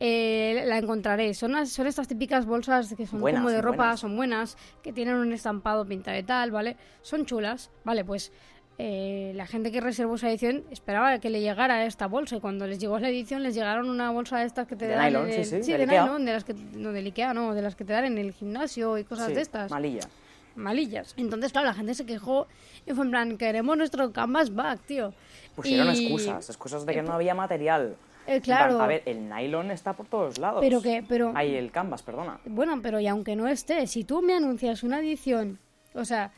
eh, 0.00 0.64
la 0.66 0.78
encontraréis. 0.78 1.38
Son, 1.38 1.52
las- 1.52 1.68
son 1.70 1.86
estas 1.86 2.08
típicas 2.08 2.46
bolsas 2.46 2.92
que 2.96 3.06
son 3.06 3.20
Buenas, 3.20 3.42
como 3.42 3.50
de 3.50 3.62
ropa, 3.62 3.76
buenas. 3.76 4.00
son 4.00 4.16
buenas, 4.16 4.56
que 4.82 4.92
tienen 4.92 5.14
un 5.16 5.32
estampado 5.32 5.86
pinta 5.86 6.10
de 6.10 6.22
tal, 6.24 6.50
¿vale? 6.50 6.76
Son 7.02 7.26
chulas, 7.26 7.70
¿vale? 7.84 8.04
Pues 8.04 8.32
eh, 8.78 9.32
la 9.36 9.46
gente 9.46 9.70
que 9.70 9.80
reservó 9.82 10.14
esa 10.14 10.30
edición 10.30 10.64
esperaba 10.70 11.18
que 11.18 11.28
le 11.28 11.42
llegara 11.42 11.84
esta 11.84 12.06
bolsa 12.06 12.36
y 12.36 12.40
cuando 12.40 12.66
les 12.66 12.78
llegó 12.78 12.98
la 12.98 13.10
edición 13.10 13.42
les 13.42 13.54
llegaron 13.54 13.90
una 13.90 14.10
bolsa 14.10 14.38
de 14.38 14.46
estas 14.46 14.66
que 14.66 14.74
te 14.74 14.86
De 14.88 14.94
dan 14.94 15.04
nylon, 15.12 15.30
sí, 15.30 15.44
sí, 15.44 15.62
sí, 15.62 15.72
de 15.74 15.86
nylon, 15.86 16.24
de 16.24 16.32
las 16.32 16.44
que 16.44 16.54
no 16.54 16.90
del 16.92 17.04
Ikea, 17.04 17.34
no, 17.34 17.54
de 17.54 17.60
las 17.60 17.76
que 17.76 17.84
te 17.84 17.92
dan 17.92 18.06
en 18.06 18.16
el 18.16 18.32
gimnasio 18.32 18.96
y 18.96 19.04
cosas 19.04 19.26
Sí, 19.28 19.34
de 19.34 19.42
estas 19.42 19.70
Malilla. 19.70 20.08
Malillas. 20.60 21.14
Entonces, 21.16 21.52
claro, 21.52 21.66
la 21.68 21.74
gente 21.74 21.94
se 21.94 22.06
quejó 22.06 22.46
y 22.86 22.92
fue 22.92 23.04
en 23.04 23.10
plan, 23.10 23.36
queremos 23.38 23.76
nuestro 23.76 24.12
canvas 24.12 24.54
back, 24.54 24.80
tío. 24.86 25.12
Pusieron 25.56 25.88
Y- 25.94 26.00
excusas, 26.04 26.48
excusas 26.48 26.86
de 26.86 26.94
que 26.94 27.02
no 27.02 27.12
había 27.12 27.34
material. 27.34 27.96
Eh, 28.26 28.40
plan, 28.40 28.68
claro. 28.68 28.80
a 28.82 28.86
ver, 28.86 29.02
el 29.06 29.28
nylon 29.28 29.70
está 29.70 29.94
por 29.94 30.06
todos 30.06 30.38
lados. 30.38 30.60
Pero 30.60 30.80
que, 30.80 31.02
pero, 31.08 31.32
Ahí 31.34 31.54
el 31.56 31.70
canvas, 31.72 32.02
perdona. 32.02 32.38
bueno, 32.44 32.78
pero 32.82 33.00
y 33.00 33.06
aunque 33.08 33.34
no 33.34 33.48
esté, 33.48 33.86
si 33.86 34.04
tú 34.04 34.22
me 34.22 34.34
anuncias 34.34 34.82
una 34.84 35.00
edición, 35.00 35.58
o 35.94 36.04
sea, 36.04 36.30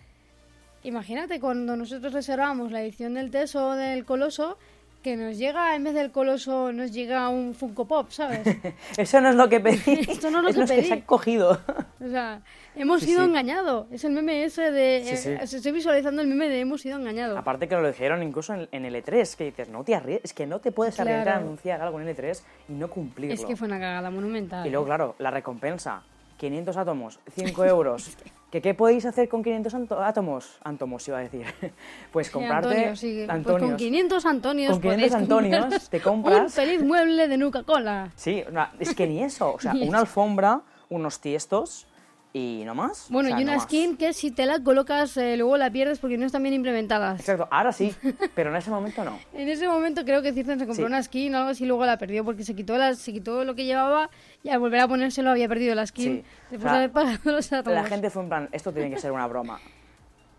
imagínate 0.84 1.38
cuando 1.40 1.76
nosotros 1.76 2.12
reservamos 2.12 2.72
la 2.72 2.82
edición 2.82 3.14
del 3.14 3.30
Teso 3.30 3.72
del 3.72 4.04
Coloso, 4.04 4.56
que 5.02 5.16
nos 5.16 5.36
llega, 5.36 5.74
en 5.74 5.84
vez 5.84 5.94
del 5.94 6.10
Coloso, 6.12 6.72
nos 6.72 6.92
llega 6.92 7.28
un 7.28 7.54
Funko 7.54 7.86
Pop, 7.86 8.10
¿sabes? 8.10 8.40
Eso 8.96 9.20
no 9.20 9.30
es 9.30 9.34
lo 9.34 9.48
que 9.48 9.60
pedí. 9.60 9.80
Esto 10.08 10.30
no 10.30 10.38
es 10.38 10.44
lo 10.44 10.48
es 10.50 10.54
que 10.54 10.60
los 10.60 10.70
que 10.70 10.76
pedí. 10.76 10.86
se 10.86 10.92
han 10.94 11.00
cogido. 11.02 11.60
O 12.00 12.08
sea, 12.08 12.40
hemos 12.76 13.00
Sí, 13.00 13.06
sido 13.08 13.20
sí. 13.20 13.26
engañados. 13.28 13.86
Es 13.90 14.04
el 14.04 14.12
meme 14.12 14.44
ese 14.44 14.70
de... 14.70 15.02
Sí, 15.04 15.16
sí. 15.16 15.28
eh, 15.30 15.38
estoy 15.42 15.72
visualizando 15.72 16.22
el 16.22 16.28
meme 16.28 16.48
de 16.48 16.60
hemos 16.60 16.80
sido 16.80 16.98
engañados. 16.98 17.36
Aparte 17.36 17.68
que 17.68 17.74
lo 17.74 17.86
dijeron 17.86 18.22
incluso 18.22 18.54
en, 18.54 18.68
en 18.72 18.84
el 18.84 18.94
E3, 18.94 19.36
que 19.36 19.44
dices, 19.44 19.68
no 19.68 19.84
te 19.84 19.94
arriesgues, 19.94 20.24
es 20.26 20.32
que 20.34 20.46
no 20.46 20.60
te 20.60 20.72
puedes 20.72 20.98
arriesgar 21.00 21.28
a 21.28 21.32
Claro. 21.32 21.46
anunciar 21.46 21.80
algo 21.82 22.00
en 22.00 22.08
el 22.08 22.16
E3 22.16 22.40
y 22.68 22.72
no 22.72 22.88
cumplirlo. 22.88 23.34
Es 23.34 23.44
que 23.44 23.56
fue 23.56 23.66
una 23.68 23.78
cagada 23.80 24.10
monumental. 24.10 24.66
Y 24.66 24.70
luego, 24.70 24.86
claro, 24.86 25.14
la 25.18 25.30
recompensa, 25.30 26.02
500 26.38 26.76
átomos, 26.76 27.18
5 27.34 27.64
euros. 27.64 28.16
¿Que 28.52 28.60
¿Qué 28.60 28.74
podéis 28.74 29.06
hacer 29.06 29.30
con 29.30 29.42
500 29.42 29.72
anto- 29.74 30.02
átomos? 30.02 30.58
Antomos, 30.62 31.08
iba 31.08 31.16
a 31.16 31.20
decir. 31.22 31.46
Pues 32.12 32.26
Sí, 32.26 32.34
comprarte... 32.34 32.68
Antonio, 32.68 32.96
sí. 32.96 33.14
Pues 33.16 33.26
con 33.26 33.36
Antonios. 33.36 33.78
500 33.78 34.26
Antonios 34.26 34.70
Con 34.72 34.80
500 34.82 34.98
podéis 35.10 35.14
Antonios 35.14 35.88
te 35.88 36.00
compras- 36.02 36.40
Un 36.42 36.50
feliz 36.50 36.82
mueble 36.84 37.28
de 37.28 37.36
Nuca-Cola. 37.38 38.10
Sí, 38.14 38.44
no, 38.52 38.68
es 38.78 38.94
que 38.94 39.06
ni 39.06 39.22
eso. 39.24 39.54
O 39.54 39.58
sea, 39.58 39.72
una 39.80 40.00
alfombra, 40.00 40.60
unos 40.90 41.18
tiestos 41.22 41.86
y 42.34 42.62
no 42.64 42.74
más. 42.74 43.06
Bueno, 43.10 43.28
O 43.28 43.32
sea, 43.32 43.40
y 43.40 43.44
no 43.44 43.50
una 43.50 43.58
más. 43.58 43.64
skin 43.64 43.96
que 43.96 44.12
si 44.14 44.30
te 44.30 44.46
la 44.46 44.62
colocas 44.62 45.16
eh, 45.18 45.36
luego 45.36 45.58
la 45.58 45.70
pierdes 45.70 45.98
porque 45.98 46.16
no 46.16 46.24
están 46.24 46.42
bien 46.42 46.54
implementadas. 46.54 47.20
Exacto, 47.20 47.46
ahora 47.50 47.72
sí, 47.72 47.94
pero 48.34 48.48
en 48.50 48.56
ese 48.56 48.70
momento 48.70 49.04
no. 49.04 49.18
En 49.34 49.48
ese 49.48 49.68
momento 49.68 50.04
creo 50.04 50.22
que 50.22 50.32
Circen 50.32 50.58
se 50.58 50.66
compró 50.66 50.86
Sí. 50.86 50.90
una 50.90 51.02
skin 51.02 51.34
o 51.34 51.38
algo 51.38 51.50
así 51.50 51.64
y 51.64 51.66
luego 51.66 51.84
la 51.84 51.98
perdió 51.98 52.24
porque 52.24 52.42
se 52.44 52.54
quitó, 52.54 52.78
la, 52.78 52.94
se 52.94 53.12
quitó 53.12 53.44
lo 53.44 53.54
que 53.54 53.64
llevaba 53.66 54.08
y 54.42 54.48
al 54.48 54.60
volver 54.60 54.80
a 54.80 54.88
ponérselo 54.88 55.30
había 55.30 55.46
perdido 55.48 55.74
la 55.74 55.86
skin 55.86 56.22
Sí. 56.22 56.24
después 56.50 56.60
O 56.60 56.62
sea, 56.62 56.72
de 56.72 56.78
haber 56.78 56.92
pagado 56.92 57.32
los 57.32 57.52
átomos. 57.52 57.82
La 57.82 57.88
gente 57.88 58.08
fue 58.08 58.22
en 58.22 58.28
plan, 58.28 58.48
esto 58.52 58.72
tiene 58.72 58.88
que 58.90 58.98
ser 58.98 59.12
una 59.12 59.26
broma. 59.26 59.60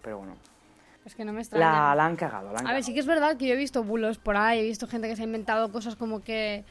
Pero 0.01 0.17
bueno, 0.17 0.35
Es 1.05 1.13
que 1.15 1.25
no 1.25 1.31
me 1.33 1.41
extraña. 1.41 1.89
la, 1.89 1.95
la 1.95 2.05
han 2.05 2.15
cagado, 2.15 2.51
la 2.53 2.59
han 2.59 2.67
A 2.67 2.73
ver, 2.73 2.83
sí 2.83 2.93
que 2.93 3.01
es 3.01 3.05
verdad 3.05 3.37
que 3.37 3.45
yo 3.47 3.53
he 3.53 3.57
visto 3.57 3.83
bulos 3.83 4.17
por 4.17 4.35
ahí, 4.35 4.59
he 4.59 4.63
visto 4.63 4.87
gente 4.87 5.07
que 5.07 5.15
se 5.15 5.21
ha 5.21 5.25
inventado 5.25 5.71
cosas 5.71 5.95
como 5.95 6.21
que 6.23 6.63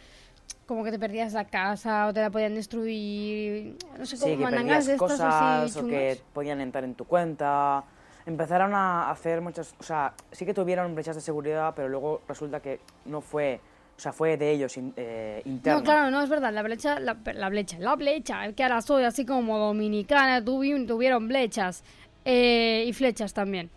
como 0.66 0.84
que 0.84 0.90
te 0.90 0.98
perdías 0.98 1.32
la 1.32 1.44
casa 1.44 2.06
o 2.06 2.12
te 2.12 2.20
la 2.20 2.30
podían 2.30 2.54
destruir, 2.54 3.76
no 3.98 4.06
sé, 4.06 4.18
como 4.18 4.34
Sí, 4.34 4.40
mandangas 4.40 4.86
de 4.86 4.96
cosas 4.96 5.20
así 5.20 5.78
o 5.78 5.86
que 5.86 6.20
podían 6.32 6.60
entrar 6.60 6.84
en 6.84 6.94
tu 6.94 7.04
cuenta. 7.04 7.84
Empezaron 8.24 8.72
a 8.74 9.10
hacer 9.10 9.40
muchas... 9.40 9.74
O 9.80 9.82
sea, 9.82 10.14
sí 10.30 10.46
que 10.46 10.54
tuvieron 10.54 10.94
brechas 10.94 11.16
de 11.16 11.20
seguridad, 11.20 11.72
pero 11.74 11.88
luego 11.88 12.22
resulta 12.28 12.60
que 12.60 12.80
no 13.04 13.20
fue... 13.20 13.60
O 13.96 14.00
sea, 14.00 14.12
fue 14.12 14.36
de 14.36 14.50
ellos 14.52 14.74
eh, 14.96 15.42
interno. 15.44 15.80
No, 15.80 15.84
claro, 15.84 16.10
no, 16.10 16.22
es 16.22 16.28
verdad, 16.30 16.52
la 16.52 16.62
brecha, 16.62 16.98
la, 16.98 17.16
la 17.34 17.48
brecha, 17.50 17.78
la 17.78 17.94
brecha, 17.94 18.46
es 18.46 18.54
que 18.54 18.62
ahora 18.62 18.80
soy 18.80 19.04
así 19.04 19.26
como 19.26 19.58
dominicana, 19.58 20.42
tuvi- 20.42 20.86
tuvieron 20.86 21.28
brechas 21.28 21.84
eh, 22.24 22.84
y 22.86 22.92
flechas 22.94 23.34
también. 23.34 23.70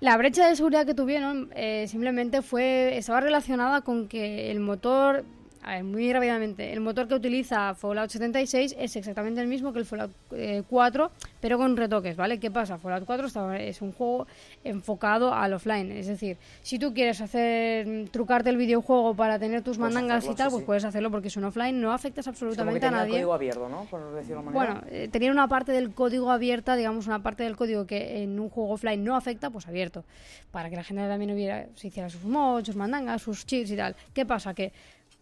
La 0.00 0.16
brecha 0.16 0.46
de 0.48 0.56
seguridad 0.56 0.84
que 0.84 0.94
tuvieron 0.94 1.50
eh, 1.54 1.86
simplemente 1.88 2.42
fue, 2.42 2.96
estaba 2.98 3.20
relacionada 3.20 3.82
con 3.82 4.08
que 4.08 4.50
el 4.50 4.60
motor 4.60 5.24
a 5.66 5.74
ver, 5.76 5.84
muy 5.84 6.12
rápidamente, 6.12 6.72
el 6.72 6.80
motor 6.80 7.08
que 7.08 7.14
utiliza 7.14 7.74
Fallout 7.74 8.10
76 8.10 8.76
es 8.78 8.96
exactamente 8.96 9.40
el 9.40 9.46
mismo 9.48 9.72
que 9.72 9.78
el 9.78 9.86
Fallout 9.86 10.10
eh, 10.32 10.62
4, 10.68 11.10
pero 11.40 11.56
con 11.58 11.76
retoques, 11.76 12.16
¿vale? 12.16 12.38
¿Qué 12.38 12.50
pasa? 12.50 12.78
Fallout 12.78 13.04
4 13.06 13.26
está- 13.26 13.58
es 13.58 13.80
un 13.82 13.92
juego 13.92 14.26
enfocado 14.62 15.32
al 15.34 15.52
offline, 15.54 15.90
es 15.92 16.06
decir, 16.06 16.36
si 16.62 16.78
tú 16.78 16.92
quieres 16.94 17.20
hacer 17.20 18.08
trucarte 18.10 18.50
el 18.50 18.56
videojuego 18.56 19.14
para 19.14 19.38
tener 19.38 19.62
tus 19.62 19.78
Puedes 19.78 19.94
mandangas 19.94 20.18
hacerlo, 20.18 20.34
y 20.34 20.36
tal, 20.36 20.46
sí, 20.48 20.50
pues 20.52 20.60
sí. 20.62 20.66
puedes 20.66 20.84
hacerlo 20.84 21.10
porque 21.10 21.28
es 21.28 21.36
un 21.36 21.44
offline, 21.44 21.80
no 21.80 21.92
afectas 21.92 22.26
Es 22.26 22.26
como 22.26 22.38
que 22.38 22.44
absolutamente 22.46 22.86
a 22.86 22.90
nadie. 22.90 23.10
código 23.12 23.34
abierto, 23.34 23.68
¿no? 23.68 23.84
Por 23.90 24.14
decirlo 24.14 24.42
de. 24.42 24.50
Bueno, 24.50 24.82
eh, 24.88 25.08
tenía 25.10 25.30
una 25.32 25.48
parte 25.48 25.72
del 25.72 25.92
código 25.94 26.30
abierta, 26.30 26.76
digamos, 26.76 27.06
una 27.06 27.22
parte 27.22 27.42
del 27.44 27.56
código 27.56 27.86
que 27.86 28.22
en 28.22 28.38
un 28.38 28.48
juego 28.50 28.70
offline 28.74 29.02
no 29.02 29.16
afecta, 29.16 29.50
pues 29.50 29.66
abierto. 29.66 30.04
Para 30.50 30.70
que 30.70 30.76
la 30.76 30.84
gente 30.84 31.06
también 31.08 31.30
hubiera, 31.32 31.66
se 31.74 31.88
hiciera 31.88 32.08
sus 32.10 32.24
mods, 32.24 32.66
sus 32.66 32.76
mandangas, 32.76 33.22
sus 33.22 33.46
cheats 33.46 33.70
y 33.70 33.76
tal. 33.76 33.96
¿Qué 34.12 34.24
pasa? 34.26 34.54
Que 34.54 34.72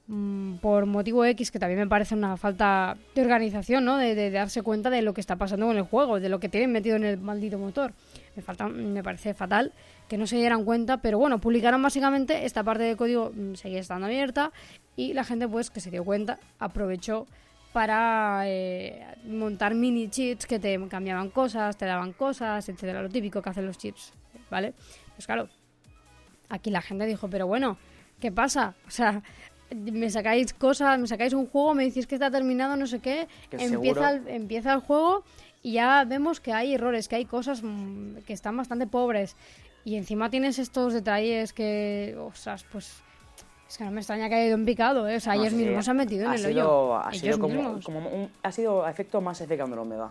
mm, 0.07 0.57
por 0.57 0.87
motivo 0.87 1.25
X, 1.25 1.51
que 1.51 1.59
también 1.59 1.81
me 1.81 1.87
parece 1.87 2.15
una 2.15 2.37
falta 2.37 2.97
de 3.15 3.23
organización, 3.23 3.85
¿no? 3.85 3.97
De, 3.97 4.15
de 4.15 4.31
darse 4.31 4.63
cuenta 4.63 4.91
de 4.91 5.03
lo 5.03 5.15
que 5.15 5.21
está 5.21 5.37
pasando 5.37 5.67
con 5.67 5.77
el 5.77 5.83
juego, 5.83 6.21
de 6.21 6.29
lo 6.29 6.41
que 6.41 6.49
tienen 6.49 6.73
metido 6.73 6.97
en 6.97 7.05
el 7.05 7.19
maldito 7.19 7.59
motor. 7.59 7.93
Me, 8.37 8.43
falta, 8.43 8.69
me 8.69 9.03
parece 9.03 9.35
fatal 9.35 9.73
que 10.09 10.19
no 10.19 10.27
se 10.27 10.37
dieran 10.37 10.65
cuenta, 10.65 10.99
pero 10.99 11.19
bueno, 11.19 11.41
publicaron 11.41 11.83
básicamente 11.83 12.45
esta 12.45 12.63
parte 12.63 12.83
del 12.83 12.97
código 12.97 13.33
mm, 13.35 13.55
seguía 13.55 13.81
estando 13.81 14.07
abierta 14.07 14.53
y 14.97 15.15
la 15.15 15.25
gente 15.25 15.49
pues 15.49 15.71
que 15.71 15.81
se 15.81 15.91
dio 15.91 16.05
cuenta 16.05 16.39
aprovechó 16.59 17.27
para 17.73 18.43
eh, 18.45 19.03
montar 19.25 19.75
mini 19.75 20.09
cheats 20.09 20.47
que 20.47 20.59
te 20.59 20.79
cambiaban 20.89 21.31
cosas, 21.31 21.77
te 21.77 21.87
daban 21.87 22.13
cosas, 22.13 22.69
etcétera, 22.69 23.03
lo 23.03 23.09
típico 23.09 23.41
que 23.41 23.51
hacen 23.51 23.67
los 23.67 23.79
cheats, 23.79 24.13
¿vale? 24.51 24.75
Pues 25.15 25.27
claro, 25.27 25.49
aquí 26.49 26.71
la 26.71 26.83
gente 26.83 27.07
dijo, 27.07 27.29
pero 27.29 27.47
bueno, 27.47 27.79
¿qué 28.21 28.31
pasa? 28.31 28.75
O 28.87 28.91
sea, 28.91 29.23
me 29.75 30.11
sacáis 30.11 30.53
cosas, 30.53 30.99
me 30.99 31.07
sacáis 31.07 31.33
un 31.33 31.47
juego, 31.47 31.75
me 31.75 31.85
decís 31.85 32.07
que 32.07 32.17
está 32.17 32.31
terminado, 32.31 32.77
no 32.77 32.87
sé 32.87 33.01
qué, 33.01 33.29
Que 33.51 33.65
empieza 33.65 34.11
el, 34.11 34.29
empieza 34.29 34.73
el 34.73 34.81
juego 34.81 35.25
y 35.63 35.73
ya 35.75 36.05
vemos 36.05 36.41
que 36.41 36.53
hay 36.53 36.75
errores, 36.75 37.09
que 37.09 37.17
hay 37.17 37.25
cosas 37.25 37.63
mm, 37.63 38.19
que 38.27 38.33
están 38.33 38.57
bastante 38.57 38.87
pobres. 38.87 39.37
Y 39.85 39.97
encima 39.97 40.31
tienes 40.31 40.59
estos 40.59 40.93
detalles 40.93 41.53
que, 41.53 42.17
ostras, 42.21 42.65
pues... 42.71 43.03
Es 43.69 43.79
que 43.79 43.85
no 43.85 43.91
me 43.91 44.01
extraña 44.01 44.29
que 44.29 44.35
haya 44.35 44.47
ido 44.49 44.57
en 44.57 44.67
picado, 44.67 45.09
¿eh? 45.09 45.17
O 45.17 45.21
sea, 45.21 45.35
No, 45.35 45.41
ellos 45.41 45.55
sí, 45.55 45.65
mismos 45.65 45.85
se 45.85 45.91
han 45.91 45.97
metido 45.97 46.29
ha 46.29 46.35
en 46.35 46.41
el 46.41 46.47
sido, 46.47 46.71
hoyo. 46.71 46.97
Ha 46.97 47.13
sido 47.15 47.39
como, 47.39 47.81
como 47.81 48.01
un, 48.01 48.31
ha 48.43 48.53
sido 48.53 48.87
efecto 48.87 49.23
más 49.23 49.41
Andrómeda. 49.41 50.11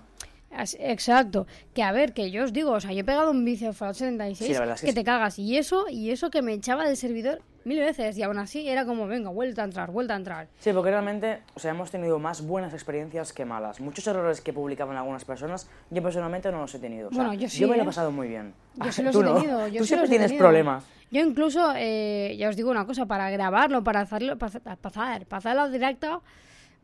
Exacto. 0.80 1.48
Que 1.74 1.84
a 1.84 1.92
ver, 1.92 2.14
que 2.14 2.32
yo 2.32 2.44
os 2.44 2.54
digo, 2.54 2.72
o 2.72 2.80
sea, 2.80 2.92
yo 2.92 3.00
he 3.02 3.04
pegado 3.04 3.32
un 3.32 3.44
vicio 3.46 3.68
de 3.68 3.74
Fallout 3.74 3.96
76 3.98 4.58
Sí, 4.58 4.64
la 4.66 4.74
es 4.74 4.82
que 4.82 4.94
te 4.94 5.04
cagas. 5.04 5.40
Y 5.40 5.58
eso, 5.58 5.86
y 5.90 6.12
eso 6.12 6.30
que 6.30 6.42
me 6.42 6.54
echaba 6.54 6.86
del 6.86 6.98
servidor 6.98 7.42
mil 7.64 7.80
veces. 7.80 8.18
Y 8.18 8.24
aún 8.24 8.38
así 8.40 8.68
era 8.68 8.86
como, 8.86 9.08
venga, 9.08 9.30
vuelta 9.30 9.62
a 9.62 9.66
entrar, 9.66 9.92
vuelta 9.92 10.14
a 10.14 10.18
entrar. 10.18 10.48
Sí, 10.60 10.72
porque 10.74 10.90
realmente, 10.92 11.40
o 11.54 11.60
sea, 11.60 11.72
hemos 11.72 11.92
tenido 11.92 12.20
más 12.20 12.42
buenas 12.46 12.74
experiencias 12.74 13.34
que 13.34 13.46
malas. 13.46 13.80
Muchos 13.80 14.06
errores 14.08 14.42
que 14.42 14.52
publicaban 14.52 14.98
algunas 14.98 15.26
personas, 15.26 15.70
yo 15.90 16.02
personalmente 16.04 16.52
no 16.52 16.62
los 16.62 16.74
he 16.76 16.80
tenido. 16.80 17.10
O 17.10 17.14
sea, 17.14 17.24
Bueno, 17.26 17.40
yo 17.42 17.50
sí, 17.50 17.62
me 17.62 17.68
lo 17.70 17.76
¿eh? 17.76 17.82
he 17.82 17.86
pasado 17.86 18.12
muy 18.12 18.28
bien. 18.28 18.54
Yo 18.84 18.92
sí 18.92 19.04
los 19.04 19.14
Tú 19.14 19.22
he 19.22 19.24
no. 19.26 19.36
tenido. 19.36 19.68
Yo 19.68 19.78
Tú 19.80 19.84
sí 19.84 19.88
siempre 19.90 19.98
los 20.02 20.08
he 20.08 20.10
tienes 20.10 20.28
tenido. 20.30 20.44
problemas. 20.44 20.84
Yo 21.12 21.22
incluso, 21.22 21.74
eh, 21.76 22.36
ya 22.40 22.50
os 22.50 22.56
digo 22.56 22.72
una 22.72 22.86
cosa, 22.86 23.06
para 23.06 23.30
grabarlo, 23.30 23.84
para 23.84 24.00
hacerlo, 24.02 24.38
para, 24.38 24.48
hacer, 24.50 25.26
para 25.28 25.38
hacerlo 25.38 25.70
directo, 25.70 26.24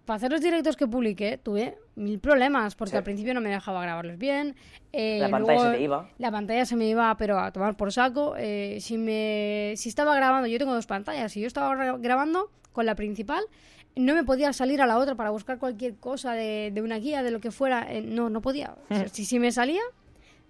para 0.07 0.17
hacer 0.17 0.31
los 0.31 0.41
directos 0.41 0.75
que 0.75 0.87
publiqué, 0.87 1.37
tuve 1.37 1.77
mil 1.95 2.17
problemas, 2.19 2.73
porque 2.75 2.91
Sí. 2.91 2.97
al 2.97 3.03
principio 3.03 3.33
no 3.35 3.41
me 3.41 3.49
dejaba 3.49 3.83
grabarlos 3.83 4.17
bien. 4.17 4.55
eh, 4.93 5.19
La 5.19 5.29
pantalla 5.29 5.59
luego 5.59 5.71
se 5.73 5.77
te 5.77 5.83
iba. 5.83 6.09
La 6.17 6.31
pantalla 6.31 6.65
se 6.65 6.75
me 6.75 6.87
iba, 6.87 7.15
pero 7.17 7.37
a 7.39 7.51
tomar 7.51 7.75
por 7.77 7.91
saco. 7.93 8.33
eh, 8.37 8.77
si 8.81 8.97
me, 8.97 9.73
si 9.75 9.89
estaba 9.89 10.15
grabando, 10.15 10.47
yo 10.47 10.57
tengo 10.57 10.73
dos 10.73 10.87
pantallas, 10.87 11.31
si 11.33 11.41
yo 11.41 11.47
estaba 11.47 11.75
gra- 11.75 12.01
grabando 12.01 12.49
con 12.71 12.85
la 12.87 12.95
principal, 12.95 13.43
no 13.95 14.15
me 14.15 14.23
podía 14.23 14.53
salir 14.53 14.81
a 14.81 14.85
la 14.87 14.97
otra 14.97 15.15
para 15.15 15.29
buscar 15.31 15.57
cualquier 15.59 15.95
cosa 15.95 16.33
de, 16.33 16.71
de 16.73 16.81
una 16.81 16.97
guía, 16.97 17.21
de 17.21 17.31
lo 17.31 17.39
que 17.39 17.51
fuera. 17.51 17.85
eh, 17.91 18.01
no, 18.01 18.29
no 18.29 18.41
podía. 18.41 18.75
O 18.89 18.95
sea, 18.95 19.07
si, 19.09 19.25
si 19.25 19.39
me 19.39 19.51
salía, 19.51 19.81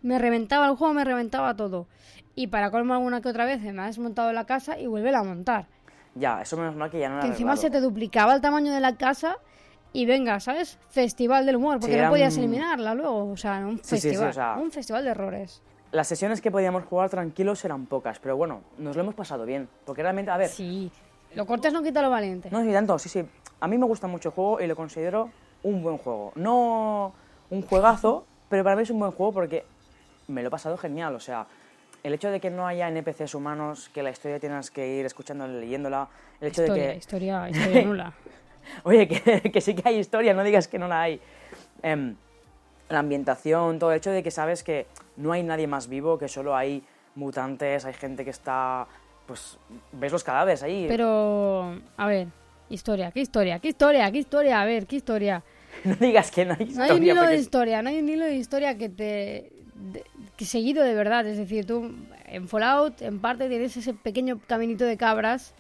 me 0.04 0.20
reventaba 0.20 0.68
el 0.68 0.76
juego, 0.76 0.94
me 0.94 1.04
reventaba 1.04 1.56
todo. 1.56 1.88
Y 2.36 2.48
para 2.48 2.70
colmo 2.70 2.94
alguna 2.94 3.22
que 3.22 3.30
otra 3.30 3.46
vez 3.46 3.62
me 3.62 3.82
ha 3.82 3.88
desmontado 3.88 4.32
la 4.34 4.46
casa 4.46 4.78
y 4.80 4.86
vuelve 4.86 5.16
a 5.16 5.24
montar. 5.24 5.66
Ya, 6.20 6.42
eso 6.42 6.58
menos 6.58 6.76
mal 6.76 6.90
que 6.90 7.00
ya 7.00 7.10
no 7.10 7.16
lo 7.18 7.22
Que 7.22 7.28
encima 7.28 7.56
se 7.58 7.70
te 7.70 7.80
duplicaba 7.82 8.34
el 8.36 8.42
tamaño 8.42 8.74
de 8.74 8.80
la 8.80 8.96
casa 8.96 9.38
y 9.94 10.06
venga, 10.06 10.40
¿sabes? 10.40 10.78
Festival 10.90 11.46
del 11.46 11.56
humor, 11.58 11.80
porque 11.80 11.96
Sí, 11.96 12.02
no 12.02 12.10
podías 12.10 12.38
eliminarla 12.38 12.94
luego. 12.94 13.32
O 13.32 13.38
sea, 13.38 13.58
un 13.60 13.78
Sí, 13.78 13.84
sí, 13.84 13.98
sí, 13.98 14.08
festival. 14.10 14.30
o 14.30 14.34
sea- 14.34 14.58
Un 14.60 14.72
festival 14.72 15.04
de 15.04 15.10
errores. 15.12 15.62
Las 15.92 16.08
sesiones 16.08 16.42
que 16.42 16.52
podíamos 16.52 16.84
jugar 16.86 17.10
tranquilos 17.10 17.64
eran 17.64 17.86
pocas, 17.86 18.20
pero 18.20 18.36
bueno, 18.36 18.62
nos 18.78 18.96
lo 18.96 19.02
hemos 19.04 19.16
pasado 19.16 19.46
bien. 19.46 19.70
Porque 19.86 20.02
realmente, 20.04 20.32
a 20.32 20.38
ver, 20.38 20.50
Sí. 20.50 20.92
Lo 21.36 21.46
cortes 21.46 21.74
no 21.74 21.84
quita 21.84 22.02
lo 22.02 22.10
valiente. 22.10 22.50
no 22.52 22.62
ni 22.64 22.72
tanto, 22.74 22.98
sí, 23.00 23.10
sí. 23.10 23.24
A 23.60 23.68
mí 23.68 23.78
me 23.78 23.86
gusta 23.86 24.08
mucho 24.08 24.30
el 24.30 24.36
juego 24.36 24.62
y 24.62 24.68
lo 24.68 24.76
considero 24.76 25.30
un 25.64 25.82
buen 25.84 25.98
juego. 25.98 26.32
No 26.36 27.14
un 27.50 27.62
juegazo, 27.64 28.26
pero 28.50 28.64
para 28.64 28.76
mí 28.76 28.84
es 28.84 28.90
un 28.90 29.00
buen 29.00 29.12
juego 29.12 29.34
porque 29.34 29.66
me 30.28 30.42
lo 30.42 30.48
he 30.48 30.52
pasado 30.52 30.78
genial. 30.78 31.16
O 31.16 31.20
sea, 31.20 31.46
el 32.08 32.14
hecho 32.14 32.32
de 32.32 32.40
que 32.40 32.50
no 32.50 32.66
haya 32.66 32.88
NPCs 32.88 33.36
humanos, 33.36 33.90
que 33.94 34.02
la 34.02 34.12
historia 34.12 34.40
tienes 34.40 34.72
que 34.72 34.88
ir 34.96 35.06
escuchándola, 35.06 35.54
leyéndola, 35.60 36.08
el 36.40 36.48
hecho 36.48 36.62
historia, 36.64 36.84
de 36.88 36.92
que... 36.94 36.98
historia, 36.98 37.50
historia 37.50 37.82
nula. 37.84 38.14
Oye, 38.84 39.08
que, 39.08 39.52
que 39.52 39.62
sí 39.62 39.76
que 39.76 39.88
hay 39.88 39.98
historia, 39.98 40.34
no 40.34 40.44
digas 40.44 40.68
que 40.68 40.80
no 40.80 40.88
la 40.88 41.02
hay. 41.02 41.20
Em, 41.84 42.16
la 42.90 43.00
ambientación, 43.00 43.78
todo 43.80 43.92
el 43.92 43.98
hecho 43.98 44.12
de 44.12 44.24
que 44.24 44.32
sabes 44.32 44.64
que 44.64 44.88
no 45.18 45.34
hay 45.34 45.44
nadie 45.44 45.68
más 45.68 45.90
vivo, 45.90 46.18
que 46.18 46.28
solo 46.30 46.56
hay 46.56 46.84
mutantes, 47.16 47.86
hay 47.86 47.94
gente 47.94 48.24
que 48.24 48.32
está... 48.32 48.88
Pues 49.26 49.58
ves 49.92 50.12
los 50.14 50.24
cadáveres 50.24 50.64
ahí. 50.64 50.86
Pero, 50.88 51.78
a 51.98 52.08
ver, 52.08 52.28
historia, 52.70 53.12
¿qué 53.12 53.20
historia? 53.20 53.60
¿Qué 53.60 53.68
historia? 53.68 54.10
¿Qué 54.10 54.20
historia? 54.20 54.62
A 54.62 54.66
ver, 54.66 54.88
¿qué 54.88 54.96
historia? 54.96 55.44
No 55.84 55.94
digas 55.96 56.32
que 56.32 56.46
no 56.46 56.54
hay 56.58 56.60
No 56.60 56.66
historia. 56.72 56.86
hay 56.94 56.98
un 56.98 57.04
hilo 57.04 57.16
porque 57.16 57.34
de 57.34 57.36
historia, 57.42 57.82
no 57.82 57.90
hay 57.90 58.00
un 58.00 58.08
hilo 58.10 58.24
de 58.26 58.36
historia 58.36 58.78
que 58.78 58.88
te... 58.90 59.52
de- 59.76 60.06
seguido 60.46 60.84
de 60.84 60.94
verdad, 60.94 61.26
es 61.28 61.38
decir, 61.38 61.66
tú 61.66 61.92
en 62.26 62.48
Fallout 62.48 63.02
en 63.02 63.20
parte 63.20 63.50
tienes 63.50 63.76
ese 63.78 63.94
pequeño 63.94 64.40
caminito 64.48 64.86
de 64.86 64.98
cabras, 64.98 65.54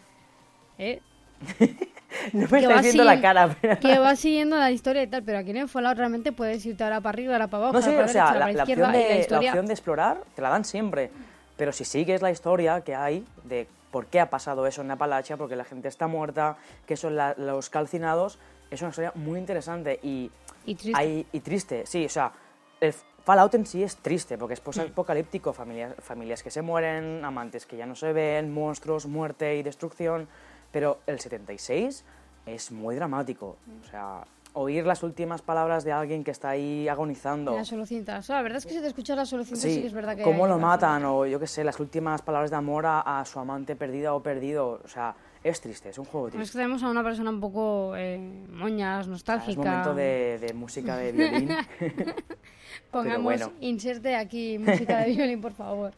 ¿eh? 0.77 1.01
No 2.33 2.47
me 2.49 2.65
va 2.67 2.81
viendo 2.81 3.03
la 3.03 3.19
cara. 3.21 3.55
pero- 3.61 3.79
que 3.79 3.99
va 3.99 4.15
siguiendo 4.15 4.57
la 4.57 4.71
historia 4.71 5.03
y 5.03 5.07
tal, 5.07 5.23
pero 5.23 5.39
aquí 5.39 5.51
en 5.51 5.57
el 5.57 5.69
Fallout 5.69 5.97
realmente 5.97 6.31
puedes 6.31 6.65
irte 6.65 6.83
ahora 6.83 7.01
para 7.01 7.09
arriba, 7.15 7.33
ahora 7.33 7.47
para 7.47 7.63
abajo, 7.63 7.73
No 7.79 7.81
sé, 7.81 7.91
ahora 7.91 8.05
o 8.05 8.07
sea, 8.07 8.25
derecha, 8.31 8.39
la, 8.39 8.53
la 8.53 8.63
opción 8.63 8.79
la 8.79 8.91
de, 8.91 9.09
la 9.09 9.17
historia... 9.19 9.49
opción 9.51 9.65
de 9.67 9.73
explorar 9.73 10.21
te 10.35 10.41
la 10.41 10.49
dan 10.49 10.65
siempre. 10.65 11.11
Pero 11.57 11.71
si 11.73 11.85
sigues 11.85 12.21
la 12.21 12.31
historia 12.31 12.81
que 12.81 12.95
hay 12.95 13.25
de 13.43 13.67
por 13.91 14.05
qué 14.07 14.19
ha 14.19 14.29
pasado 14.29 14.65
eso 14.67 14.81
en 14.81 14.91
Appalachia, 14.91 15.37
porque 15.37 15.55
la 15.55 15.63
gente 15.65 15.87
está 15.89 16.07
muerta, 16.07 16.57
que 16.85 16.95
son 16.97 17.15
la- 17.17 17.35
los 17.37 17.69
calcinados, 17.69 18.39
es 18.71 18.81
una 18.81 18.89
historia 18.89 19.11
muy 19.15 19.37
interesante 19.39 19.99
y, 20.01 20.31
Y 20.65 20.75
triste. 20.75 20.99
hay- 20.99 21.25
y 21.31 21.39
triste. 21.41 21.85
Sí, 21.85 22.05
o 22.05 22.09
sea, 22.09 22.31
el 22.79 22.93
Fallout 23.27 23.53
en 23.55 23.65
sí 23.65 23.83
es 23.83 23.97
triste, 23.97 24.37
porque 24.37 24.53
es 24.53 24.61
Mm. 24.61 24.63
post-apocalíptico, 24.63 25.51
familias, 25.51 25.95
familias 25.99 26.41
que 26.41 26.49
se 26.49 26.61
mueren, 26.61 27.25
amantes 27.25 27.65
que 27.65 27.75
ya 27.75 27.85
no 27.85 27.93
se 27.93 28.13
ven, 28.13 28.53
monstruos, 28.53 29.05
muerte 29.05 29.57
y 29.57 29.63
destrucción. 29.63 30.29
Pero 30.71 30.99
el 31.07 31.19
76 31.19 32.05
es 32.45 32.71
muy 32.71 32.95
dramático. 32.95 33.57
O 33.83 33.89
sea, 33.89 34.23
oír 34.57 34.85
las 34.85 35.03
últimas 35.03 35.41
palabras 35.41 35.83
de 35.83 35.91
alguien 35.91 36.23
que 36.23 36.31
está 36.31 36.49
ahí 36.49 36.87
agonizando. 36.87 37.55
Las 37.55 37.67
solucintas. 37.67 38.27
la 38.29 38.41
verdad 38.41 38.57
es 38.57 38.65
que 38.65 38.73
si 38.73 38.81
te 38.81 38.87
escuchas 38.87 39.15
las 39.15 39.29
solucintas 39.29 39.61
sí, 39.61 39.75
Sí, 39.75 39.81
que 39.81 39.87
es 39.87 39.93
verdad 39.93 40.15
que... 40.15 40.23
cómo 40.23 40.45
hay 40.45 40.51
lo 40.51 40.57
matan 40.57 41.05
o 41.05 41.25
yo 41.25 41.39
qué 41.39 41.47
sé, 41.47 41.63
las 41.63 41.79
últimas 41.79 42.21
palabras 42.21 42.49
de 42.49 42.57
amor 42.57 42.85
a, 42.85 43.01
a 43.19 43.23
su 43.25 43.39
amante 43.39 43.75
perdida 43.75 44.13
o 44.13 44.21
perdido. 44.23 44.81
O 44.83 44.87
sea, 44.87 45.15
es 45.43 45.61
triste, 45.61 45.89
es 45.89 45.97
un 45.97 46.05
juego 46.05 46.27
Es 46.27 46.33
triste. 46.33 46.51
que 46.53 46.57
tenemos 46.57 46.81
a 46.83 46.89
una 46.89 47.03
persona 47.03 47.29
un 47.29 47.39
poco 47.39 47.93
eh, 47.95 48.17
moñas, 48.51 49.01
O 49.01 49.03
sea, 49.03 49.11
nostálgica. 49.11 49.51
es 49.61 49.67
momento 49.67 49.93
de, 49.93 50.39
de 50.39 50.53
música 50.53 50.97
de 50.97 51.11
violín. 51.11 51.49
Pongamos, 52.91 53.23
bueno. 53.23 53.51
inserte 53.59 54.15
aquí 54.15 54.57
música 54.57 54.99
de 54.99 55.11
violín, 55.11 55.41
por 55.41 55.53
favor. 55.53 55.93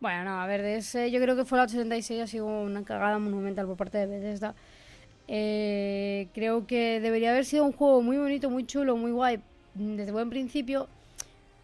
Bueno, 0.00 0.24
no, 0.24 0.40
a 0.40 0.46
ver, 0.46 0.62
de 0.62 0.76
ese, 0.76 1.10
yo 1.10 1.20
creo 1.20 1.34
que 1.34 1.44
Fallout 1.44 1.70
76 1.70 2.22
ha 2.22 2.26
sido 2.26 2.46
una 2.46 2.84
cagada 2.84 3.18
monumental 3.18 3.66
por 3.66 3.76
parte 3.76 3.98
de 3.98 4.06
Bethesda. 4.06 4.54
Eh, 5.30 6.28
creo 6.32 6.66
que 6.66 7.00
debería 7.00 7.30
haber 7.30 7.44
sido 7.44 7.64
un 7.64 7.72
juego 7.72 8.00
muy 8.02 8.16
bonito, 8.16 8.48
muy 8.48 8.66
chulo, 8.66 8.96
muy 8.96 9.10
guay 9.12 9.38
desde 9.74 10.10
buen 10.10 10.30
principio 10.30 10.88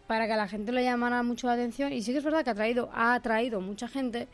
para 0.07 0.27
que 0.27 0.33
a 0.33 0.37
la 0.37 0.47
gente 0.47 0.71
le 0.71 0.83
llamara 0.83 1.23
mucho 1.23 1.47
la 1.47 1.53
atención. 1.53 1.91
Y 1.91 2.03
sí 2.03 2.11
que 2.11 2.19
es 2.19 2.23
verdad 2.23 2.43
que 2.43 2.51
ha 2.51 2.55
traído, 2.55 2.89
ha 2.93 3.15
atraído 3.15 3.59
mucha 3.61 3.87
gente, 3.87 4.27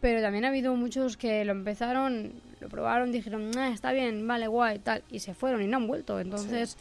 pero 0.00 0.20
también 0.20 0.44
ha 0.44 0.48
habido 0.48 0.74
muchos 0.74 1.16
que 1.16 1.44
lo 1.44 1.52
empezaron, 1.52 2.32
lo 2.60 2.68
probaron, 2.68 3.12
dijeron, 3.12 3.52
"Ah, 3.56 3.70
está 3.72 3.92
bien, 3.92 4.26
vale, 4.26 4.48
guay, 4.48 4.80
tal, 4.80 5.04
y 5.10 5.20
se 5.20 5.32
fueron 5.32 5.62
y 5.62 5.68
no 5.68 5.76
han 5.76 5.86
vuelto. 5.86 6.18
Entonces, 6.18 6.76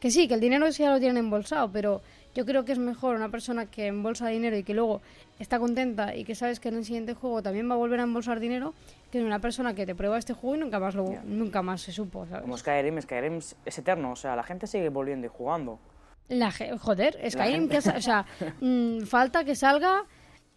que 0.00 0.10
sí, 0.10 0.26
que 0.26 0.34
el 0.34 0.40
dinero 0.40 0.72
sí 0.72 0.82
ya 0.82 0.90
lo 0.90 0.98
tienen 0.98 1.18
embolsado, 1.18 1.70
pero 1.70 2.02
yo 2.34 2.44
creo 2.44 2.64
que 2.64 2.72
es 2.72 2.78
mejor 2.78 3.14
una 3.14 3.28
persona 3.28 3.66
que 3.66 3.86
embolsa 3.86 4.26
dinero 4.28 4.56
y 4.56 4.64
que 4.64 4.74
luego 4.74 5.00
está 5.40 5.58
contenta 5.58 6.14
y 6.14 6.24
que 6.24 6.34
sabes 6.36 6.60
que 6.60 6.68
en 6.68 6.76
el 6.76 6.84
siguiente 6.84 7.14
juego 7.14 7.42
también 7.42 7.68
va 7.68 7.74
a 7.74 7.78
volver 7.78 7.98
a 7.98 8.04
embolsar 8.04 8.38
dinero 8.38 8.72
que 9.10 9.24
una 9.24 9.40
persona 9.40 9.74
que 9.74 9.84
te 9.86 9.94
prueba 9.96 10.16
este 10.18 10.32
juego 10.34 10.54
y 10.54 10.58
nunca 10.60 10.78
más 10.78 10.94
lo, 10.94 11.04
nunca 11.24 11.62
más 11.62 11.80
se 11.80 11.90
supo, 11.92 12.26
¿sabes? 12.26 12.42
Como 12.42 12.56
Skyrim, 12.56 13.00
Skyrim 13.00 13.38
es 13.64 13.78
eterno, 13.78 14.12
o 14.12 14.16
sea, 14.16 14.36
la 14.36 14.44
gente 14.44 14.66
sigue 14.68 14.88
volviendo 14.90 15.26
y 15.26 15.30
jugando. 15.30 15.80
La 16.28 16.52
ge- 16.52 16.78
joder, 16.78 17.18
Skyrim, 17.28 17.68
que 17.68 17.78
o 17.78 18.00
sea, 18.00 18.24
mm, 18.60 19.00
falta 19.00 19.42
que 19.42 19.56
salga 19.56 20.04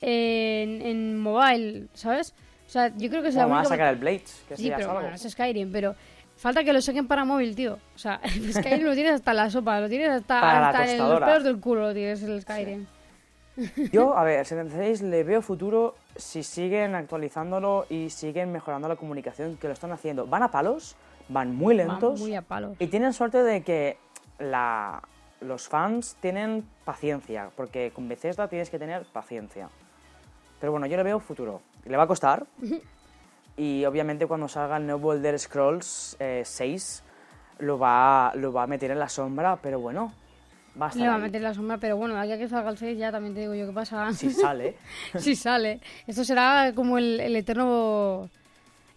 en, 0.02 0.82
en 0.82 1.20
mobile, 1.20 1.88
¿sabes? 1.94 2.34
O 2.68 2.70
sea, 2.70 2.90
yo 2.96 3.10
creo 3.10 3.22
que 3.22 3.30
es 3.30 3.36
la 3.36 3.44
Bueno, 3.46 3.56
van 3.56 3.66
a 3.66 3.68
única- 3.68 3.76
sacar 3.76 3.94
el 3.94 4.00
Blades, 4.00 4.44
que 4.48 4.58
Sí, 4.58 4.72
pero 4.76 4.90
algo. 4.90 5.02
bueno, 5.02 5.16
es 5.16 5.22
Skyrim, 5.24 5.72
pero 5.72 5.96
falta 6.36 6.64
que 6.64 6.74
lo 6.74 6.82
saquen 6.82 7.08
para 7.08 7.26
móvil, 7.26 7.56
tío. 7.56 7.80
O 7.96 7.98
sea, 7.98 8.20
el 8.24 8.54
Skyrim 8.54 8.86
lo 8.86 8.94
tienes 8.94 9.14
hasta 9.14 9.34
la 9.34 9.50
sopa, 9.50 9.80
lo 9.80 9.90
tienes 9.90 10.10
hasta, 10.10 10.42
Para 10.42 10.60
la 10.60 10.70
hasta 10.70 10.92
en 10.92 10.98
los 10.98 11.20
pelos 11.20 11.44
del 11.44 11.60
culo, 11.60 11.82
lo 11.88 11.94
tienes 11.94 12.22
el 12.24 12.42
Skyrim. 12.42 12.86
Yo, 13.92 14.18
a 14.18 14.24
ver, 14.24 14.40
el 14.40 14.46
76 14.46 15.02
le 15.04 15.24
veo 15.24 15.42
futuro 15.42 15.96
si 16.16 16.44
siguen 16.44 16.96
actualizándolo 16.96 17.86
y 17.90 18.10
siguen 18.10 18.52
mejorando 18.52 18.88
la 18.88 18.96
comunicación 18.96 19.58
que 19.58 19.68
lo 19.68 19.74
están 19.74 19.92
haciendo. 19.92 20.26
Van 20.26 20.44
a 20.44 20.52
palos, 20.52 20.96
van 21.30 21.56
muy 21.56 21.76
lentos 21.76 22.20
muy 22.20 22.36
a 22.36 22.42
palo. 22.42 22.76
y 22.80 22.88
tienen 22.88 23.14
suerte 23.14 23.44
de 23.44 23.62
que 23.62 23.98
la, 24.40 25.02
los 25.42 25.68
fans 25.68 26.18
tienen 26.20 26.68
paciencia, 26.86 27.50
porque 27.56 27.92
con 27.94 28.08
Bethesda 28.08 28.48
tienes 28.48 28.70
que 28.70 28.80
tener 28.80 29.06
paciencia. 29.06 29.70
Pero 30.60 30.72
bueno, 30.72 30.88
yo 30.88 30.98
le 30.98 31.04
veo 31.04 31.20
futuro. 31.20 31.62
Le 31.86 31.98
va 31.98 32.04
a 32.04 32.08
costar 32.08 32.46
y 33.58 33.86
obviamente 33.86 34.26
cuando 34.26 34.48
salga 34.48 34.78
el 34.78 34.88
nuevo 34.88 35.14
Elder 35.14 35.38
Scrolls 35.38 36.16
eh, 36.20 36.44
6 36.46 37.04
lo 37.60 37.78
va, 37.78 38.32
lo 38.36 38.52
va 38.52 38.64
a 38.64 38.68
meter 38.68 38.92
en 38.92 39.00
la 39.00 39.10
sombra, 39.10 39.58
pero 39.62 39.80
bueno, 39.80 40.12
va 40.80 40.88
a 40.88 40.90
estar 40.90 41.02
Le 41.02 41.08
va 41.08 41.16
a 41.16 41.20
meter 41.20 41.42
la 41.42 41.54
sombra, 41.54 41.78
pero 41.78 41.98
bueno, 41.98 42.16
de 42.16 42.22
aquí 42.22 42.32
a 42.32 42.38
que 42.38 42.48
salga 42.48 42.70
el 42.70 42.78
6 42.78 42.98
ya 42.98 43.12
también 43.12 43.34
te 43.34 43.42
digo 43.42 43.54
yo 43.54 43.68
qué 43.68 43.74
pasa. 43.74 44.12
Si 44.14 44.30
sale. 44.32 44.76
si 45.18 45.36
sale. 45.36 45.80
Esto 46.08 46.24
será 46.24 46.72
como 46.76 46.98
el, 46.98 47.20
el 47.20 47.36
eterno. 47.36 48.30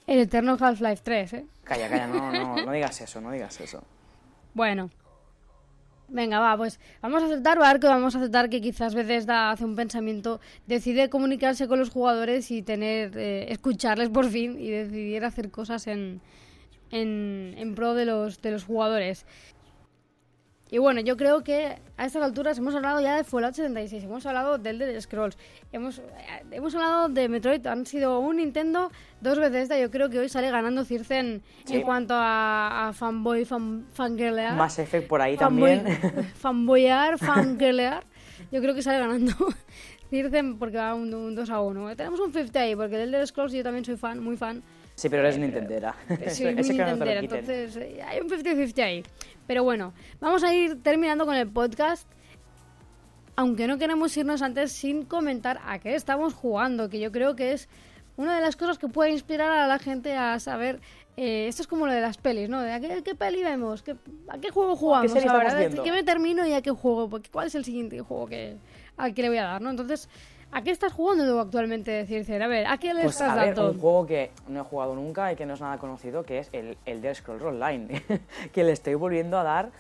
El 0.07 0.21
eterno 0.21 0.57
Half-Life 0.59 1.03
3, 1.03 1.33
¿eh? 1.33 1.47
Calla, 1.65 1.89
calla, 1.89 2.07
no, 2.07 2.31
no, 2.31 2.65
no 2.65 2.73
digas 2.73 3.01
eso, 3.01 3.21
no 3.21 3.33
digas 3.33 3.61
eso. 3.61 3.83
Bueno. 4.55 4.91
Venga, 6.09 6.39
va, 6.39 6.57
pues 6.57 6.79
vamos 7.03 7.23
a 7.25 7.27
aceptar, 7.27 7.59
Barco, 7.59 7.89
vamos 7.89 8.15
a 8.15 8.19
aceptar 8.19 8.49
que 8.49 8.61
quizás 8.61 8.95
Bethesda 8.95 9.51
hace 9.51 9.65
un 9.65 9.75
pensamiento, 9.75 10.41
decide 10.67 11.11
comunicarse 11.11 11.67
con 11.67 11.81
los 11.81 11.91
jugadores 11.91 12.53
y 12.53 12.63
tener, 12.63 13.19
eh, 13.19 13.47
escucharles 13.51 14.09
por 14.11 14.29
fin 14.29 14.57
y 14.61 14.71
decidir 14.71 15.25
hacer 15.25 15.51
cosas 15.51 15.89
en, 15.89 16.21
en, 16.93 17.55
en 17.59 17.75
pro 17.75 17.95
de 17.95 18.05
los, 18.05 18.41
de 18.41 18.53
los 18.53 18.65
jugadores. 18.65 19.27
Y 20.69 20.79
bueno, 20.79 21.01
yo 21.01 21.17
creo 21.17 21.45
que 21.45 21.79
a 21.97 22.07
estas 22.07 22.23
alturas 22.25 22.59
hemos 22.59 22.75
hablado 22.75 23.01
ya 23.01 23.17
de 23.17 23.23
Fallout 23.23 23.55
76, 23.55 24.03
hemos 24.03 24.27
hablado 24.27 24.59
del 24.59 24.83
Elder 24.83 25.01
Scrolls, 25.01 25.39
hemos, 25.71 25.99
eh, 26.01 26.03
hemos 26.51 26.75
hablado 26.75 27.09
de 27.09 27.29
Metroid, 27.29 27.65
han 27.69 27.87
sido 27.87 28.19
un 28.19 28.39
Nintendo, 28.39 28.91
dos 29.21 29.39
veces 29.39 29.69
yo 29.81 29.91
creo 29.93 30.11
que 30.11 30.19
hoy 30.19 30.29
sale 30.29 30.51
ganando 30.51 30.85
Circe 30.85 31.19
en, 31.19 31.43
Sí. 31.65 31.77
en 31.77 31.83
cuanto 31.83 32.15
a, 32.17 32.89
a 32.89 32.93
fanboy, 32.93 33.45
fan, 33.45 33.87
fangirlear. 33.93 34.57
Más 34.57 34.77
Effect 34.81 35.07
por 35.07 35.21
ahí 35.23 35.37
Fanboy- 35.37 35.83
también. 35.85 35.85
fanboyar, 36.35 37.17
fangirlear. 37.19 38.05
Yo 38.51 38.61
creo 38.61 38.75
que 38.75 38.83
sale 38.83 38.99
ganando 38.99 39.35
Circe 40.11 40.43
porque 40.59 40.79
va 40.79 40.95
un, 40.95 41.15
un 41.15 41.35
2 41.37 41.49
a 41.51 41.61
1. 41.61 41.95
Tenemos 41.97 42.19
un 42.19 42.33
50 42.33 42.59
ahí, 42.61 42.75
porque 42.75 42.97
del 42.97 43.09
Elder 43.15 43.27
Scrolls 43.27 43.53
yo 43.53 43.63
también 43.63 43.85
soy 43.85 43.97
fan, 43.97 44.19
muy 44.23 44.37
fan. 44.37 44.63
Sí, 44.97 45.09
pero 45.09 45.23
eres 45.23 45.39
Nintendera. 45.39 45.95
Soy 46.31 46.55
muy 46.55 46.63
nintendera, 46.65 47.21
entonces 47.21 47.77
eh, 47.77 48.03
hay 48.03 48.21
un 48.21 48.29
50-50 48.29 48.83
ahí. 48.83 49.03
Pero 49.47 49.63
bueno, 49.63 49.93
vamos 50.21 50.43
a 50.43 50.53
ir 50.55 50.83
terminando 50.83 51.25
con 51.27 51.37
el 51.37 51.47
podcast. 51.49 52.09
Aunque 53.37 53.67
no 53.67 53.77
queremos 53.77 54.17
irnos 54.17 54.41
antes 54.41 54.73
sin 54.73 55.05
comentar 55.05 55.61
a 55.67 55.79
qué 55.79 55.95
estamos 55.95 56.33
jugando, 56.33 56.89
que 56.89 56.99
yo 56.99 57.13
creo 57.13 57.37
que 57.37 57.53
es 57.53 57.69
una 58.17 58.35
de 58.35 58.41
las 58.41 58.57
cosas 58.57 58.79
que 58.79 58.89
puede 58.89 59.11
inspirar 59.11 59.51
a 59.51 59.67
la 59.67 59.79
gente 59.79 60.17
a 60.17 60.41
saber. 60.41 60.81
eh, 61.19 61.47
esto 61.47 61.61
es 61.61 61.69
como 61.69 61.87
lo 61.87 61.93
de 61.93 62.01
las 62.01 62.17
pelis, 62.17 62.49
¿no? 62.49 62.63
De 62.63 62.73
a 62.73 62.81
qué, 62.81 63.03
qué 63.03 63.15
peli 63.15 63.43
vemos, 63.45 63.83
¿Qué- 63.83 63.97
a 64.29 64.39
qué 64.39 64.49
juego 64.51 64.75
jugamos 64.77 65.13
serie 65.13 65.29
ahora, 65.29 65.51
qué 65.85 65.93
me 65.93 66.03
termino 66.03 66.47
y 66.47 66.53
a 66.55 66.63
qué 66.63 66.71
juego, 66.71 67.11
porque 67.11 67.29
cuál 67.31 67.49
es 67.49 67.55
el 67.55 67.65
siguiente 67.67 68.01
juego 68.01 68.27
que 68.27 68.57
al 68.97 69.13
que 69.13 69.21
le 69.23 69.29
voy 69.29 69.39
a 69.39 69.45
dar, 69.45 69.61
¿no? 69.61 69.69
Entonces, 69.69 70.09
¿a 70.53 70.63
qué 70.63 70.71
estás 70.71 70.93
jugando 70.93 71.27
tú 71.27 71.39
actualmente? 71.39 72.05
Decir, 72.05 72.43
a 72.43 72.47
ver, 72.47 72.67
¿a 72.67 72.79
qué 72.79 72.95
le 72.95 73.03
Pues 73.03 73.15
estás 73.15 73.33
a 73.33 73.45
ver, 73.45 73.55
dando? 73.55 73.73
un 73.73 73.79
juego 73.81 74.07
que 74.07 74.31
no 74.49 74.61
he 74.61 74.65
jugado 74.65 74.95
nunca 74.95 75.33
y 75.33 75.37
que 75.37 75.47
no 75.47 75.55
es 75.55 75.61
nada 75.61 75.79
conocido, 75.79 76.25
que 76.25 76.39
es 76.39 76.49
el 76.53 76.77
Elder 76.87 77.15
Scrolls 77.15 77.43
Online, 77.43 78.03
que 78.53 78.65
le 78.65 78.73
estoy 78.73 78.95
volviendo 78.95 79.39
a 79.39 79.43
dar 79.43 79.71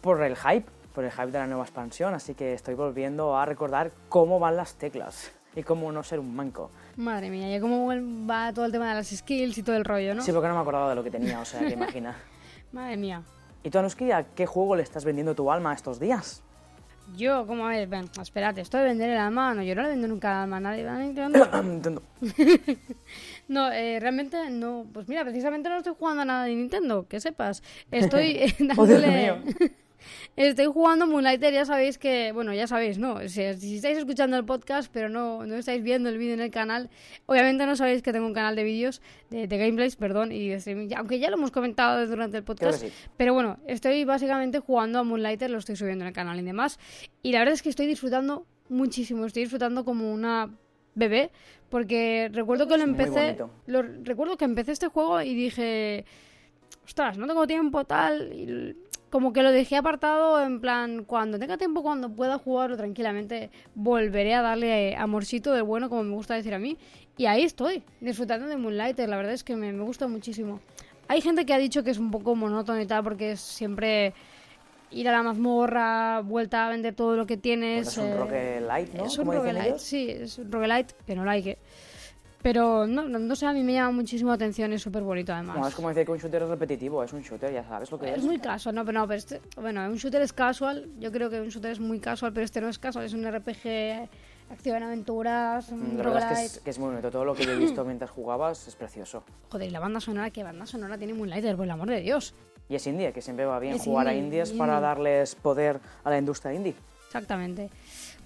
por 0.00 0.22
el 0.22 0.36
hype, 0.36 0.66
por 0.94 1.04
el 1.04 1.10
hype 1.10 1.26
de 1.30 1.38
la 1.38 1.46
nueva 1.46 1.62
expansión, 1.64 2.14
así 2.14 2.34
que 2.34 2.54
estoy 2.54 2.74
volviendo 2.74 3.36
a 3.36 3.44
recordar 3.44 3.92
cómo 4.08 4.38
van 4.38 4.56
las 4.56 4.74
teclas 4.74 5.32
y 5.54 5.62
cómo 5.62 5.90
no 5.92 6.02
ser 6.02 6.18
un 6.20 6.34
manco. 6.34 6.70
Madre 6.96 7.28
mía, 7.30 7.48
ya 7.50 7.60
cómo 7.60 7.86
va 8.28 8.52
todo 8.52 8.64
el 8.64 8.72
tema 8.72 8.88
de 8.88 8.94
las 8.94 9.08
skills 9.08 9.58
y 9.58 9.62
todo 9.62 9.76
el 9.76 9.84
rollo, 9.84 10.14
¿no? 10.14 10.22
Sí, 10.22 10.32
porque 10.32 10.48
no 10.48 10.54
me 10.54 10.60
acordaba 10.60 10.88
de 10.90 10.94
lo 10.94 11.02
que 11.04 11.10
tenía, 11.10 11.40
o 11.40 11.44
sea, 11.44 11.60
que 11.60 11.70
imagina. 11.74 12.16
Madre 12.72 12.96
mía. 12.96 13.22
¿Y 13.62 13.68
tú, 13.70 13.78
Anuski, 13.78 14.10
a 14.12 14.24
qué 14.34 14.46
juego 14.46 14.74
le 14.76 14.82
estás 14.82 15.04
vendiendo 15.04 15.34
tu 15.34 15.50
alma 15.50 15.74
estos 15.74 16.00
días? 16.00 16.42
Yo, 17.16 17.46
¿cómo 17.46 17.66
a 17.66 17.70
ver? 17.70 17.88
Ven, 17.88 18.06
espérate, 18.20 18.60
esto 18.60 18.78
de 18.78 18.84
vender 18.84 19.10
el 19.10 19.18
alma, 19.18 19.52
no, 19.54 19.62
yo 19.62 19.74
no 19.74 19.82
le 19.82 19.88
vendo 19.90 20.08
nunca 20.08 20.30
el 20.30 20.38
alma 20.42 20.56
a 20.58 20.60
nadie. 20.60 20.84
Nintendo. 20.90 22.02
No, 23.48 23.72
eh, 23.72 23.98
realmente 23.98 24.48
no. 24.50 24.86
Pues 24.92 25.08
mira, 25.08 25.24
precisamente 25.24 25.68
no 25.68 25.78
estoy 25.78 25.94
jugando 25.98 26.22
a 26.22 26.24
nada 26.24 26.44
de 26.44 26.54
Nintendo, 26.54 27.08
que 27.08 27.18
sepas. 27.18 27.62
Estoy 27.90 28.36
eh, 28.36 28.54
Oh, 28.76 28.86
Dios 28.86 29.02
dándole. 29.02 29.08
mío. 29.22 29.36
Estoy 30.36 30.66
jugando 30.66 31.06
Moonlighter, 31.06 31.52
ya 31.52 31.64
sabéis 31.64 31.98
que, 31.98 32.32
bueno, 32.32 32.52
ya 32.54 32.66
sabéis, 32.66 32.98
¿no? 32.98 33.20
Si, 33.28 33.54
si 33.54 33.76
estáis 33.76 33.98
escuchando 33.98 34.36
el 34.36 34.44
podcast, 34.44 34.90
pero 34.92 35.08
no, 35.08 35.46
no 35.46 35.56
estáis 35.56 35.82
viendo 35.82 36.08
el 36.08 36.18
vídeo 36.18 36.34
en 36.34 36.40
el 36.40 36.50
canal, 36.50 36.90
obviamente 37.26 37.66
no 37.66 37.76
sabéis 37.76 38.02
que 38.02 38.12
tengo 38.12 38.26
un 38.26 38.34
canal 38.34 38.56
de 38.56 38.64
vídeos, 38.64 39.02
de, 39.30 39.46
de 39.46 39.58
gameplays, 39.58 39.96
perdón, 39.96 40.32
y 40.32 40.48
de 40.48 40.54
streaming, 40.56 40.88
aunque 40.96 41.18
ya 41.18 41.30
lo 41.30 41.36
hemos 41.36 41.50
comentado 41.50 42.06
durante 42.06 42.36
el 42.36 42.44
podcast. 42.44 42.80
sí. 42.80 42.92
Pero 43.16 43.34
bueno, 43.34 43.58
estoy 43.66 44.04
básicamente 44.04 44.58
jugando 44.58 44.98
a 44.98 45.04
Moonlighter, 45.04 45.50
lo 45.50 45.58
estoy 45.58 45.76
subiendo 45.76 46.04
en 46.04 46.08
el 46.08 46.14
canal 46.14 46.38
y 46.38 46.42
demás. 46.42 46.78
Y 47.22 47.32
la 47.32 47.40
verdad 47.40 47.54
es 47.54 47.62
que 47.62 47.68
estoy 47.68 47.86
disfrutando 47.86 48.46
muchísimo, 48.68 49.26
estoy 49.26 49.42
disfrutando 49.42 49.84
como 49.84 50.12
una 50.12 50.50
bebé, 50.94 51.30
porque 51.68 52.30
recuerdo 52.32 52.66
que 52.66 52.76
lo 52.76 52.84
empecé, 52.84 53.36
lo, 53.66 53.82
recuerdo 53.82 54.36
que 54.36 54.44
empecé 54.44 54.72
este 54.72 54.88
juego 54.88 55.20
y 55.22 55.34
dije, 55.34 56.04
ostras, 56.84 57.18
no 57.18 57.26
tengo 57.26 57.46
tiempo, 57.46 57.84
tal, 57.84 58.32
y 58.32 58.76
como 59.10 59.32
que 59.32 59.42
lo 59.42 59.50
dejé 59.50 59.76
apartado 59.76 60.40
en 60.42 60.60
plan, 60.60 61.04
cuando 61.04 61.38
tenga 61.38 61.56
tiempo, 61.58 61.82
cuando 61.82 62.10
pueda 62.10 62.38
jugarlo 62.38 62.76
tranquilamente, 62.76 63.50
volveré 63.74 64.34
a 64.34 64.42
darle 64.42 64.94
amorcito 64.96 65.52
del 65.52 65.64
bueno, 65.64 65.88
como 65.88 66.04
me 66.04 66.14
gusta 66.14 66.34
decir 66.34 66.54
a 66.54 66.58
mí. 66.58 66.76
Y 67.16 67.26
ahí 67.26 67.42
estoy, 67.42 67.82
disfrutando 68.00 68.46
de 68.46 68.56
Moonlighter, 68.56 69.08
la 69.08 69.16
verdad 69.16 69.32
es 69.32 69.44
que 69.44 69.56
me, 69.56 69.72
me 69.72 69.82
gusta 69.82 70.06
muchísimo. 70.06 70.60
Hay 71.08 71.20
gente 71.20 71.44
que 71.44 71.52
ha 71.52 71.58
dicho 71.58 71.82
que 71.82 71.90
es 71.90 71.98
un 71.98 72.10
poco 72.10 72.36
monótono 72.36 72.80
y 72.80 72.86
tal, 72.86 73.02
porque 73.02 73.32
es 73.32 73.40
siempre 73.40 74.14
ir 74.90 75.08
a 75.08 75.12
la 75.12 75.22
mazmorra, 75.22 76.20
vuelta 76.20 76.66
a 76.66 76.70
vender 76.70 76.94
todo 76.94 77.16
lo 77.16 77.26
que 77.26 77.36
tienes. 77.36 77.88
Es 77.88 77.98
un 77.98 78.06
eh, 78.06 78.16
roguelite, 78.16 78.98
¿no? 78.98 79.06
Es 79.06 79.18
un 79.18 79.26
roguelite, 79.26 79.78
sí, 79.78 80.08
es 80.08 80.38
un 80.38 80.50
roguelite, 80.50 80.94
que 81.06 81.14
no 81.14 81.24
like. 81.24 81.58
Pero 82.42 82.86
no, 82.86 83.02
no, 83.02 83.18
no 83.18 83.36
sé, 83.36 83.46
a 83.46 83.52
mí 83.52 83.62
me 83.62 83.74
llama 83.74 83.90
muchísimo 83.92 84.32
atención, 84.32 84.72
es 84.72 84.80
súper 84.82 85.02
bonito 85.02 85.32
además. 85.32 85.68
Es 85.68 85.74
como 85.74 85.88
decir 85.90 86.06
que 86.06 86.12
un 86.12 86.18
shooter 86.18 86.42
es 86.42 86.48
repetitivo, 86.48 87.04
es 87.04 87.12
un 87.12 87.20
shooter, 87.20 87.52
ya 87.52 87.64
sabes 87.64 87.90
lo 87.90 87.98
que 87.98 88.10
es. 88.10 88.18
Es 88.18 88.24
muy 88.24 88.38
casual, 88.38 88.74
no, 88.74 88.84
pero 88.84 89.00
no, 89.00 89.06
pero 89.06 89.18
este, 89.18 89.42
bueno, 89.56 89.84
un 89.84 89.96
shooter 89.96 90.22
es 90.22 90.32
casual, 90.32 90.88
yo 90.98 91.12
creo 91.12 91.28
que 91.28 91.40
un 91.40 91.48
shooter 91.48 91.72
es 91.72 91.80
muy 91.80 92.00
casual, 92.00 92.32
pero 92.32 92.44
este 92.44 92.60
no 92.62 92.68
es 92.68 92.78
casual, 92.78 93.04
es 93.04 93.12
un 93.12 93.30
RPG, 93.30 94.08
acción, 94.50 94.82
aventuras, 94.82 95.68
un 95.70 95.98
La 95.98 96.04
verdad 96.04 96.32
es 96.32 96.38
que 96.38 96.44
es, 96.46 96.58
que 96.60 96.70
es 96.70 96.78
muy 96.78 96.88
bonito. 96.88 97.10
Todo 97.10 97.26
lo 97.26 97.34
que 97.34 97.44
yo 97.44 97.52
he 97.52 97.56
visto 97.56 97.84
mientras 97.84 98.10
jugabas 98.10 98.66
es 98.66 98.74
precioso. 98.74 99.22
Joder, 99.50 99.68
y 99.68 99.70
la 99.70 99.80
banda 99.80 100.00
sonora, 100.00 100.30
¿qué 100.30 100.42
banda 100.42 100.64
sonora 100.64 100.96
tiene 100.96 101.12
Moonlighter? 101.12 101.56
Por 101.56 101.66
el 101.66 101.70
amor 101.70 101.88
de 101.88 102.00
Dios. 102.00 102.34
Y 102.70 102.74
es 102.76 102.86
indie, 102.86 103.12
que 103.12 103.20
siempre 103.20 103.44
va 103.44 103.58
bien 103.58 103.74
Es 103.74 103.82
jugar 103.82 104.06
a 104.06 104.14
indie, 104.14 104.24
indies 104.24 104.50
indie. 104.50 104.58
para 104.58 104.80
darles 104.80 105.34
poder 105.34 105.80
a 106.04 106.10
la 106.10 106.18
industria 106.18 106.54
indie. 106.54 106.74
Exactamente. 107.10 107.70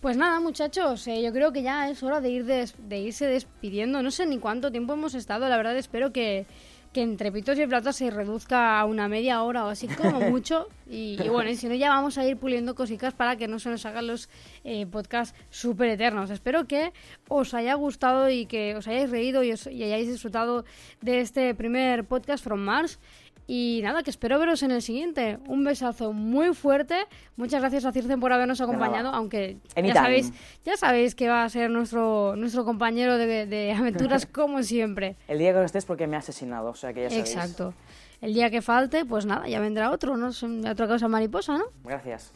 Pues 0.02 0.18
nada, 0.18 0.40
muchachos, 0.40 1.06
eh, 1.06 1.22
yo 1.22 1.32
creo 1.32 1.52
que 1.52 1.62
ya 1.62 1.88
es 1.88 2.02
hora 2.02 2.20
de, 2.20 2.28
ir 2.28 2.44
des- 2.44 2.74
de 2.86 2.98
irse 2.98 3.26
despidiendo. 3.26 4.02
No 4.02 4.10
sé 4.10 4.26
ni 4.26 4.38
cuánto 4.38 4.70
tiempo 4.70 4.92
hemos 4.92 5.14
estado, 5.14 5.48
la 5.48 5.56
verdad 5.56 5.74
espero 5.78 6.12
que, 6.12 6.44
que 6.92 7.00
entre 7.00 7.32
pitos 7.32 7.58
y 7.58 7.66
platas 7.66 7.96
se 7.96 8.10
reduzca 8.10 8.78
a 8.78 8.84
una 8.84 9.08
media 9.08 9.42
hora 9.42 9.64
o 9.64 9.68
así 9.70 9.88
como 9.88 10.20
mucho. 10.30 10.68
Y, 10.86 11.16
y 11.24 11.28
bueno, 11.30 11.48
y 11.48 11.56
si 11.56 11.66
no 11.66 11.74
ya 11.74 11.88
vamos 11.88 12.18
a 12.18 12.26
ir 12.26 12.36
puliendo 12.36 12.74
cositas 12.74 13.14
para 13.14 13.36
que 13.36 13.48
no 13.48 13.58
se 13.58 13.70
nos 13.70 13.86
hagan 13.86 14.06
los 14.06 14.28
eh, 14.64 14.84
podcasts 14.84 15.34
súper 15.48 15.88
eternos. 15.88 16.28
Espero 16.28 16.66
que 16.66 16.92
os 17.28 17.54
haya 17.54 17.72
gustado 17.72 18.28
y 18.28 18.44
que 18.44 18.76
os 18.76 18.86
hayáis 18.86 19.08
reído 19.08 19.42
y, 19.42 19.52
os- 19.52 19.66
y 19.66 19.82
hayáis 19.82 20.08
disfrutado 20.08 20.66
de 21.00 21.20
este 21.20 21.54
primer 21.54 22.04
podcast 22.04 22.44
from 22.44 22.60
Mars. 22.60 22.98
Y 23.46 23.80
nada, 23.82 24.02
que 24.02 24.10
espero 24.10 24.38
veros 24.38 24.62
en 24.62 24.70
el 24.70 24.80
siguiente. 24.80 25.38
Un 25.48 25.64
besazo 25.64 26.12
muy 26.12 26.54
fuerte. 26.54 26.96
Muchas 27.36 27.60
gracias 27.60 27.84
a 27.84 27.92
Circen 27.92 28.20
por 28.20 28.32
habernos 28.32 28.60
acompañado, 28.60 29.10
aunque 29.10 29.58
ya 29.76 29.94
sabéis, 29.94 30.32
ya 30.64 30.76
sabéis 30.76 31.14
que 31.14 31.28
va 31.28 31.44
a 31.44 31.48
ser 31.50 31.70
nuestro, 31.70 32.36
nuestro 32.36 32.64
compañero 32.64 33.18
de, 33.18 33.46
de 33.46 33.72
aventuras 33.72 34.24
como 34.32 34.62
siempre. 34.62 35.16
El 35.28 35.38
día 35.38 35.52
que 35.52 35.58
no 35.58 35.64
estés 35.64 35.84
porque 35.84 36.06
me 36.06 36.16
ha 36.16 36.20
asesinado, 36.20 36.70
o 36.70 36.74
sea 36.74 36.92
que 36.94 37.02
ya 37.02 37.10
sabéis. 37.10 37.34
Exacto. 37.34 37.74
El 38.22 38.32
día 38.32 38.48
que 38.48 38.62
falte, 38.62 39.04
pues 39.04 39.26
nada, 39.26 39.46
ya 39.46 39.60
vendrá 39.60 39.90
otro, 39.90 40.16
¿no? 40.16 40.30
Otra 40.70 40.88
cosa 40.88 41.08
mariposa, 41.08 41.58
¿no? 41.58 41.64
Gracias. 41.84 42.32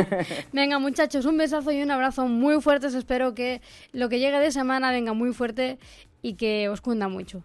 Venga, 0.52 0.80
muchachos, 0.80 1.24
un 1.26 1.36
besazo 1.36 1.70
y 1.70 1.80
un 1.80 1.92
abrazo 1.92 2.26
muy 2.26 2.60
fuertes. 2.60 2.94
Espero 2.94 3.34
que 3.34 3.62
lo 3.92 4.08
que 4.08 4.18
llegue 4.18 4.40
de 4.40 4.50
semana 4.50 4.90
venga 4.90 5.12
muy 5.12 5.32
fuerte 5.32 5.78
y 6.22 6.34
que 6.34 6.68
os 6.68 6.80
cunda 6.80 7.06
mucho. 7.06 7.44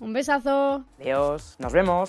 Un 0.00 0.14
besazo. 0.14 0.84
Adiós. 0.98 1.56
Nos 1.58 1.72
vemos. 1.74 2.08